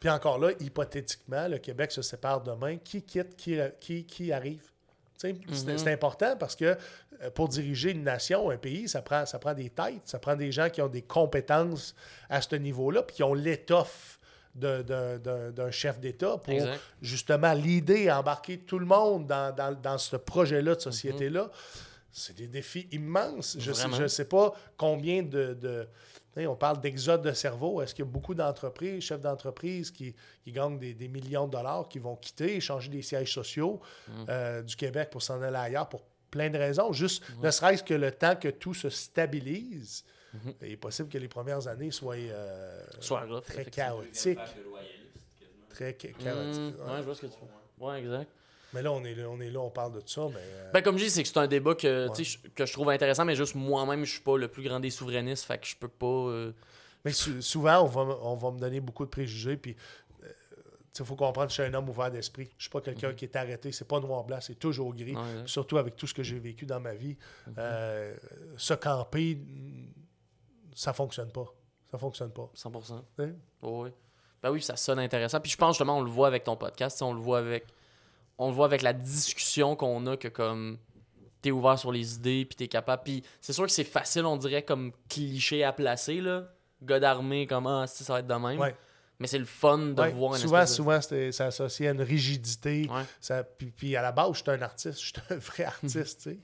[0.00, 2.78] Puis encore là, hypothétiquement, le Québec se sépare demain.
[2.78, 4.71] Qui quitte, qui, qui, qui arrive?
[5.22, 6.64] Sais, C'est important parce que
[7.22, 10.34] euh, pour diriger une nation, un pays, ça prend, ça prend des têtes, ça prend
[10.36, 11.94] des gens qui ont des compétences
[12.28, 14.18] à ce niveau-là, puis qui ont l'étoffe
[14.54, 16.78] d'un- chef d'État pour Exact.
[17.00, 20.80] justement l'idée, embarquer tout le monde dans, dans- dans ce projet-là de Mhm.
[20.80, 21.50] société-là.
[22.10, 23.56] C'est des défis immenses.
[23.58, 25.54] Je sais, je sais pas combien de.
[25.54, 25.88] de-
[26.36, 27.82] on parle d'exode de cerveau.
[27.82, 31.52] Est-ce qu'il y a beaucoup d'entreprises, chefs d'entreprise qui, qui gagnent des, des millions de
[31.52, 34.24] dollars, qui vont quitter, changer des sièges sociaux Mm.
[34.28, 36.92] euh, du Québec pour s'en aller ailleurs pour plein de raisons?
[36.92, 40.04] Juste, ne serait-ce que le temps que tout se stabilise,
[40.34, 40.54] Mm-hmm.
[40.62, 44.38] il est possible que les premières années soient euh, Soit rough, très chaotiques.
[45.68, 46.74] Très Hmm, chaotiques.
[46.86, 47.86] ouais, je vois ce que tu veux.
[47.86, 48.30] Ouais, exact.
[48.74, 50.36] Mais là, on est là, on est là, on parle de tout ça, mais.
[50.40, 52.24] euh, Ben, comme je dis, c'est que c'est un débat que, Ouais.
[52.24, 54.90] je- que je trouve intéressant, mais juste moi-même, je suis pas le plus grand des
[54.90, 56.06] souverainistes, fait que je peux pas.
[56.06, 56.52] euh,
[57.04, 59.56] Mais sou- souvent, on va, me- on va me donner beaucoup de préjugés.
[59.56, 59.74] Puis,
[60.98, 62.48] il faut comprendre que je suis un homme ouvert d'esprit.
[62.58, 63.72] Je suis pas quelqu'un qui est arrêté.
[63.72, 65.14] C'est pas noir-blanc, c'est toujours gris.
[65.16, 65.46] Mhm.
[65.48, 67.16] Surtout avec tout ce que j'ai vécu dans ma vie.
[67.58, 68.14] Euh,
[68.56, 69.38] se camper,
[70.74, 71.52] ça fonctionne pas.
[71.90, 72.48] Ça fonctionne pas.
[72.54, 73.04] 100%.
[73.18, 73.30] Hein?
[73.62, 73.90] Oui.
[74.42, 75.40] Ben oui, ça sonne intéressant.
[75.40, 77.64] Puis je pense justement, on le voit avec ton podcast, on le voit avec.
[78.42, 80.78] On le voit avec la discussion qu'on a que comme
[81.40, 83.02] t'es ouvert sur les idées puis t'es capable.
[83.04, 86.44] Puis c'est sûr que c'est facile, on dirait, comme cliché à placer, là.
[86.82, 88.58] Gars d'armée, comme ah, si ça va être de même.
[88.58, 88.74] Ouais.
[89.20, 92.02] Mais c'est le fun de Ouais, voir un souvent, de- souvent c'est associé à une
[92.02, 92.88] rigidité.
[92.90, 93.02] Ouais.
[93.20, 95.00] Ça, puis, à la base, je suis un artiste.
[95.00, 96.22] Je suis un vrai artiste.
[96.22, 96.38] tu sais.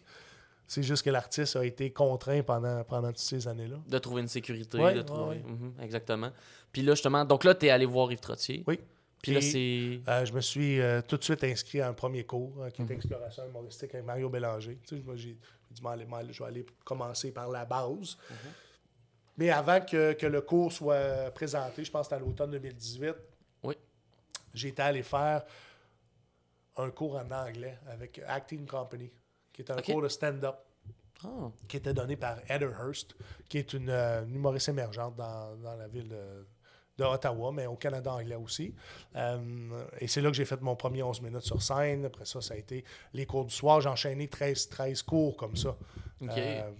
[0.68, 3.78] C'est juste que l'artiste a été contraint pendant, pendant toutes ces années-là.
[3.88, 5.38] De trouver une sécurité, de trouver.
[5.38, 6.30] Mhm, exactement.
[6.70, 8.62] Puis là, justement, donc là, t'es allé voir Yves Trottier.
[8.66, 8.78] Oui.
[9.22, 10.10] Puis là, Puis- c'est.
[10.10, 12.72] Euh, je me suis euh, tout de suite inscrit à un premier cours Mhm.
[12.72, 14.78] qui était exploration humoristique avec Mario Bélanger.
[14.86, 15.38] Tu sais, j'ai dit,
[15.74, 18.16] je vais aller commencer par la base.
[18.30, 18.36] Mhm.
[19.38, 23.14] Mais avant que, que le cours soit présenté, je pense que c'était à l'automne 2018,
[23.62, 23.76] Oui.
[24.54, 25.44] j'étais allé faire
[26.76, 29.10] un cours en anglais avec Acting Company,
[29.52, 30.56] qui est un cours de stand-up
[31.24, 33.16] Ah, qui était donné par Heather Hurst,
[33.48, 36.46] qui est une, euh, une humoriste émergente dans, dans la ville de,
[36.98, 38.74] de Ottawa, mais au Canada anglais aussi.
[39.16, 39.38] Euh,
[40.00, 42.04] et c'est là que j'ai fait mon premier 11 minutes sur scène.
[42.06, 42.84] Après ça, ça a été
[43.14, 43.80] les cours du soir.
[43.80, 45.76] J'ai enchaîné 13, 13 cours comme ça.
[46.22, 46.70] Euh,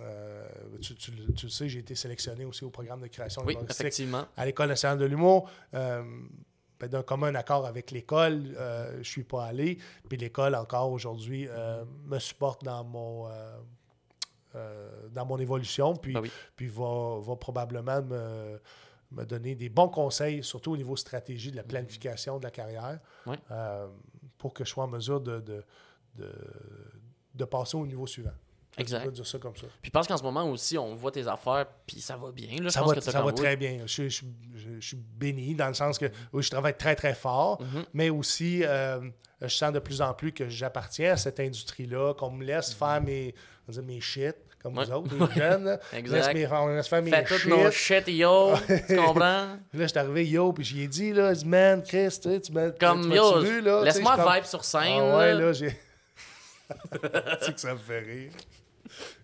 [0.00, 0.48] euh,
[0.80, 3.56] tu, tu le- tu le sais, j'ai été sélectionné aussi au programme de création oui,
[3.68, 4.24] effectivement.
[4.36, 5.50] à l'École nationale de l'humour.
[5.74, 6.02] Euh,
[6.80, 9.76] ben, D'un commun accord avec l'école, euh, je ne suis pas allé.
[10.08, 13.58] Puis l'école, encore aujourd'hui, euh, me supporte dans mon, euh,
[14.54, 15.94] euh, dans mon évolution.
[15.94, 16.30] Puis, Ben oui.
[16.56, 18.58] puis va, va probablement me,
[19.10, 22.98] me donner des bons conseils, surtout au niveau stratégie de la planification de la carrière,
[23.50, 23.88] euh,
[24.36, 25.64] pour que je sois en mesure de, de,
[26.16, 26.30] de,
[27.34, 28.32] de passer au niveau suivant.
[28.76, 29.06] Exact.
[29.06, 29.66] Je dire ça comme ça.
[29.82, 32.48] Puis je pense qu'en ce moment aussi, on voit tes affaires, puis ça va bien.
[32.58, 32.64] Là.
[32.64, 33.80] Je Ça pense va, que ça va très bien.
[33.86, 37.14] Je, je- je- je suis béni dans le sens que oui, je travaille très, très
[37.14, 37.84] fort, Mhm.
[37.92, 39.00] mais aussi euh,
[39.40, 43.02] je sens de plus en plus que j'appartiens à cette industrie-là, qu'on me laisse faire
[43.02, 43.34] mes,
[43.68, 44.84] dire mes shit, comme Ouais.
[44.84, 45.64] vous autres, les jeunes.
[45.64, 45.78] là.
[45.92, 46.32] Exact.
[46.34, 47.46] Laisse mes- on laisse faire mes Fais shit.
[47.48, 48.54] nos shit, yo.
[48.88, 49.20] tu comprends?
[49.20, 52.28] Là, je suis arrivé, yo, puis j'y ai dit, là, je dis, man, Chris, tu
[52.30, 53.40] sais, tu m'as Comme, yo,
[53.84, 54.82] laisse-moi vibe sur scène.
[55.00, 55.52] Ah ouais, là.
[55.52, 55.70] j'ai.
[56.92, 56.98] tu
[57.46, 58.32] sais que ça me fait rire.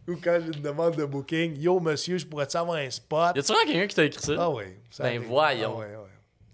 [0.06, 3.34] Ou quand j'ai une demande de booking, yo, monsieur, je pourrais-tu avoir un spot?
[3.36, 4.32] Y a-tu vraiment quelqu'un qui t'a écrit ça?
[4.38, 4.64] Ah oui.
[4.90, 5.74] ça Ben, voyons.
[5.76, 6.10] Ah ouais, ouais.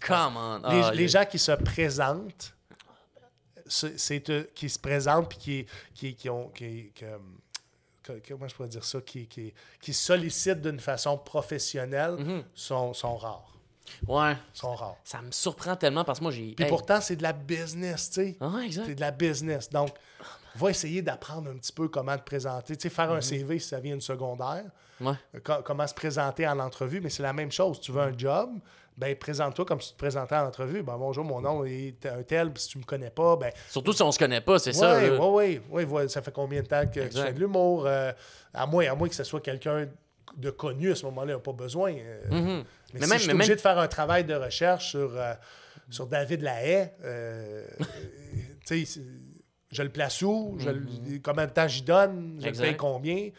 [0.07, 0.57] Come on.
[0.69, 2.53] les, Ah, les gens qui se présentent,
[3.67, 6.47] c'est euh, qui se présentent puis qui, qui, qui ont.
[6.49, 7.05] Qui, que-
[8.27, 8.99] comment je pourrais dire ça?
[9.01, 12.43] Qui, qui, qui sollicitent d'une façon professionnelle Mhm.
[12.53, 13.47] sont, sont rares.
[14.07, 14.35] Ouais.
[14.53, 14.97] Sont rares.
[15.03, 16.53] Ça me surprend tellement parce que moi, j'ai.
[16.53, 16.69] Puis Hey.
[16.69, 18.37] pourtant, c'est de la business, tu sais.
[18.39, 18.85] Ah, exact.
[18.87, 19.69] C'est de la business.
[19.69, 19.89] Donc,
[20.55, 22.75] va essayer d'apprendre un petit peu comment te présenter.
[22.77, 23.17] Tu sais, faire Mhm.
[23.17, 24.65] un CV si ça vient une secondaire.
[24.99, 25.13] Ouais.
[25.35, 27.79] Euh, co- comment se présenter en entrevue, mais c'est la même chose.
[27.81, 28.51] Tu veux un job,
[29.01, 30.83] ben présente-toi comme si tu te présentais en entrevue.
[30.83, 34.03] Ben bonjour, mon nom est un tel, si tu me connais pas, ben Surtout si
[34.03, 34.95] on se connaît pas, c'est ça.
[34.99, 37.85] ouais, ouais, ouais, ouais, ça fait combien de temps que tu fais de l'humour?
[37.87, 38.11] euh,
[38.53, 39.87] à moins, à moins que ce soit quelqu'un
[40.37, 41.93] de connu à ce moment-là, pas besoin.
[41.95, 42.63] euh, Mhm.
[42.93, 45.11] Mais, Mais si même- je suis obligé même- de faire un travail de recherche sur,
[45.17, 45.33] euh,
[45.89, 47.65] sur David Lahaye, euh,
[48.67, 49.01] tu sais,
[49.71, 50.57] je le place où?
[50.59, 52.35] Je le- Combien de temps j'y donne?
[52.39, 52.47] Je le Mhm.
[52.49, 52.63] Exact.
[52.65, 53.29] paye combien?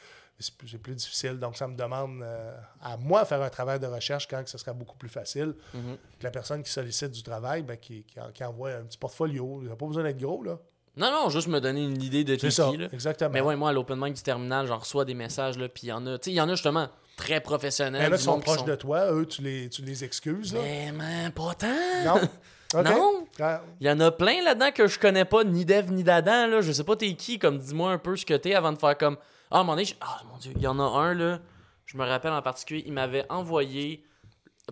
[0.43, 1.39] C'est plus, difficile.
[1.39, 4.59] Donc, ça me demande euh, à moi de faire un travail de recherche quand ce
[4.59, 8.31] sera beaucoup plus facile que la personne qui sollicite du travail, ben, qui, qui, en-
[8.33, 9.61] qui envoie un petit portfolio.
[9.63, 10.59] Il n'a pas besoin d'être gros, là.
[10.97, 12.89] Non, non, juste me donner une idée de C'est t'es ça, qui, là.
[12.93, 13.31] exactement.
[13.31, 15.89] Mais ouais, moi, à l'open mic du terminal, j'en reçois des messages, là, puis il
[15.89, 18.03] y en a, tu sais, il y en a justement très professionnels.
[18.03, 20.05] Il y en a du qui sont proches de toi, eux, tu les, tu les
[20.05, 20.53] excuses.
[20.53, 20.61] Là.
[20.63, 22.05] Mais, man, pas tant.
[22.05, 22.21] Non?
[22.75, 23.27] Non.
[23.39, 26.47] Ah, Il y en a plein là-dedans que je connais pas, ni d'Eve ni d'Adam,
[26.47, 26.63] là.
[26.63, 28.97] Je sais pas t'es qui, comme dis-moi un peu ce que t'es avant de faire
[28.97, 29.19] comme.
[29.53, 31.39] Ah, à un moment donné, je- ah mon dieu, il y en a un, là.
[31.87, 34.05] Je me rappelle en particulier, il m'avait envoyé.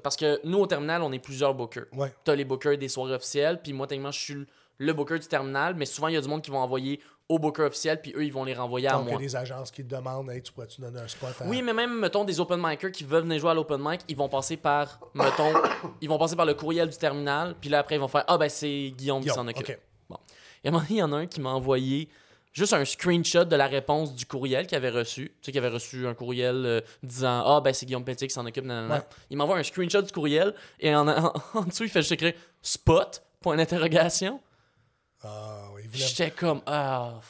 [0.02, 1.86] Parce que nous, au terminal, on est plusieurs bookers.
[1.92, 2.12] Ouais.
[2.24, 4.46] T'as les bookers des soirées officielles, puis moi, techniquement, je suis
[4.78, 7.38] le booker du terminal, mais souvent, il y a du monde qui vont envoyer au
[7.38, 9.20] booker officiel, puis eux, ils vont les renvoyer à Donc, il y a moi.
[9.20, 11.44] des agences qui te demandent hey, tu pourrais-tu donner un spot à...
[11.46, 14.16] Oui, mais même, mettons, des open micers qui veulent venir jouer à l'open mic, ils
[14.16, 15.52] vont passer par, mettons,
[16.00, 18.38] ils vont passer par le courriel du terminal, puis là, après, ils vont faire Ah,
[18.38, 19.68] ben, c'est Guillaume, qui s'en occupe.
[19.68, 20.18] OK.
[20.64, 22.08] Et à un moment donné, il y en a un qui m'a envoyé
[22.52, 25.28] juste un screenshot de la réponse du courriel qu'il avait reçu.
[25.40, 28.34] Tu sais, qu'il avait reçu un courriel euh, disant Ah, ben, c'est Guillaume Pelletier qui
[28.34, 28.64] s'en occupe.
[28.64, 28.96] nanana.
[28.96, 29.02] Ouais.
[29.30, 32.34] Il m'envoie un screenshot du courriel et en, en- en dessous, il fait juste écrire
[32.62, 34.40] Spot, point d'interrogation.
[35.22, 36.04] Ah, oui, il voulait...
[36.06, 37.22] J'étais comme Ah, Il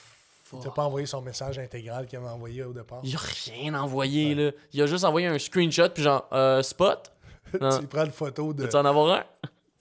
[0.49, 0.63] fuck.
[0.63, 3.01] t'a pas envoyé son message intégral qu'il avait envoyé au départ.
[3.03, 4.51] Il a rien envoyé, là.
[4.73, 7.13] Il a juste envoyé un screenshot, puis genre, euh, Spot?
[7.53, 8.63] Tu prends une photo de...
[8.63, 9.25] Veux-tu en avoir un?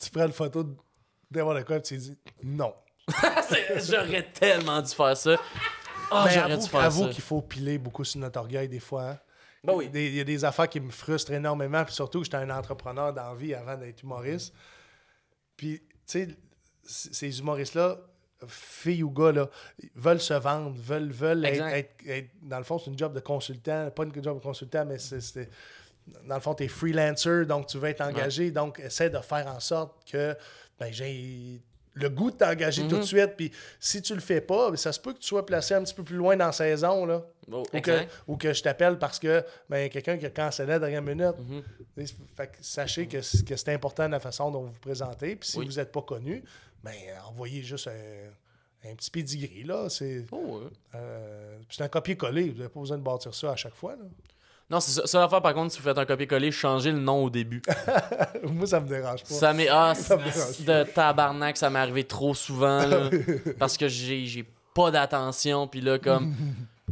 [0.01, 0.73] Tu prends une photo de
[1.31, 2.73] n'importe quoi et tu dis non.
[3.89, 5.35] J'aurais tellement dû faire ça.
[6.11, 7.09] J'aurais avoue, dû faire avoue ça.
[7.09, 9.09] qu'il faut piler beaucoup sur notre orgueil des fois.
[9.11, 9.19] hein.
[9.63, 9.89] Ben oui.
[9.93, 11.83] Il y a des affaires qui me frustrent énormément.
[11.83, 14.53] Puis surtout, j'étais un entrepreneur dans la vie avant d'être humoriste.
[15.57, 16.27] Puis, tu sais,
[16.83, 17.97] ces humoristes-là,
[18.47, 19.49] filles ou gars, là,
[19.95, 21.73] veulent se vendre, veulent, veulent être, Exact.
[21.75, 23.91] être- être- Dans le fond, c'est une job de consultant.
[23.91, 25.19] Pas une job de consultant, mais c'est.
[25.21, 25.49] c'est-
[26.25, 28.49] dans le fond, tu es freelancer, donc tu veux être engagé.
[28.51, 30.35] Donc, essaie de faire en sorte que
[30.79, 31.61] ben, j'ai
[32.01, 33.35] le goût de t'engager tout de suite.
[33.37, 35.83] Puis si tu le fais pas, ben, ça se peut que tu sois placé un
[35.83, 37.05] petit peu plus loin dans la saison.
[37.05, 37.23] Là.
[37.51, 41.01] Ou que, ou que je t'appelle parce que ben, quelqu'un qui a cancellé la dernière
[41.01, 41.35] minute.
[41.39, 41.63] Mhm.
[42.35, 45.35] Fait que sachez que, c'est important la façon dont vous vous présentez.
[45.35, 45.65] Puis si Oui.
[45.65, 46.43] vous n'êtes pas connu,
[46.83, 46.93] ben,
[47.27, 49.63] envoyez juste un, un petit pedigree.
[49.63, 49.89] Là.
[49.89, 50.67] C'est, Oh, ouais.
[50.95, 52.49] euh, un copier-coller.
[52.49, 53.95] Vous n'avez pas besoin de bâtir ça à chaque fois.
[53.95, 54.05] Là.
[54.69, 55.07] Non, c'est ça.
[55.07, 57.61] Ça va faire par contre, si vous faites un copier-coller, changez le nom au début.
[58.43, 59.29] Moi, ça me dérange pas.
[59.33, 59.67] Ça m'est.
[59.69, 63.09] Ah, Ça me dérange c'est- de tabarnak, ça m'est arrivé trop souvent, là.
[63.59, 66.35] parce que j'ai pas d'attention, puis là, comme.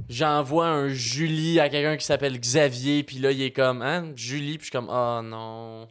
[0.10, 4.58] J'envoie un Julie à quelqu'un qui s'appelle Xavier, puis là, il est comme, hein, Julie,
[4.58, 5.88] puis je suis comme, oh non,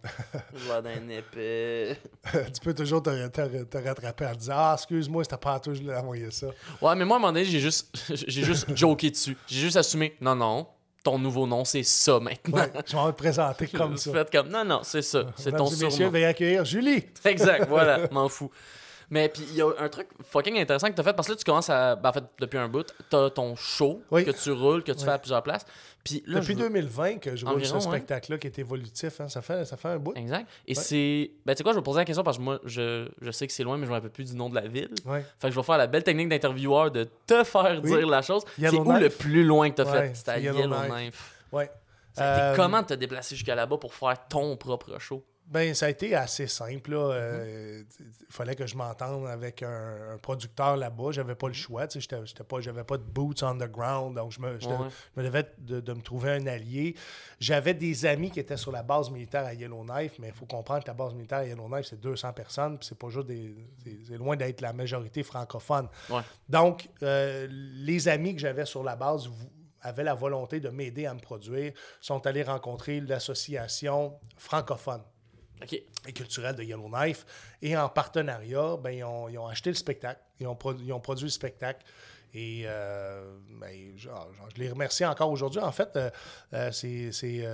[0.55, 1.99] je vois d'un épais.
[2.33, 5.75] tu peux toujours te, te- te rattraper en disant Ah, excuse-moi, c'était pas à toi,
[5.75, 6.47] je l'ai envoyé ça.
[6.81, 7.95] Ouais, mais moi, à un moment donné, j'ai juste,
[8.27, 9.37] j'ai juste joké dessus.
[9.49, 10.67] J'ai juste assumé, non, non,
[11.07, 12.59] ton nouveau nom, c'est ça maintenant.
[12.59, 14.25] Ouais, je vais me présenter comme ça.
[14.33, 16.11] Comme, non, non, c'est ça, c'est ton et messieurs, surnom.
[16.11, 17.05] veuillez accueillir Julie.
[17.25, 18.51] Exact, voilà, m'en fous.
[19.09, 21.37] Mais puis il y a un truc fucking intéressant que t'as fait parce que là
[21.39, 24.25] tu commences à ben, en fait depuis un bout, t'as ton show Oui.
[24.25, 25.05] que tu roules, que tu Oui.
[25.05, 25.65] fais à plusieurs places.
[26.09, 27.97] Puis là Depuis je veux- 2020 que je Environ, ce ouais.
[27.97, 29.21] spectacle-là qui est évolutif.
[29.21, 29.29] hein.
[29.29, 30.13] Ça, fait, ça fait un bout.
[30.17, 30.47] Exact.
[30.67, 30.83] Et Ouais.
[30.83, 33.31] c'est ben tu sais quoi, je vais poser la question parce que moi je, je
[33.31, 34.91] sais que c'est loin mais je me rappelle plus du nom de la ville.
[35.05, 35.25] Ouais.
[35.39, 37.91] Fait que je vais faire la belle technique d'intervieweur de te faire Oui.
[37.91, 38.43] dire la chose.
[38.59, 40.15] C'est où le plus loin que t'as Ouais, fait?
[40.15, 40.83] C'était à Yellowknife.
[40.83, 41.35] Yellowknife.
[41.53, 41.71] Ouais.
[42.19, 45.23] Euh, comment te déplacer jusqu'à là-bas pour faire ton propre show?
[45.49, 46.91] Ben, ça a été assez simple.
[46.91, 47.13] là.
[47.13, 51.13] Euh, Il fallait que je m'entende avec un, un producteur là-bas.
[51.13, 51.87] J'avais pas le choix.
[51.87, 54.17] tu sais, J'étais j'étais pas, j'avais pas de boots on the ground.
[54.17, 54.75] Donc, je me, je Ouais.
[55.15, 56.97] je me devais de, de me trouver un allié.
[57.39, 60.83] J'avais des amis qui étaient sur la base militaire à Yellowknife, mais il faut comprendre
[60.83, 62.79] que la base militaire à Yellowknife, c'est 200 personnes.
[62.81, 63.55] C'est pas juste des.
[64.05, 65.89] c'est- loin d'être la majorité francophone.
[66.11, 66.23] Ouais.
[66.49, 69.29] Donc, euh, les amis que j'avais sur la base
[69.83, 75.03] avaient la volonté de m'aider à me produire, sont allés rencontrer l'association francophone
[76.07, 77.25] Et culturelle de Yellowknife.
[77.63, 80.93] Et en partenariat, ben, ils, ont, ils ont acheté le spectacle, ils ont, produ- ils
[80.93, 81.85] ont produit le spectacle.
[82.35, 85.61] Et euh, ben, genre, genre, je les remercie encore aujourd'hui.
[85.61, 86.11] En fait, euh,
[86.53, 87.47] euh, c'est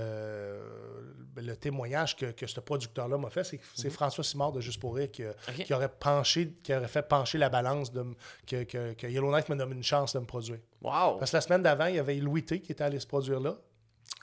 [1.36, 3.44] le témoignage que, que ce producteur-là m'a fait.
[3.44, 5.22] C'est c'est François Simard de Juste pour rire qui,
[5.64, 8.14] qui aurait penché, qui aurait fait pencher la balance de, m-
[8.46, 10.58] que, que, que Yellowknife me donne une chance de me produire.
[10.82, 11.18] Wow.
[11.18, 13.38] Parce que la semaine d'avant, il y avait Louis T qui était allé se produire
[13.40, 13.56] là,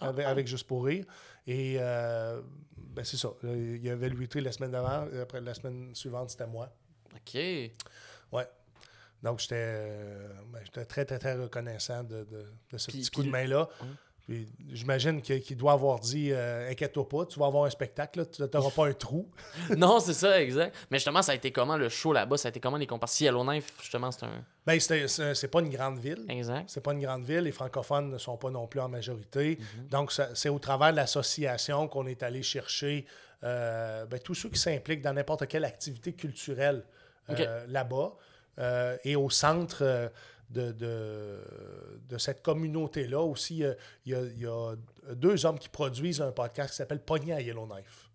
[0.01, 1.05] avec, avec Juste pour rire.
[1.47, 2.41] Et euh,
[2.77, 3.29] ben c'est ça.
[3.43, 5.07] Il y avait Louis la semaine d'avant.
[5.21, 6.71] Après, la semaine suivante, c'était moi.
[7.15, 7.35] OK.
[8.31, 8.47] Ouais.
[9.21, 13.21] Donc, j'étais euh, ben, très, très, très reconnaissant de, de- de ce Puis- petit puis
[13.21, 13.67] coup de main-là.
[14.71, 18.41] J'imagine qu'il doit avoir dit euh, Inquiète-toi pas, tu vas avoir un spectacle, là, tu
[18.41, 19.27] n'auras pas un trou.
[19.77, 20.75] non, c'est ça, exact.
[20.91, 22.37] Mais justement, ça a été comment le show là-bas?
[22.37, 23.15] Ça a été comment les comparaisons?
[23.15, 24.43] Si Yellowknife, justement, c'est un.
[24.65, 26.25] Ben, c'est pas une grande ville.
[26.29, 26.65] Exact.
[26.67, 27.39] C'est pas une grande ville.
[27.39, 29.57] Les francophones ne sont pas non plus en majorité.
[29.59, 29.87] Mhm.
[29.87, 33.05] Donc, c'est au travers de l'association qu'on est allé chercher
[33.43, 36.83] euh, ben, tous ceux qui s'impliquent dans n'importe quelle activité culturelle
[37.31, 38.13] euh, là-bas.
[39.05, 40.11] Et au centre
[40.49, 41.39] de, de,
[42.09, 43.73] de cette communauté-là aussi, euh,
[44.05, 44.75] il y, a, il y a
[45.13, 48.09] deux hommes qui produisent un podcast qui s'appelle Pogné à Yellowknife.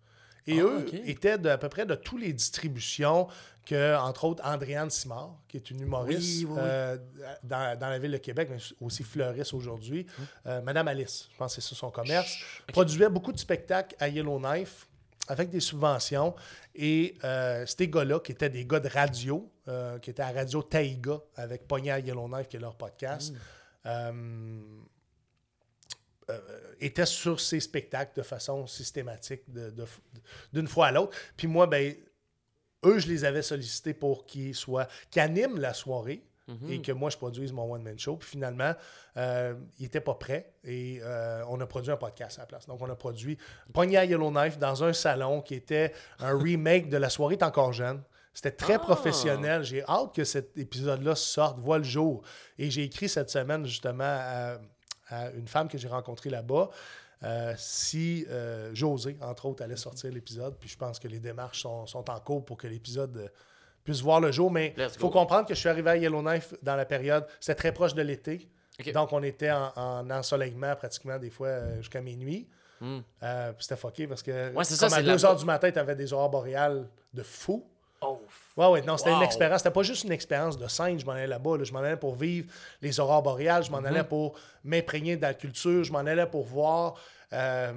[0.47, 3.27] Et Ah, eux étaient de, à peu près de toutes les distributions
[3.65, 6.59] que, entre autres, Andréane Simard, qui est une humoriste Oui, oui, oui.
[6.61, 6.97] euh,
[7.43, 10.05] dans, dans la ville de Québec, mais aussi fleuriste aujourd'hui.
[10.19, 10.25] Hum.
[10.45, 12.37] Euh, Madame Alice, je pense que c'est ça son commerce,
[12.67, 14.87] produisait beaucoup de spectacles à Yellowknife
[15.27, 16.35] avec des subventions.
[16.75, 20.61] Et euh, ces gars-là, qui étaient des gars de radio, euh, qui étaient à Radio
[20.61, 23.33] Taïga avec Pogné à Yellowknife, qui est leur podcast,
[23.87, 24.87] Hum.
[26.31, 26.39] euh,
[26.79, 29.43] étaient sur ces spectacles de façon systématique
[30.51, 31.15] d'une fois à l'autre.
[31.37, 31.95] Puis moi, ben,
[32.83, 36.71] eux, je les avais sollicités pour qu'ils soient, qu'ils animent la soirée Mhm.
[36.71, 38.17] et que moi, je produise mon one-man show.
[38.17, 38.73] Puis finalement,
[39.17, 42.67] euh, ils n'étaient pas prêts et euh, on a produit un podcast à la place.
[42.67, 43.37] Donc, on a produit
[43.73, 47.73] Pogné à Yellowknife dans un salon qui était un remake de La soirée est encore
[47.73, 48.01] jeune.
[48.33, 48.79] C'était très Ah!
[48.79, 49.63] professionnel.
[49.63, 52.21] J'ai hâte que cet épisode-là sorte, voit le jour.
[52.59, 54.57] Et j'ai écrit cette semaine justement à,
[55.09, 56.69] à une femme que j'ai rencontrée là-bas.
[57.23, 58.27] euh, si
[58.73, 60.57] José, entre autres, allait sortir l'épisode.
[60.59, 63.31] Puis je pense que les démarches sont, sont en cours pour que l'épisode
[63.85, 64.51] puisse voir le jour.
[64.51, 67.71] Mais il faut comprendre que je suis arrivé à Yellowknife dans la période, c'était très
[67.71, 68.49] proche de l'été.
[68.93, 72.45] Donc on était en, en ensoleillement pratiquement des fois euh, jusqu'à minuit.
[72.81, 72.99] Hmm.
[73.23, 75.27] Euh, c'était fucké parce que Ouais, c'est ça, comme à c'est 2 là-bas.
[75.29, 77.65] heures du matin, tu avais des aurores boréales de fou.
[78.01, 78.21] Oh,
[78.57, 79.17] Ouais, ouais, non, c'était Wow.
[79.17, 79.61] une expérience.
[79.61, 80.99] C'était pas juste une expérience de scène.
[80.99, 81.57] Je m'en allais là-bas.
[81.57, 81.63] là.
[81.63, 82.51] Je m'en allais pour vivre
[82.81, 83.63] les aurores boréales.
[83.63, 83.85] Je m'en Mhm.
[83.85, 85.83] allais pour m'imprégner de la culture.
[85.85, 86.95] Je m'en allais pour voir
[87.33, 87.71] euh,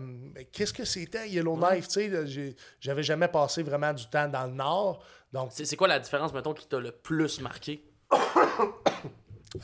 [0.53, 1.87] qu'est-ce que c'était Yellowknife?
[1.89, 5.03] tu sais, là, j'ai- J'avais jamais passé vraiment du temps dans le nord.
[5.33, 7.85] Donc, c'est quoi la différence, mettons, qui t'a le plus marqué?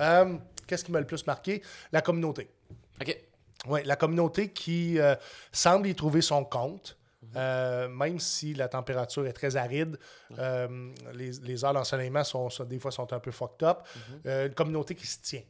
[0.01, 0.37] euh,
[0.67, 1.63] qu'est-ce qui m'a le plus marqué?
[1.93, 2.49] La communauté.
[3.01, 3.17] Ok.
[3.67, 5.15] Oui, la communauté qui euh,
[5.53, 6.99] semble y trouver son compte.
[7.37, 9.99] euh, même si la température est très aride,
[10.39, 13.79] euh, les, les heures d'ensoleillement sont, sont- des fois sont un peu fucked up.
[14.27, 15.43] Euh, une communauté qui se tient.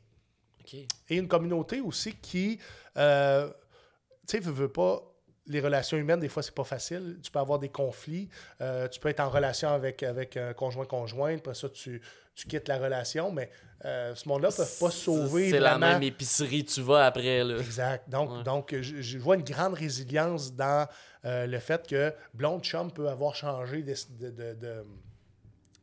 [1.10, 2.62] Et une communauté aussi qui, tu
[2.94, 5.02] sais, veut, veut pas,
[5.46, 7.18] les relations humaines, des fois, c'est pas facile.
[7.22, 8.28] Tu peux avoir des conflits.
[8.60, 11.40] Euh, tu peux être en relation avec, avec un conjoint-conjointe.
[11.40, 12.00] Après ça, tu,
[12.34, 13.30] tu quittes la relation.
[13.30, 13.50] Mais
[13.84, 17.58] euh, ce monde-là ne peut pas sauver C'est la même épicerie, tu vas après, là.
[17.58, 18.08] Exact.
[18.08, 18.42] Donc, Ouais.
[18.42, 20.88] donc je, je vois une grande résilience dans
[21.26, 24.84] euh, le fait que Blonde Chum peut avoir changé de, de, de, de-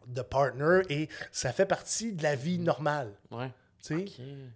[0.07, 3.13] de partner et ça fait partie de la vie normale.
[3.29, 3.51] Ouais.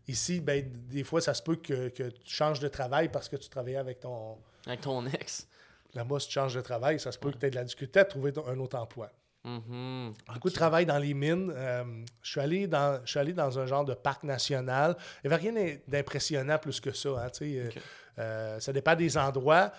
[0.08, 3.36] Ici, ben, des fois, ça se peut que, que tu changes de travail parce que
[3.36, 4.38] tu travaillais avec ton.
[4.68, 5.48] Avec ton ex.
[5.94, 8.00] Là-bas, si tu changes de travail, ça se peut que tu aies de la difficulté
[8.00, 9.12] à trouver un autre emploi.
[9.46, 10.14] Mhm.
[10.34, 11.54] Beaucoup de travail dans les mines.
[11.56, 11.84] Euh,
[12.24, 14.98] je, suis allé dans, je suis allé dans un genre de parc national.
[15.24, 17.10] Il n'y avait rien d'impressionnant plus que ça.
[17.10, 17.70] hein, euh,
[18.18, 19.72] euh, ça dépend des endroits.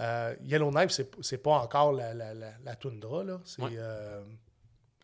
[0.00, 3.24] Euh, Yellowknife, c'est, c'est pas encore la, la, la, la toundra.
[3.24, 3.40] Là.
[3.44, 3.78] C'est Ouais.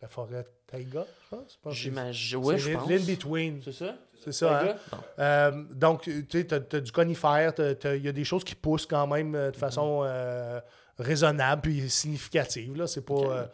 [0.03, 1.59] La forêt taïga, je pense.
[1.73, 2.43] J'imagine.
[2.43, 2.89] C'est je pense.
[2.89, 3.61] l'in-between.
[3.63, 3.95] C'est ça?
[4.21, 4.61] C'est ça.
[4.61, 4.75] hein?
[5.17, 8.85] Euh, donc, tu sais, tu as, du conifère, il y a des choses qui poussent
[8.85, 10.59] quand même euh, de façon euh,
[10.99, 12.75] raisonnable puis significative.
[12.75, 12.85] Là.
[12.87, 13.47] C'est pas, euh,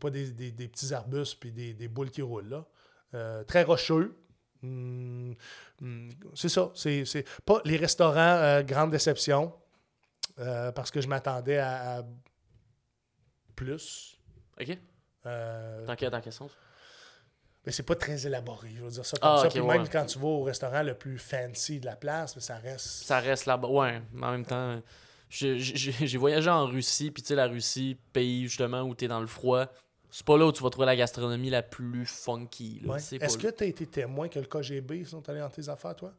[0.00, 2.48] pas des, des- des petits arbustes puis des, des boules qui roulent.
[3.12, 3.44] Là.
[3.44, 4.16] Très rocheux.
[4.64, 5.36] Hum,
[5.80, 6.72] hum, c'est ça.
[6.74, 9.52] C'est, c'est pas les restaurants, grande déception.
[10.74, 12.02] parce que je m'attendais à, à
[13.54, 14.18] plus.
[14.60, 14.76] Ok.
[15.26, 16.50] Euh, Dans quel, dans quel sens?
[17.64, 19.48] mais c'est pas très élaboré, je veux dire ça comme Ah, ça.
[19.48, 19.78] Puis ouais.
[19.78, 22.86] même quand tu vas au restaurant le plus fancy de la place, mais ça reste.
[23.04, 23.68] Ça reste là-bas.
[23.68, 24.80] Ouais, mais en même temps,
[25.28, 29.28] j'ai- voyagé en Russie, puis tu sais, la Russie, pays justement où t'es dans le
[29.28, 29.66] froid,
[30.10, 32.82] c'est pas là où tu vas trouver la gastronomie la plus funky.
[32.84, 32.98] Ouais.
[32.98, 36.12] Est-ce que tu as été témoin que le KGB sont allés dans tes affaires, toi?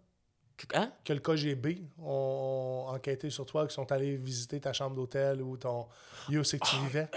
[0.76, 0.92] Hein?
[1.04, 5.58] Que le KGB ont enquêté sur toi, qu'ils sont allés visiter ta chambre d'hôtel ou
[5.58, 5.88] ton
[6.30, 7.08] lieu où c'est que tu Ah, vivais?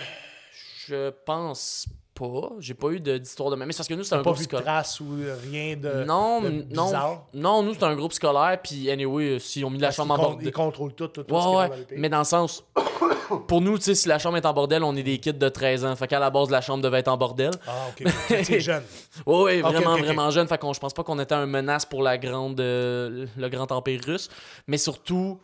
[0.86, 2.50] Je pense pas.
[2.60, 3.66] J'ai pas eu de- d'histoire de même.
[3.66, 4.64] Mais c'est parce que nous, c'est un Pas groupe vu de scolaire.
[4.64, 5.06] traces ou
[5.50, 7.26] rien de, non, de n- non, bizarre?
[7.34, 10.14] non, nous, c'est un groupe scolaire, puis anyway, euh, si on mis la Parce chambre
[10.14, 10.46] en con- bordel.
[10.46, 12.64] Ils contrôlent tout, tout, Ouais, ce ouais, mais dans le sens.
[13.48, 15.48] Pour nous, tu sais, si la chambre est en bordel, on est des kids de
[15.48, 15.96] 13 ans.
[15.96, 17.50] Fait qu'à la base, la chambre devait être en bordel.
[17.66, 18.08] Ah, OK.
[18.44, 18.84] C'est jeune.
[19.26, 20.46] Ouais, ouais, Ok, vraiment, vraiment jeune.
[20.46, 23.70] Fait qu'on, je pense pas qu'on était une menace pour la grande, euh, le grand
[23.72, 24.28] empire russe.
[24.68, 25.40] Mais surtout,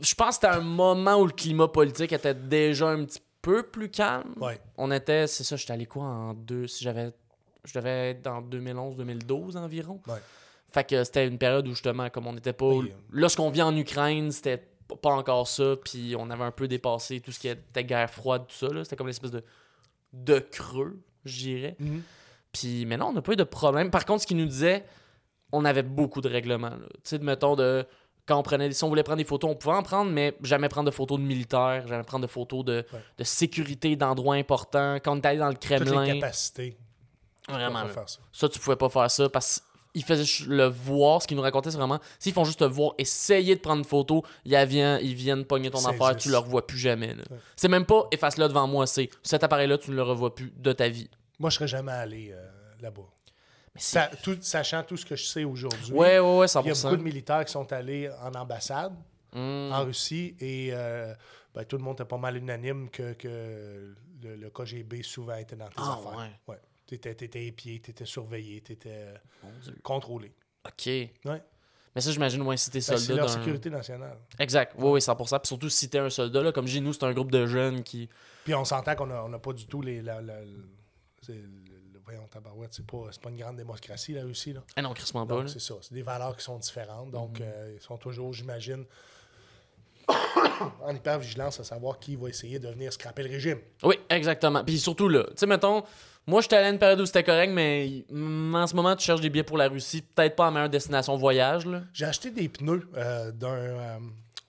[0.00, 3.24] je pense que c'était un moment où le climat politique était déjà un petit peu
[3.64, 4.34] plus calme.
[4.40, 4.60] Ouais.
[4.76, 7.12] On était, c'est ça, j'étais allé quoi en deux, si j'avais,
[7.64, 10.00] je devais être dans 2011-2012 environ.
[10.06, 10.18] Ouais.
[10.68, 12.92] Fait que c'était une période où justement, comme on n'était pas, Oui.
[13.12, 14.62] là ce qu'on vit en Ukraine, c'était
[15.02, 18.44] pas encore ça, puis on avait un peu dépassé tout ce qui était guerre froide,
[18.48, 18.68] tout ça.
[18.72, 18.84] là.
[18.84, 19.42] C'était comme l'espèce de,
[20.12, 21.76] de creux, je dirais.
[21.78, 22.02] Mhm.
[22.52, 23.90] Puis, mais non, on n'a pas eu de problème.
[23.90, 24.84] Par contre, ce qu'il nous disait,
[25.52, 26.70] on avait beaucoup de règlements.
[26.70, 27.84] Tu sais, mettons, de,
[28.26, 30.68] quand on prenait, si on voulait prendre des photos, on pouvait en prendre, mais jamais
[30.68, 33.00] prendre de photos de militaires, jamais prendre de photos de, Ouais.
[33.18, 34.96] de sécurité d'endroits importants.
[34.96, 36.76] Quand on est allé dans le Toutes les Kremlin, capacités.
[37.48, 38.18] vraiment, faire ça.
[38.32, 39.64] ça, tu pouvais pas faire ça parce que
[39.96, 42.94] ils faisaient le voir, ce qu'ils nous racontaient, c'est vraiment, s'ils font juste te voir,
[42.98, 46.18] essayer de prendre une photo, ils viennent, ils viennent pogner ton affaire, existe.
[46.24, 47.14] tu le revois plus jamais.
[47.54, 50.72] C'est même pas efface-le devant moi, c'est cet appareil-là, tu ne le revois plus de
[50.72, 51.08] ta vie.
[51.38, 52.44] Moi, je serais jamais allé euh,
[52.80, 53.02] là-bas.
[53.76, 55.92] C'est- tout- sachant tout ce que je sais aujourd'hui.
[55.92, 56.82] Ouais, ouais, ouais, Il y a 100%.
[56.84, 58.94] beaucoup de militaires qui sont allés en ambassade
[59.32, 59.72] Mm.
[59.72, 61.12] en Russie et euh,
[61.54, 65.56] ben, tout le monde était pas mal unanime que, que le, le KGB souvent était
[65.56, 66.30] dans tes Ah, affaires.
[66.46, 66.56] Ouais.
[66.86, 69.14] Tu étais, épié, tu étais surveillé, tu étais
[69.62, 69.74] Dieu.
[69.82, 70.32] contrôlé.
[70.66, 70.86] Ok.
[70.86, 71.42] Ouais.
[71.94, 73.22] Mais ça, j'imagine, ouais, si t'es Ben, c'est soldat.
[73.22, 74.18] leur d'un- sécurité nationale.
[74.38, 74.74] Exact.
[74.78, 75.38] Oui, oui, 100%.
[75.40, 77.82] Puis surtout si t'es un soldat, là, comme j'ai nous, c'est un groupe de jeunes
[77.82, 78.08] qui.
[78.44, 80.02] Puis on s'entend qu'on n'a on a pas du tout les.
[80.02, 80.40] La, la-
[81.22, 81.40] c'est
[82.04, 84.52] voyons, tabarouette, c'est pas, une grande démocratie, la Russie.
[84.52, 84.60] Là.
[84.76, 85.46] Ah non, crissement pas.
[85.46, 85.74] C'est ça.
[85.80, 87.10] C'est des valeurs qui sont différentes.
[87.10, 88.84] Donc, euh, ils sont toujours, j'imagine,
[90.82, 93.58] en hyper-vigilance à savoir qui va essayer de venir scraper le régime.
[93.82, 94.62] Oui, exactement.
[94.64, 95.84] Puis surtout là, tu sais, mettons,
[96.26, 99.20] moi, j'étais allé à une période où c'était correct, mais en ce moment, tu cherches
[99.20, 101.64] des billets pour la Russie, peut-être pas en meilleure destination voyage.
[101.92, 103.98] J'ai acheté des pneus euh, d'un, euh,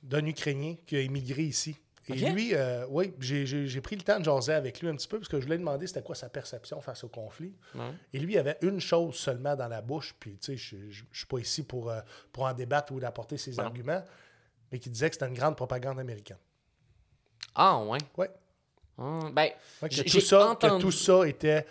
[0.02, 1.76] d'un Ukrainien qui a émigré ici.
[2.08, 5.18] Et lui, euh, oui, j'ai, pris le temps de jaser avec lui un petit peu
[5.18, 7.54] parce que je lui ai demandé c'était quoi sa perception face au conflit.
[8.14, 10.92] Et lui, il avait une chose seulement dans la bouche, puis tu sais, je ne
[11.14, 12.02] suis pas ici pour, euh,
[12.32, 14.04] pour en débattre ou d'apporter ses arguments,
[14.72, 16.38] mais qui disait que c'était une grande propagande américaine.
[17.56, 18.00] Ah, ouais.
[18.18, 18.30] Ouais.
[18.98, 19.50] Ah, ben,
[19.82, 21.66] Ouais, que tout ça, que entendu- tout ça était.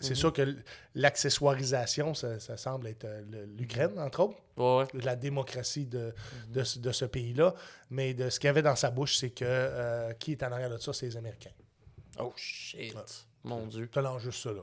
[0.00, 0.56] C'est sûr que
[0.94, 5.00] l'accessoirisation, ça, ça semble être euh, l'Ukraine, entre autres, ouais, ouais.
[5.00, 6.12] de la démocratie de,
[6.64, 7.54] ce- de ce pays-là.
[7.90, 10.52] Mais de ce qu'il y avait dans sa bouche, c'est que euh, qui est en
[10.52, 11.50] arrière de ça, c'est les Américains.
[12.18, 12.94] Oh, shit.
[13.44, 13.88] Mon Dieu.
[13.92, 14.62] Tu juste ça là.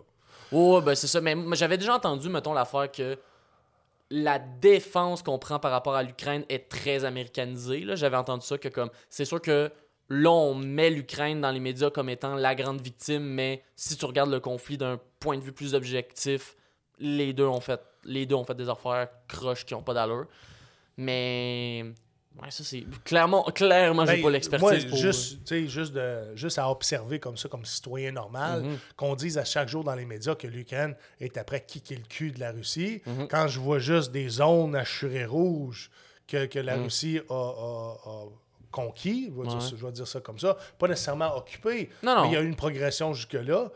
[0.81, 1.21] Ben c'est ça.
[1.21, 3.17] Mais j'avais déjà entendu, mettons, l'affaire que
[4.09, 7.81] la défense qu'on prend par rapport à l'Ukraine est très américanisée.
[7.81, 7.95] là.
[7.95, 9.69] J'avais entendu ça que comme c'est sûr que
[10.09, 14.05] là on met l'Ukraine dans les médias comme étant la grande victime, mais si tu
[14.05, 16.55] regardes le conflit d'un point de vue plus objectif,
[16.99, 20.27] les deux ont fait les deux ont fait des affaires croches qui ont pas d'allure.
[20.95, 21.83] Mais
[22.41, 26.57] ouais, ça c'est clairement clairement j'ai Ben, pas l'expertise pour juste, sais, juste, de, juste
[26.57, 28.77] à observer comme ça, comme citoyen normal, Mhm.
[28.95, 32.31] qu'on dise à chaque jour dans les médias que l'Ukraine est après kicker le cul
[32.31, 33.01] de la Russie.
[33.05, 33.27] Mhm.
[33.27, 35.91] Quand je vois juste des zones assurées rouges
[36.27, 36.83] que, que la Mhm.
[36.83, 38.25] Russie a, a- a
[38.71, 39.61] conquis, je vais, dire, Ouais.
[39.61, 42.21] ça- je vais dire ça comme ça, pas nécessairement occupé, Non, non.
[42.23, 43.71] mais il y a eu une progression jusque-là,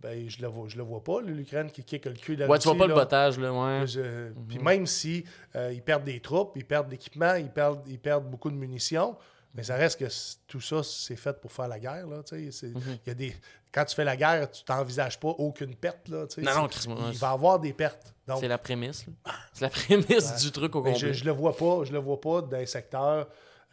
[0.00, 2.48] ben, je le vois, je le vois pas, l'Ukraine qui kick le cul de la
[2.48, 3.86] Ouais, tu vois pas le bottage là, ouais.
[3.86, 5.24] Je- Puis même si
[5.56, 8.56] euh, ils perdent des troupes, ils perdent de l'équipement, ils perdent, ils perdent beaucoup de
[8.56, 9.16] munitions,
[9.54, 10.06] mais ça reste que
[10.48, 12.06] tout ça, c'est fait pour faire la guerre.
[12.06, 12.50] Là, tu sais.
[12.50, 12.98] C'est- Mhm.
[13.06, 13.36] y a des...
[13.72, 16.08] Quand tu fais la guerre, tu t'envisages pas aucune perte.
[16.08, 16.42] Là, tu sais.
[16.42, 18.14] Non, non, il va y avoir des pertes.
[18.26, 19.04] Donc, C'est la prémisse.
[19.52, 20.94] C'est la prémisse du truc au complet.
[20.94, 23.26] je, je le vois pas, je le vois pas dans les secteurs.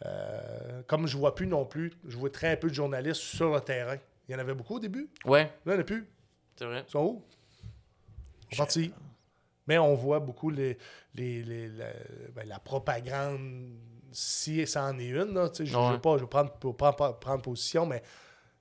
[0.04, 3.60] Euh, comme je vois plus non plus, je vois très peu de journalistes sur le
[3.60, 3.96] terrain.
[4.28, 5.08] Il y en avait beaucoup au début.
[5.24, 6.08] Ouais, Là, il n'y en a plus.
[6.56, 6.84] c'est vrai.
[6.86, 7.24] Ils sont où?
[8.50, 8.92] Ils sont partis.
[9.66, 10.76] Mais on voit beaucoup les,
[11.14, 11.86] les, les- la,
[12.34, 13.70] ben, la propagande,
[14.10, 15.34] si ça en est une.
[15.34, 15.92] là, je ne Ouais.
[15.92, 18.02] veux pas, je veux prendre, pour prendre, prendre position, mais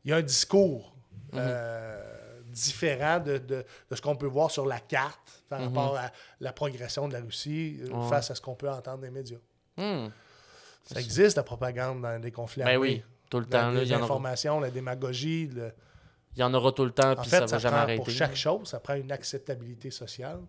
[0.05, 0.95] il y a un discours
[1.33, 1.39] Mhm.
[1.39, 6.11] euh, différent de, de- de ce qu'on peut voir sur la carte par rapport à
[6.41, 8.03] la progression de la Russie euh, Mhm.
[8.03, 8.09] Ouais.
[8.09, 9.37] face à ce qu'on peut entendre dans les médias.
[9.77, 10.09] Hmm.
[10.83, 12.77] Ça existe, la propagande dans des conflits Ben armés.
[12.77, 13.69] oui, tout le temps.
[13.69, 15.71] en aura, L'information, la démagogie, le-
[16.35, 18.03] il y en aura tout le temps, En puis fait, ça va jamais prend arrêter.
[18.03, 20.39] pour chaque chose, ça prend une acceptabilité sociale.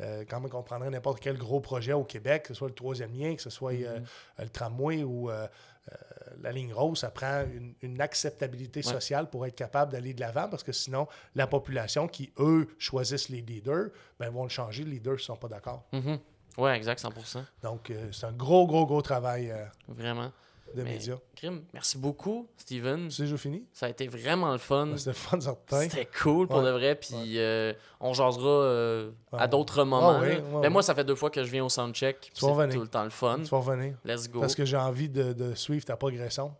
[0.00, 2.74] Euh, quand même qu'on prendrait n'importe quel gros projet au Québec, que ce soit le
[2.74, 4.04] troisième lien, que ce soit euh, Mhm.
[4.40, 5.46] le tramway ou euh,
[5.90, 5.94] euh,
[6.42, 8.92] la ligne rose, ça prend une, une acceptabilité Ouais.
[8.92, 13.30] sociale pour être capable d'aller de l'avant, parce que sinon, la population qui, eux, choisissent
[13.30, 14.84] les leaders, ben, vont le changer.
[14.84, 15.84] Les leaders ne sont pas d'accord.
[15.94, 16.18] Mhm.
[16.60, 17.44] Ouais, exact, 100%.
[17.62, 20.30] Donc, euh, c'est un gros, gros, gros travail euh, Vraiment.
[20.74, 21.16] de Mais- médias.
[21.34, 23.10] Crime, merci beaucoup, Steven.
[23.10, 23.64] C'est déjà fini?
[23.72, 24.88] Ça a été vraiment le fun.
[24.96, 25.80] C'était le fun, certain.
[25.80, 26.64] C'était cool pour Ouais.
[26.66, 26.94] de vrai.
[26.94, 30.10] Puis euh, on jasera à d'autres moments.
[30.18, 30.68] Ah Ben, ouais.
[30.68, 32.30] Moi, ça fait deux fois que je viens au soundcheck.
[32.34, 33.38] C'est tout le temps le fun.
[33.42, 33.94] Tu vas revenir.
[34.04, 34.40] Let's go.
[34.40, 36.54] Parce que j'ai envie de, de suivre ta progression.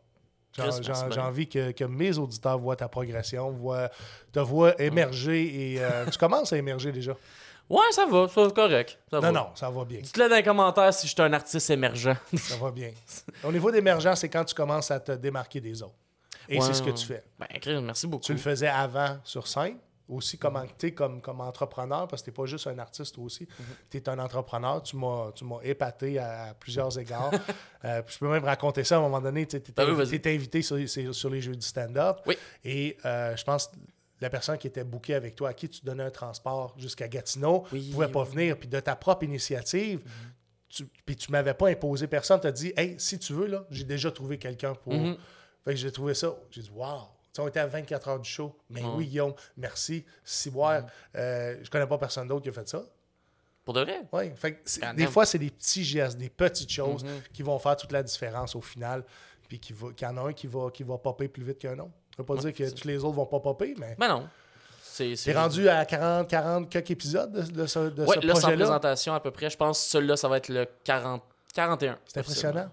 [0.57, 3.89] J'ai envie que, que mes auditeurs voient ta progression, voient,
[4.33, 7.17] te voient émerger et euh, tu commences à émerger déjà.
[7.71, 8.27] Ouais, ça va.
[8.29, 8.99] C'est correct.
[9.09, 9.31] Ça va.
[9.31, 10.01] Non, non, ça va bien.
[10.01, 12.17] Dites-le dans les commentaires si je suis un artiste émergent.
[12.37, 12.91] Ça va bien.
[13.45, 15.95] Au niveau d'émergence, c'est quand tu commences à te démarquer des autres.
[16.49, 17.23] Et Ouais, c'est ce que tu fais.
[17.39, 18.25] ben, merci beaucoup.
[18.25, 19.77] Tu le faisais avant sur scène,
[20.09, 23.25] aussi comme, t'es comme, comme entrepreneur, parce que tu n'es pas juste un artiste toi
[23.25, 23.45] aussi.
[23.45, 23.67] Mhm.
[23.89, 24.83] Tu es un entrepreneur.
[24.83, 25.31] Tu m'as
[25.63, 27.31] épaté à, à plusieurs égards.
[27.85, 29.47] Euh, je peux même raconter ça à un moment donné.
[29.47, 30.77] Tu étais Ben oui, invité sur,
[31.31, 32.19] les jeux du stand-up.
[32.27, 32.37] Oui.
[32.65, 33.71] Et euh, je pense
[34.21, 37.65] la personne qui était bookée avec toi, à qui tu donnais un transport jusqu'à Gatineau,
[37.73, 38.29] Oui, ne pouvait pas oui.
[38.29, 38.35] Mhm.
[38.35, 38.59] venir.
[38.59, 40.03] Puis de ta propre initiative,
[40.69, 42.41] tu, puis tu m'avais pas imposé personne.
[42.41, 44.93] Tu as dit, hey, si tu veux, là, j'ai déjà trouvé quelqu'un pour.
[44.93, 45.17] Mhm.
[45.65, 46.35] Fait que j'ai trouvé ça.
[46.51, 46.99] J'ai dit, wow.
[47.33, 48.57] Tu sais, on était à 24 heures du show.
[48.69, 50.05] Mais oui, Guillaume, merci.
[50.25, 50.89] Ciboire, Mhm.
[51.17, 52.83] euh, je connais pas personne d'autre qui a fait ça.
[53.65, 54.03] Pour de vrai?
[54.13, 57.11] Oui, fait que des fois, c'est des petits gestes, des petites choses Mhm.
[57.33, 59.05] qui vont faire toute la différence au final.
[59.49, 61.59] Puis qu'il va- qu'il y en a un qui va, qui va popper plus vite
[61.59, 61.91] qu'un autre.
[62.25, 64.29] Ça veut pas dire que tous les autres vont pas popper, mais Ben non.
[64.83, 68.41] C'est rendu à 40, 40 quelques épisodes de, de ce, de Ouais, ce là, sans
[68.43, 68.57] projet-là?
[68.67, 69.49] présentation à peu près.
[69.49, 71.23] Je pense que celui-là, ça va être le 40...
[71.55, 71.99] 41.
[72.07, 72.71] C'est impressionnant.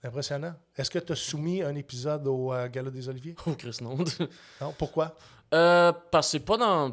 [0.00, 0.54] C'est impressionnant.
[0.76, 3.34] Est-ce que tu as soumis un épisode au euh, Gala des Oliviers?
[3.46, 3.98] Oh, Chris, non.
[4.60, 4.74] Non?
[4.78, 5.14] Pourquoi?
[5.52, 6.90] euh, parce que c'est pas dans...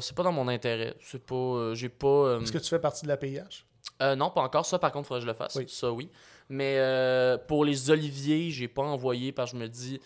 [0.00, 0.94] C'est pas dans mon intérêt.
[1.02, 1.34] C'est pas...
[1.36, 2.06] euh, J'ai pas...
[2.08, 3.64] euh, Est-ce que tu fais partie de la PIH?
[4.02, 4.66] Euh, non, pas encore.
[4.66, 5.54] Ça, par contre, il faudrait que je le fasse.
[5.54, 5.66] Oui.
[5.68, 6.10] Ça, oui.
[6.48, 10.00] Mais pour les oliviers, j'ai pas envoyé parce que je me dis,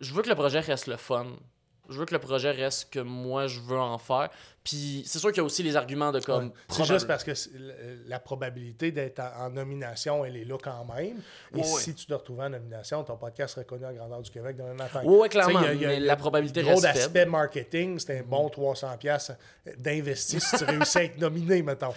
[0.00, 1.26] je veux que le projet reste le fun.
[1.88, 4.28] Je veux que le projet reste ce que moi, je veux en faire.
[4.62, 6.48] Puis c'est sûr qu'il y a aussi les arguments de comme...
[6.48, 6.52] Ouais.
[6.68, 7.50] C'est juste parce que c'est-
[8.06, 11.22] la- probabilité d'être en, en nomination, elle est là quand même.
[11.54, 14.30] Et Ouais, si tu te retrouves en nomination, ton podcast serait connu à grandeur du
[14.30, 15.02] Québec demain matin.
[15.04, 17.30] Ouais, ouais, clairement, y a- y a- mais la probabilité gros reste faible.
[17.30, 19.32] marketing, c'était un bon 300$ piastres
[19.78, 21.94] d'investir si tu réussis à être nominé, mettons.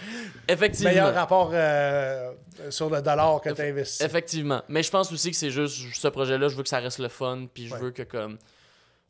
[0.48, 0.90] Effectivement.
[0.90, 2.32] Meilleur rapport euh,
[2.70, 4.02] sur le dollar que tu as investi.
[4.02, 4.62] Effectivement.
[4.68, 7.08] Mais je pense aussi que c'est juste ce projet-là, je veux que ça reste le
[7.08, 7.80] fun, puis je Ouais.
[7.80, 8.38] veux que comme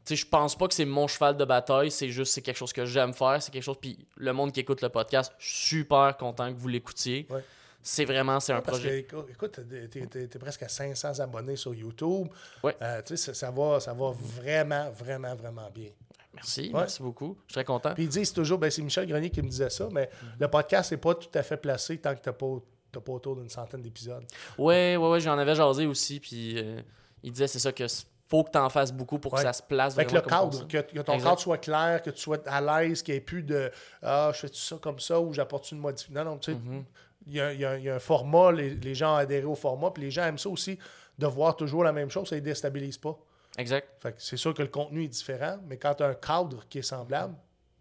[0.04, 2.72] sais, je pense pas que c'est mon cheval de bataille, c'est juste c'est quelque chose
[2.72, 5.78] que j'aime faire, c'est quelque chose puis le monde qui écoute le podcast, je suis
[5.80, 7.26] super content que vous l'écoutiez.
[7.30, 7.44] Ouais.
[7.84, 9.02] C'est vraiment c'est un Parce projet.
[9.04, 9.58] que, écoute,
[9.90, 12.28] t'es- t'es presque à 500 abonnés sur YouTube.
[12.62, 12.76] Ouais.
[12.80, 15.90] Euh, tu sais, ça, ça va, ça va vraiment, vraiment, vraiment bien.
[16.34, 16.80] Merci, Ouais.
[16.80, 17.36] merci beaucoup.
[17.46, 17.92] Je suis très content.
[17.92, 20.08] Puis ils disent toujours, ben c'est Michel Grenier qui me disait ça, mais
[20.38, 22.46] le podcast n'est pas tout à fait placé tant que tu n'as pas,
[22.92, 24.24] t'as pas autour d'une centaine d'épisodes.
[24.56, 26.80] Ouais, ouais, ouais, j'en avais jasé aussi puis euh,
[27.22, 27.84] il disait c'est ça que
[28.32, 29.40] faut que tu en fasses beaucoup pour Ouais.
[29.40, 31.28] que ça se place Fait que vraiment le cadre, que, que ton Exact.
[31.28, 33.70] cadre soit clair, que tu sois à l'aise, qu'il n'y ait plus de
[34.02, 36.24] Ah, je fais ça comme ça ou j'apporte une modification.
[36.24, 36.82] Non, non, tu sais, Mm-hmm.
[37.26, 40.02] il y, a, y y un format, les, les gens ont adhéré au format, puis
[40.04, 40.78] les gens aiment ça aussi,
[41.18, 43.16] de voir toujours la même chose, ça ne les déstabilise pas.
[43.58, 43.86] Exact.
[44.00, 46.64] Fait que c'est sûr que le contenu est différent, mais quand tu as un cadre
[46.70, 47.34] qui est semblable,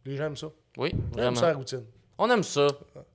[0.05, 0.47] les gens aiment ça.
[0.77, 1.35] Oui, Ils aiment vraiment.
[1.39, 1.85] ça la routine.
[2.17, 2.67] On aime ça.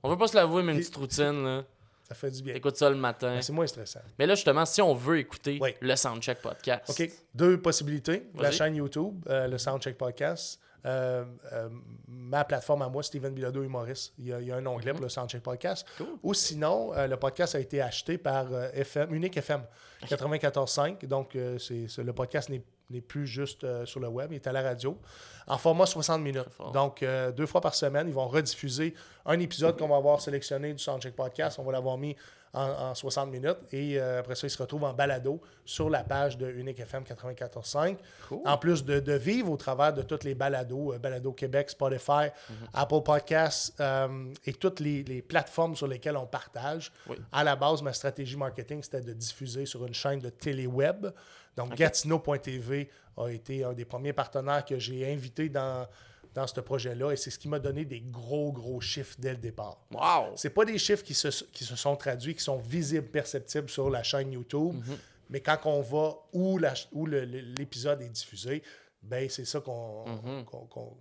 [0.03, 1.63] On veut pas se l'avouer mais une Et- petite routine là.
[2.07, 2.55] Ça fait du bien.
[2.55, 3.35] Écoute ça le matin.
[3.35, 3.99] Ben, C'est moins stressant.
[4.17, 5.73] Mais là, justement, si on veut écouter Oui.
[5.81, 7.09] le Soundcheck Podcast, OK.
[7.35, 8.29] Deux possibilités.
[8.39, 10.59] La chaîne YouTube, euh, le Soundcheck Podcast.
[10.85, 11.67] euh, euh,
[12.07, 14.13] ma plateforme à moi, Steven Bilodeau et Maurice.
[14.19, 15.85] Il y a, il y a un onglet pour le Soundcheck Podcast.
[15.97, 16.07] Cool.
[16.23, 19.63] Ou sinon, euh, le podcast a été acheté par FM, Unique FM
[20.07, 21.05] 94.5.
[21.05, 24.51] Donc, c'est- le podcast n'est, n'est plus juste euh, sur le web, il est à
[24.51, 24.97] la radio.
[25.47, 26.45] En format 60 minutes.
[26.73, 28.93] Donc, euh, deux fois par semaine, ils vont rediffuser
[29.25, 31.57] un épisode qu'on va avoir sélectionné du Soundcheck Podcast.
[31.59, 32.15] On va l'avoir mis
[32.53, 33.57] en, en 60 minutes.
[33.71, 37.03] Et euh, après ça, il se retrouve en balado sur la page de Unique FM
[37.03, 37.97] 94.5.
[38.27, 38.39] Cool.
[38.45, 42.29] En plus de, de vivre au travers de toutes les balados, euh, Balado Québec, Spotify,
[42.73, 46.91] Apple Podcasts euh, et toutes les, les plateformes sur lesquelles on partage.
[47.07, 47.17] Oui.
[47.31, 51.07] À la base, ma stratégie marketing, c'était de diffuser sur une chaîne de télé-web.
[51.57, 55.87] Donc, Gatineau.tv a été un des premiers partenaires que j'ai invité dans,
[56.35, 59.37] dans ce projet-là et c'est ce qui m'a donné des gros, gros chiffres dès le
[59.37, 59.77] départ.
[59.91, 60.33] Wow!
[60.35, 63.89] C'est pas des chiffres qui se, qui se sont traduits, qui sont visibles, perceptibles sur
[63.89, 64.97] la chaîne YouTube, Mhm.
[65.31, 68.61] mais quand on va où, l'épisode est diffusé,
[69.01, 70.05] ben c'est ça qu'on
[70.45, 70.97] qu'on- qu'on-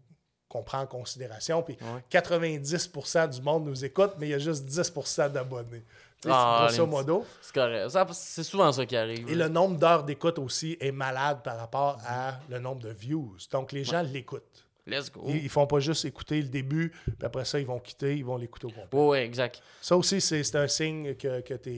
[0.48, 1.62] qu'on prend en considération.
[1.62, 1.94] Puis Mhm.
[1.96, 2.04] Ouais.
[2.08, 5.82] 90% du monde nous écoute, mais il y a juste 10% d'abonnés.
[6.32, 7.24] Ah, grosso les- modo.
[7.40, 7.90] C'est correct.
[8.12, 9.28] C'est souvent ça qui arrive.
[9.30, 13.36] Et le nombre d'heures d'écoute aussi est malade par rapport à le nombre de views.
[13.50, 14.64] Donc les gens l'écoutent.
[14.86, 15.24] Let's go.
[15.26, 18.24] Ils, ils font pas juste écouter le début, puis après ça, ils vont quitter, ils
[18.24, 19.00] vont l'écouter au complet.
[19.00, 19.60] Ouais, exact.
[19.80, 21.70] Ça aussi, c'est un signe que, que tu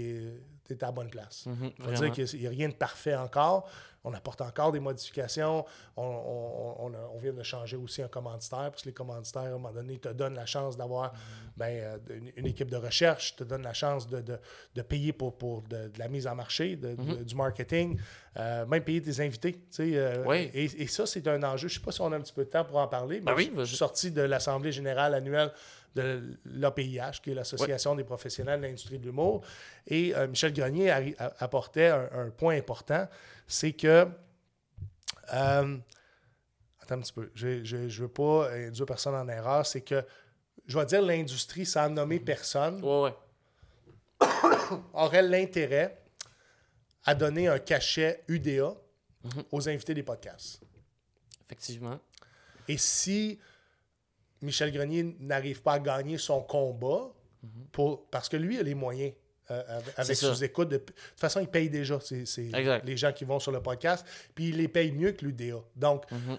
[0.70, 1.44] es, à la bonne place.
[1.44, 2.12] Ça veut vraiment.
[2.14, 3.66] dire qu'il n'y a rien de parfait encore.
[4.04, 5.64] On apporte encore des modifications.
[5.96, 9.42] On, on- on a- on vient de changer aussi un commanditaire, parce que les commanditaires,
[9.42, 11.12] à un moment donné, te donnent la chance d'avoir
[11.56, 14.38] ben, euh, une, une équipe de recherche, te donnent la chance de, de-
[14.74, 17.98] de payer pour, pour de, de la mise en marché, de- de- du marketing,
[18.36, 19.60] euh, même payer tes invités.
[19.80, 20.48] euh, Oui.
[20.54, 21.66] et, et ça, c'est un enjeu.
[21.68, 23.18] Je ne sais pas si on a un petit peu de temps pour en parler,
[23.18, 25.50] mais Ben oui, je- suis sorti de l'Assemblée générale annuelle
[26.00, 29.44] de l'APIH, qui est l'Association des professionnels de l'industrie de l'humour.
[29.86, 33.06] Et euh, Michel Grenier a- apportait un, un point important,
[33.46, 34.06] c'est que...
[35.34, 35.76] euh,
[36.80, 40.04] attends un petit peu, je je veux pas induire personne en erreur, c'est que,
[40.66, 43.14] je vais dire l'industrie, sans nommer personne, Ouais, ouais.
[44.92, 45.98] aurait l'intérêt
[47.04, 48.74] à donner un cachet UDA
[49.50, 50.60] aux invités des podcasts.
[51.46, 51.98] Effectivement.
[52.68, 53.38] Et si
[54.42, 57.10] Michel Grenier n'arrive pas à gagner son combat,
[57.72, 59.12] pour, parce que lui il a les moyens
[59.50, 59.62] euh,
[59.96, 60.34] avec- ça.
[60.34, 61.98] sous-écoute, de, de toute façon, il paye déjà
[62.84, 64.04] les gens qui vont sur le podcast,
[64.34, 65.56] puis il les paye mieux que l'UDA.
[65.74, 66.38] Donc, Mhm.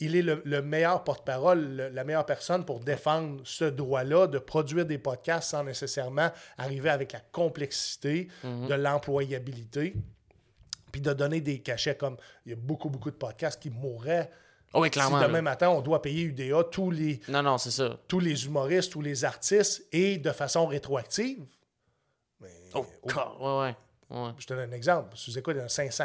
[0.00, 4.38] il est le, le meilleur porte-parole, le- la meilleure personne pour défendre ce droit-là de
[4.38, 8.66] produire des podcasts sans nécessairement arriver avec la complexité Mhm.
[8.68, 9.94] de l'employabilité,
[10.92, 14.30] puis de donner des cachets comme il y a beaucoup, beaucoup de podcasts qui mourraient
[14.74, 15.20] Oh, oui, Si clairement.
[15.20, 15.42] demain là.
[15.42, 17.96] matin, on doit payer UDA tous les, Non, non, c'est ça.
[18.08, 21.44] tous les humoristes, tous les artistes, et de façon rétroactive,
[22.40, 23.74] mais, Oh, oh, ouais,
[24.10, 24.20] ouais.
[24.22, 24.30] ouais.
[24.38, 25.16] je te donne un exemple.
[25.16, 26.04] Si vous écoutez, il y en a 500.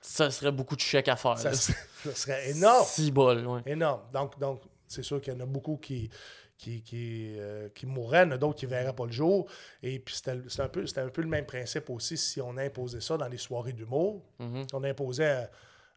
[0.00, 1.36] Ça serait beaucoup de chèques à faire.
[1.38, 2.84] Ça, serait- ça serait énorme.
[2.86, 3.62] Six bols, ouais.
[3.66, 4.02] Énorme.
[4.12, 6.08] Donc, donc c'est sûr qu'il y en a beaucoup qui,
[6.56, 9.12] qui, qui, euh, qui mourraient, il y en a d'autres qui ne verraient pas le
[9.12, 9.50] jour.
[9.82, 10.30] Et puis, c'était
[10.62, 13.72] un, peu- un peu le même principe aussi si on imposait ça dans les soirées
[13.72, 14.22] d'humour.
[14.38, 15.48] Si on imposait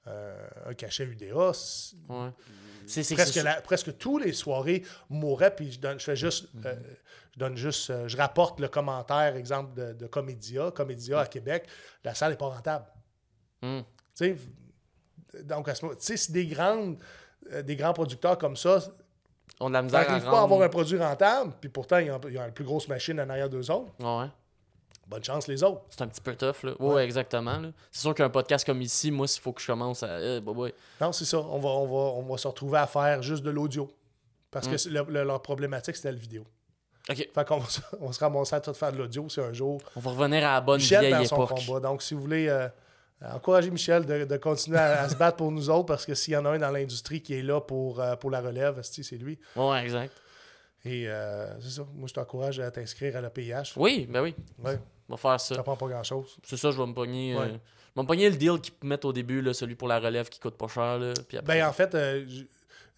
[0.07, 2.29] euh, un cachet UDA, c'est- Ouais.
[2.87, 5.55] C'est c'est- presque, c'est- la- presque tous les soirées mourraient.
[5.55, 6.47] Puis, je, donne, je fais juste.
[6.65, 6.75] euh,
[7.33, 7.89] je donne juste.
[7.91, 10.71] euh, je rapporte le commentaire, exemple, de, de Comédia.
[10.71, 11.67] Comédia à Québec,
[12.03, 12.85] la salle n'est pas rentable.
[13.61, 13.81] Hmm.
[14.15, 14.37] Tu sais,
[15.43, 16.97] donc, à ce moment- tu sais, si des, grandes,
[17.63, 18.79] des grands producteurs comme ça
[19.59, 21.97] On a de la misère à n'arrivent pas à avoir un produit rentable, puis pourtant,
[21.99, 24.27] ils ont, ils ont la plus grosse machine en arrière d'eux autres, Ouais.
[25.07, 25.81] Bonne chance les autres.
[25.89, 26.73] C'est un petit peu tough, là.
[26.79, 27.61] Ouais, exactement.
[27.91, 30.19] C'est sûr qu'un podcast comme ici, moi, s'il faut que je commence à.
[30.21, 30.73] Eh, bah, ouais.
[30.99, 31.39] Non, c'est ça.
[31.39, 33.89] On va, on, va, on va se retrouver à faire juste de l'audio.
[34.49, 34.75] Parce Mm.
[34.75, 36.43] que le- le- leur problématique, c'était le vidéo.
[37.09, 37.27] Ok.
[37.33, 37.67] Fait qu'on va,
[38.01, 39.81] on se ramasser à tout faire de l'audio si un jour.
[39.95, 41.59] On va revenir à la bonne Michel vieille dans son époque.
[41.65, 41.79] combat.
[41.79, 42.67] Donc, si vous voulez euh,
[43.33, 46.33] encourager Michel de, de continuer à, à se battre pour nous autres, parce que s'il
[46.33, 49.15] y en a un dans l'industrie qui est là pour, euh, pour la relève, c'est
[49.17, 49.39] lui.
[49.55, 50.13] Ouais, exact.
[50.85, 51.83] Et euh, c'est ça.
[51.93, 53.73] Moi, je t'encourage à t'inscrire à l'APIH.
[53.75, 54.35] Oui, ben oui.
[54.63, 54.79] Ouais,
[55.09, 55.55] On va faire ça.
[55.55, 56.37] ça prend pas grand-chose.
[56.43, 57.35] C'est ça, je vais me pogner.
[57.35, 57.51] euh, je
[57.95, 60.39] vais me pogner le deal qu'ils mettent au début, là, celui pour la relève qui
[60.39, 60.97] coûte pas cher.
[60.97, 61.59] Là, puis après...
[61.59, 62.25] Ben, en fait, euh,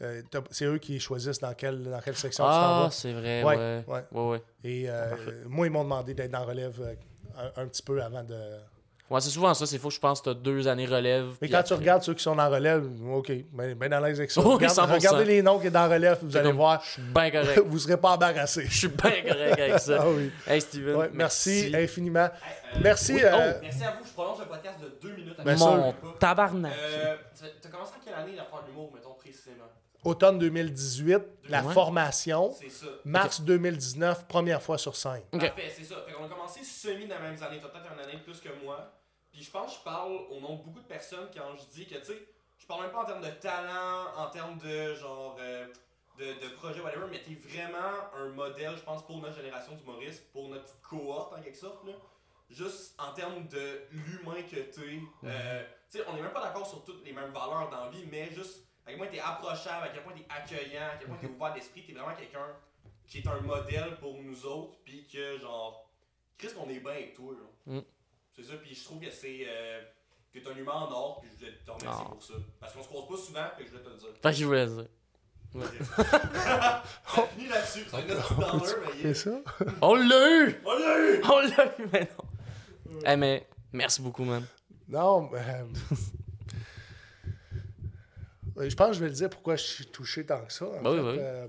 [0.02, 2.92] euh, c'est eux qui choisissent dans quelle, dans quelle section tu t'en ah, vas.
[2.92, 3.84] c'est vrai, Ouais, ouais.
[3.88, 4.22] ouais.
[4.22, 4.42] Ouais.
[4.64, 5.34] Et euh, Parfait.
[5.48, 6.98] moi, ils m'ont demandé d'être dans relève
[7.38, 8.40] un, un petit peu avant de.
[9.14, 9.66] Ouais, c'est souvent ça.
[9.68, 11.36] C'est faux, je pense que t'as deux années relève.
[11.42, 12.84] Mais quand après- tu regardes ceux qui sont dans relève,
[13.14, 14.42] OK, ben, ben dans l'aise avec ça.
[14.42, 14.94] Oui, Regarde- 100%.
[14.96, 17.62] regardez les noms qui sont dans relève, vous allez comme- voir, Je suis bien correct.
[17.66, 18.66] vous ne serez pas embarrassés.
[18.68, 19.98] Je suis bien correct avec ça.
[20.02, 20.32] Ah oui.
[20.48, 20.96] Hey, Steven.
[20.96, 21.84] Ouais, merci, merci.
[21.84, 22.20] infiniment.
[22.26, 22.30] Hey,
[22.76, 23.14] euh, Merci.
[23.14, 24.06] oui, euh, Merci à vous.
[24.08, 25.38] Je prolonge le podcast de deux minutes.
[25.38, 25.68] Ben, avec sûr.
[25.78, 26.74] Mon tabarnak.
[26.76, 29.66] Euh, t'as t'as commencé en quelle année à faire de l'humour, mettons précisément?
[30.04, 31.20] Automne 2018,
[31.50, 31.74] la Ouais.
[31.74, 32.52] formation.
[32.60, 32.88] C'est ça.
[33.06, 35.22] Mars 2019, première fois sur scène.
[35.32, 35.40] Ok.
[35.42, 35.96] Parfait, c'est ça.
[36.06, 37.60] Fait qu'on a commencé semi dans les mêmes années.
[37.62, 38.92] T'as peut-être une année de plus que moi.
[39.34, 41.86] Puis je pense que je parle au nom de beaucoup de personnes quand je dis
[41.88, 42.28] que, tu sais,
[42.60, 45.36] je parle même pas en termes de talent, en termes de genre.
[45.42, 45.68] euh,
[46.18, 50.32] de, de projet, whatever, mais t'es vraiment un modèle, je pense, pour notre génération d'humoristes,
[50.32, 51.84] pour notre petite cohorte en quelque sorte.
[51.88, 51.94] Là.
[52.52, 55.00] Juste en termes de l'humain que t'es.
[55.24, 57.90] Euh, tu sais, on est même pas d'accord sur toutes les mêmes valeurs dans la
[57.90, 61.08] vie, mais juste à quel point t'es approchable, à quel point t'es accueillant, à quel
[61.08, 62.46] point t'es ouvert d'esprit, t'es vraiment quelqu'un
[63.08, 65.90] qui est un modèle pour nous autres, puis que genre,
[66.38, 67.34] Chris, qu'on est bien avec toi.
[67.34, 67.74] là.
[67.74, 67.84] Mm.
[68.36, 69.46] C'est ça, puis je trouve que c'est.
[69.48, 69.82] Euh,
[70.34, 72.34] que t'es un humain en or, puis je voulais te remercier pour ça.
[72.60, 74.08] Parce qu'on se croise pas souvent, puis je voulais te le dire.
[74.22, 74.88] Fait que je voulais dire.
[75.64, 78.16] Ça finit là-dessus, c'est mais
[79.04, 79.42] C'est ça?
[79.84, 80.60] On l'a eu!
[80.66, 81.22] On l'a eu!
[81.24, 83.00] On l'a eu, mais non.
[83.06, 84.44] Eh, mais merci beaucoup, man.
[84.88, 85.64] Non, euh,
[88.56, 90.66] ouais, je pense que je vais le dire pourquoi je suis touché tant que ça.
[90.66, 91.04] en Bah oui, fait.
[91.04, 91.18] bah oui.
[91.20, 91.48] Euh,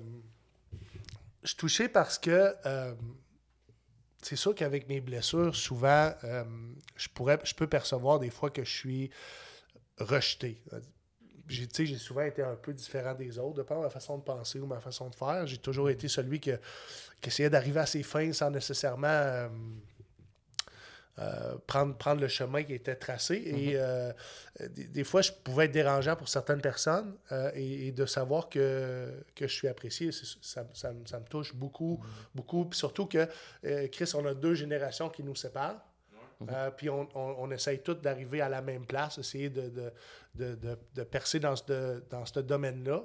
[1.42, 2.94] je suis touché parce que euh,
[4.24, 6.44] c'est sûr qu'avec mes blessures, souvent, euh,
[6.96, 9.10] je, pourrais, je peux percevoir des fois que je suis
[9.98, 10.62] rejeté.
[11.46, 14.58] J'ai, j'ai souvent été un peu différent des autres, de par ma façon de penser
[14.58, 15.46] ou ma façon de faire.
[15.46, 16.50] J'ai toujours été celui qui
[17.22, 19.48] essayait d'arriver à ses fins sans nécessairement euh,
[21.20, 23.36] euh, prendre, prendre le chemin qui était tracé.
[23.46, 24.12] Et euh,
[24.70, 28.48] des, des fois, je pouvais être dérangeant pour certaines personnes euh, et, et de savoir
[28.48, 32.02] que, que je suis apprécié, ça, ça me- ça me touche beaucoup,
[32.34, 32.64] beaucoup.
[32.64, 33.28] Puis surtout que,
[33.92, 35.84] Chris, on a deux générations qui nous séparent.
[36.76, 39.92] Puis on, on, on essaye tous d'arriver à la même place, essayer de, de,
[40.34, 43.04] de, de- de percer dans ce, dans ce domaine-là.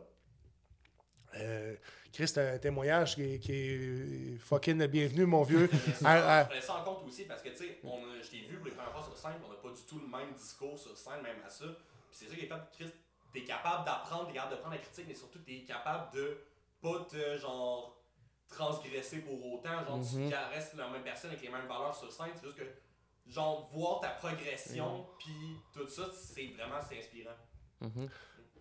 [2.11, 5.69] Chris, c'est un témoignage qui est, qui est fucking bienvenu, mon vieux.
[6.03, 8.72] À- à- ça en compte aussi parce que, tu sais, je t'ai vu pour les
[8.72, 11.38] premières fois sur scène, on n'a pas du tout le même discours sur scène, même
[11.45, 11.65] à ça.
[11.65, 11.73] Puis
[12.19, 12.91] c'est ça qui est fait, Chris,
[13.31, 16.38] t'es capable d'apprendre, t'es capable de prendre la critique, mais surtout t'es capable de
[16.81, 18.02] pas te, genre,
[18.49, 19.86] transgresser pour autant.
[19.86, 20.30] Genre, Mhm.
[20.30, 22.64] tu restes la même personne avec les mêmes valeurs sur scène, c'est juste que,
[23.27, 27.36] genre, voir ta progression, puis tout ça, c'est vraiment, c'est inspirant.
[27.81, 28.10] Mhm.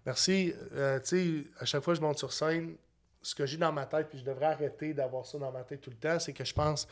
[0.04, 0.52] Merci.
[0.72, 2.76] Euh, tu sais, à chaque fois que je monte sur scène,
[3.22, 5.80] ce que j'ai dans ma tête, puis je devrais arrêter d'avoir ça dans ma tête
[5.80, 6.86] tout le temps, c'est que je pense,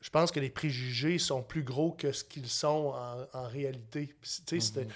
[0.00, 4.14] je pense que les préjugés sont plus gros que ce qu'ils sont en, en réalité.
[4.20, 4.86] Puis, c'est-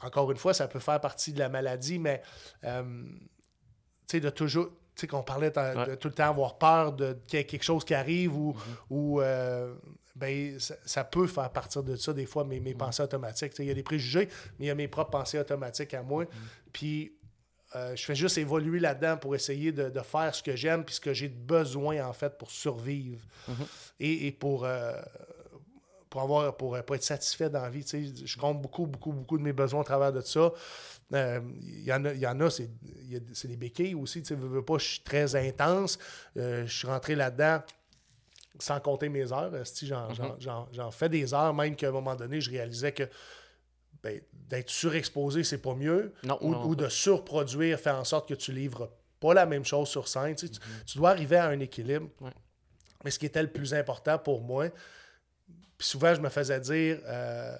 [0.00, 2.22] Encore une fois, ça peut faire partie de la maladie, mais
[2.64, 2.82] euh,
[4.06, 4.68] tu sais, de toujours.
[4.94, 5.58] Tu sais, qu'on parlait de,
[5.90, 5.96] Ouais.
[5.96, 8.54] tout le temps avoir peur de qu'il y ait quelque chose qui arrive ou,
[8.90, 9.74] ou euh,
[10.14, 13.50] ben, ça, ça peut faire partir de ça des fois mes, mes pensées automatiques.
[13.52, 14.28] Tu sais, Il y a des préjugés,
[14.58, 16.26] mais il y a mes propres pensées automatiques à moi.
[16.74, 17.14] Puis
[17.74, 20.94] euh, je fais juste évoluer là-dedans pour essayer de, de faire ce que j'aime puis
[20.94, 23.20] ce que j'ai besoin en fait pour survivre
[24.00, 24.92] et, et pour, euh,
[26.10, 27.84] pour avoir pour, pour être satisfait dans la vie.
[27.84, 28.26] tu sais.
[28.26, 30.52] Je compte beaucoup, beaucoup, beaucoup de mes besoins au travers de ça.
[31.14, 32.70] Euh, Il y en a, il y en a c'est
[33.08, 34.20] y a- c'est des béquilles aussi.
[34.22, 35.98] Tu sais, veux, veux pas, je suis très intense.
[36.36, 37.62] Euh, je suis rentré là-dedans
[38.58, 39.50] sans compter mes heures.
[39.82, 43.04] J'en j'en- j'en- j'en fais des heures, même qu'à un moment donné, je réalisais que
[44.02, 46.12] ben, d'être surexposé, c'est pas mieux.
[46.24, 46.64] Non, ou, non.
[46.66, 50.34] ou de surproduire, faire en sorte que tu livres pas la même chose sur scène.
[50.34, 52.08] Tu, sais, tu- tu dois arriver à un équilibre.
[52.20, 52.30] Ouais.
[53.04, 54.68] Mais ce qui était le plus important pour moi,
[55.78, 57.56] puis souvent je me faisais dire, euh,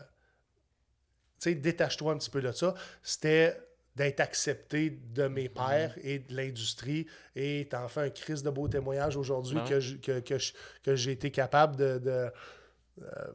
[1.40, 3.56] tu sais, détache-toi un petit peu de ça, c'était
[3.94, 5.52] d'être accepté de mes Mm-hmm.
[5.68, 7.06] pairs et de l'industrie.
[7.36, 10.52] Et t'en fais un crise de beau témoignage aujourd'hui que, je- que, que je-
[10.82, 12.30] que j'ai été capable de, de,
[13.02, 13.32] euh,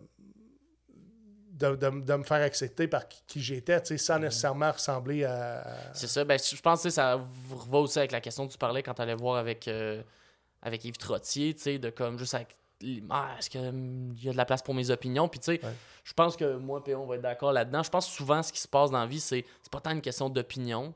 [1.57, 5.23] de, de- de me faire accepter par qui, qui j'étais, tu sais, sans nécessairement ressembler
[5.25, 5.65] à...
[5.93, 6.23] C'est ça.
[6.23, 9.01] Ben, je pense que ça va aussi avec la question que tu parlais quand tu
[9.01, 10.01] allais voir avec, euh,
[10.61, 12.55] avec Yves Trottier, tu sais, de comme juste avec.
[13.09, 13.61] Ah, est-ce qu'il
[14.23, 15.27] y a de la place pour mes opinions?
[15.27, 15.73] Puis, tu sais, Ouais.
[16.03, 17.81] je pense que moi et on va être d'accord là-dedans.
[17.81, 19.89] Je pense que souvent, ce qui se passe dans la vie, c'est c'est pas tant
[19.91, 20.93] une question d'opinion,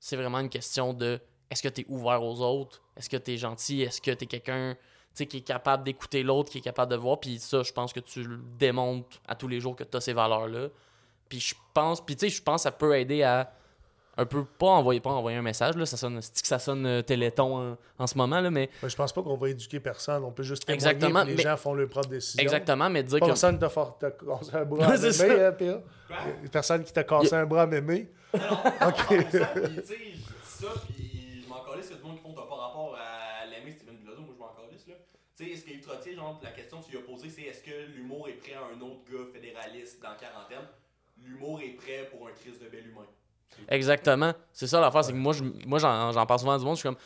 [0.00, 1.20] c'est vraiment une question de
[1.50, 2.80] est-ce que tu es ouvert aux autres?
[2.96, 3.82] Est-ce que tu es gentil?
[3.82, 4.76] Est-ce que tu es quelqu'un
[5.18, 7.20] sais, qui est capable d'écouter l'autre, qui est capable de voir?
[7.20, 10.00] Puis ça, je pense que tu le démontres à tous les jours que tu as
[10.00, 10.68] ces valeurs-là.
[11.28, 13.52] Puis je pense, puis tu sais, je pense que ça peut aider à
[14.16, 16.86] un peu pas envoyer pas envoyer un message là, ça sonne c'est que ça sonne
[16.86, 20.22] euh, téléthon en, en ce moment là, mais je pense pas qu'on va éduquer personne.
[20.22, 22.40] On peut juste Exactement, les mais- gens font leur propre décision.
[22.40, 25.26] exactement, mais dire que Personne t'a for- t'a cassé un bras à ça.
[25.26, 25.80] mémé, hein, Pierre?
[26.06, 26.16] Quoi?
[26.52, 28.08] Personne qui t'a cassé un bras à mémé?
[28.34, 29.06] Ok.
[29.08, 29.40] Puis,
[30.44, 30.93] ça, puis
[35.36, 37.62] Tu sais, est-ce qu'Yves Trottier, genre, la question que tu lui as posée, c'est est-ce
[37.62, 40.66] que l'humour est prêt à un autre gars fédéraliste dans la quarantaine?
[41.22, 43.06] L'humour est prêt pour un crise de bel humain.
[43.68, 46.64] exactement, c'est ça l'affaire, c'est que moi je moi j'en j'en parle souvent à du
[46.64, 46.98] monde, je suis comme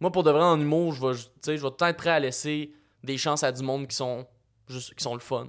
[0.00, 1.86] moi pour de vrai en humour, je vais tu sais, je vais tout le temps
[1.88, 2.72] être prêt à laisser
[3.02, 4.26] des chances à du monde qui sont
[4.68, 5.48] juste qui sont le fun.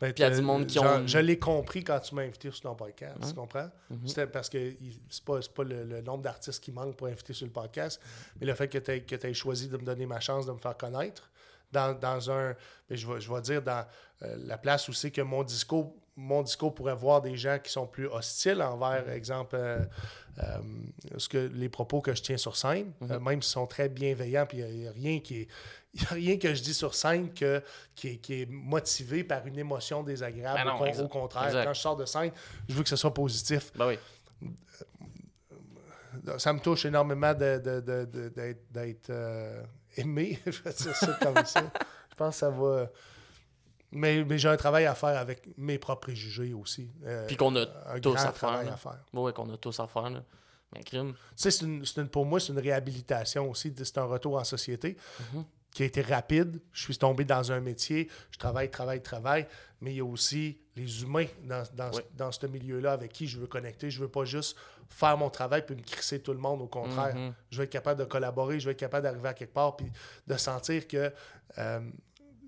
[0.00, 2.14] Ben, Puis il y a du monde qui genre, ont- Je l'ai compris quand tu
[2.14, 3.18] m'as invité sur ton podcast.
[3.22, 3.28] Ouais.
[3.28, 3.68] Tu comprends?
[3.90, 4.06] Mhm.
[4.08, 4.74] C'était parce que
[5.10, 8.00] c'est pas, c'est pas le, le nombre d'artistes qui manque pour inviter sur le podcast,
[8.40, 10.76] mais le fait que tu aies, choisi de me donner ma chance de me faire
[10.76, 11.29] connaître
[11.72, 12.54] dans, dans un.
[12.90, 13.84] je, vais, je vais dire dans
[14.22, 15.94] euh, la place où c'est que mon discours.
[16.16, 19.78] Mon discours pourrait voir des gens qui sont plus hostiles envers, exemple, euh,
[20.42, 20.58] euh,
[21.16, 23.18] ce que, les propos que je tiens sur scène, Mhm.
[23.24, 25.48] même s'ils sont très bienveillants, puis il n'y a, rien qui est,
[25.94, 27.62] il y a rien que je dis sur scène que,
[27.94, 30.60] qui, est, qui est motivé par une émotion désagréable.
[30.62, 31.64] Ben non, au, contraire, Exact.
[31.64, 32.32] quand je sors de scène,
[32.68, 33.72] je veux que ce soit positif.
[33.76, 33.98] Ben oui.
[36.38, 39.62] Ça me touche énormément de- de- de- de- d'être d'être, euh,
[40.00, 41.70] aimé, je vais dire ça comme ça.
[42.10, 42.88] Je pense que ça va...
[43.92, 46.90] Mais, mais j'ai un travail à faire avec mes propres préjugés aussi.
[47.04, 48.62] Euh, Puis qu'on a un tous à faire,
[49.14, 50.22] ouais, qu'on a tous à faire là.
[50.72, 51.12] Mais crime.
[51.12, 53.74] Tu sais, c'est une- pour moi, c'est une réhabilitation aussi.
[53.76, 54.96] C'est un retour en société
[55.34, 55.44] Mhm.
[55.72, 56.60] qui a été rapide.
[56.72, 59.48] Je suis tombé dans un métier, je travaille, travaille, travaille,
[59.80, 63.38] mais il y a aussi les humains dans, dans, dans ce milieu-là avec qui je
[63.38, 63.90] veux connecter.
[63.90, 64.56] Je veux pas juste
[64.88, 66.60] faire mon travail puis me crisser tout le monde.
[66.62, 67.32] Au contraire, Mhm.
[67.50, 69.86] je veux être capable de collaborer, je veux être capable d'arriver à quelque part puis
[70.26, 71.12] de sentir que.
[71.58, 71.80] euh,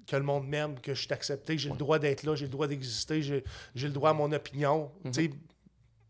[0.05, 2.51] que le monde m'aime, que je suis accepté, j'ai le droit d'être là, j'ai le
[2.51, 3.43] droit d'exister, j'ai
[3.77, 4.91] le droit à mon opinion.
[5.05, 5.31] Tu sais,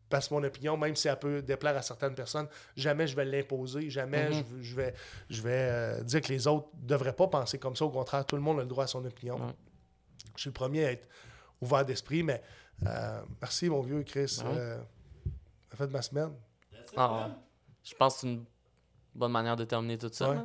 [0.08, 3.26] parce que mon opinion, même si elle peut déplaire à certaines personnes, jamais je vais
[3.26, 4.44] l'imposer, jamais Mhm.
[4.60, 4.94] je, je vais,
[5.28, 7.84] je vais euh, dire que les autres ne devraient pas penser comme ça.
[7.84, 9.38] Au contraire, tout le monde a le droit à son opinion.
[10.36, 11.06] Je suis le premier à être
[11.62, 12.42] ouvert d'esprit, mais
[12.86, 14.40] euh, merci, mon vieux Chris.
[14.44, 14.50] Ouais.
[14.50, 14.78] Euh,
[15.70, 16.32] ça fait de ma semaine.
[16.96, 17.30] Ah.
[17.82, 18.44] Je pense que c'est une
[19.14, 20.30] bonne manière de terminer tout ça.
[20.32, 20.38] Ouais.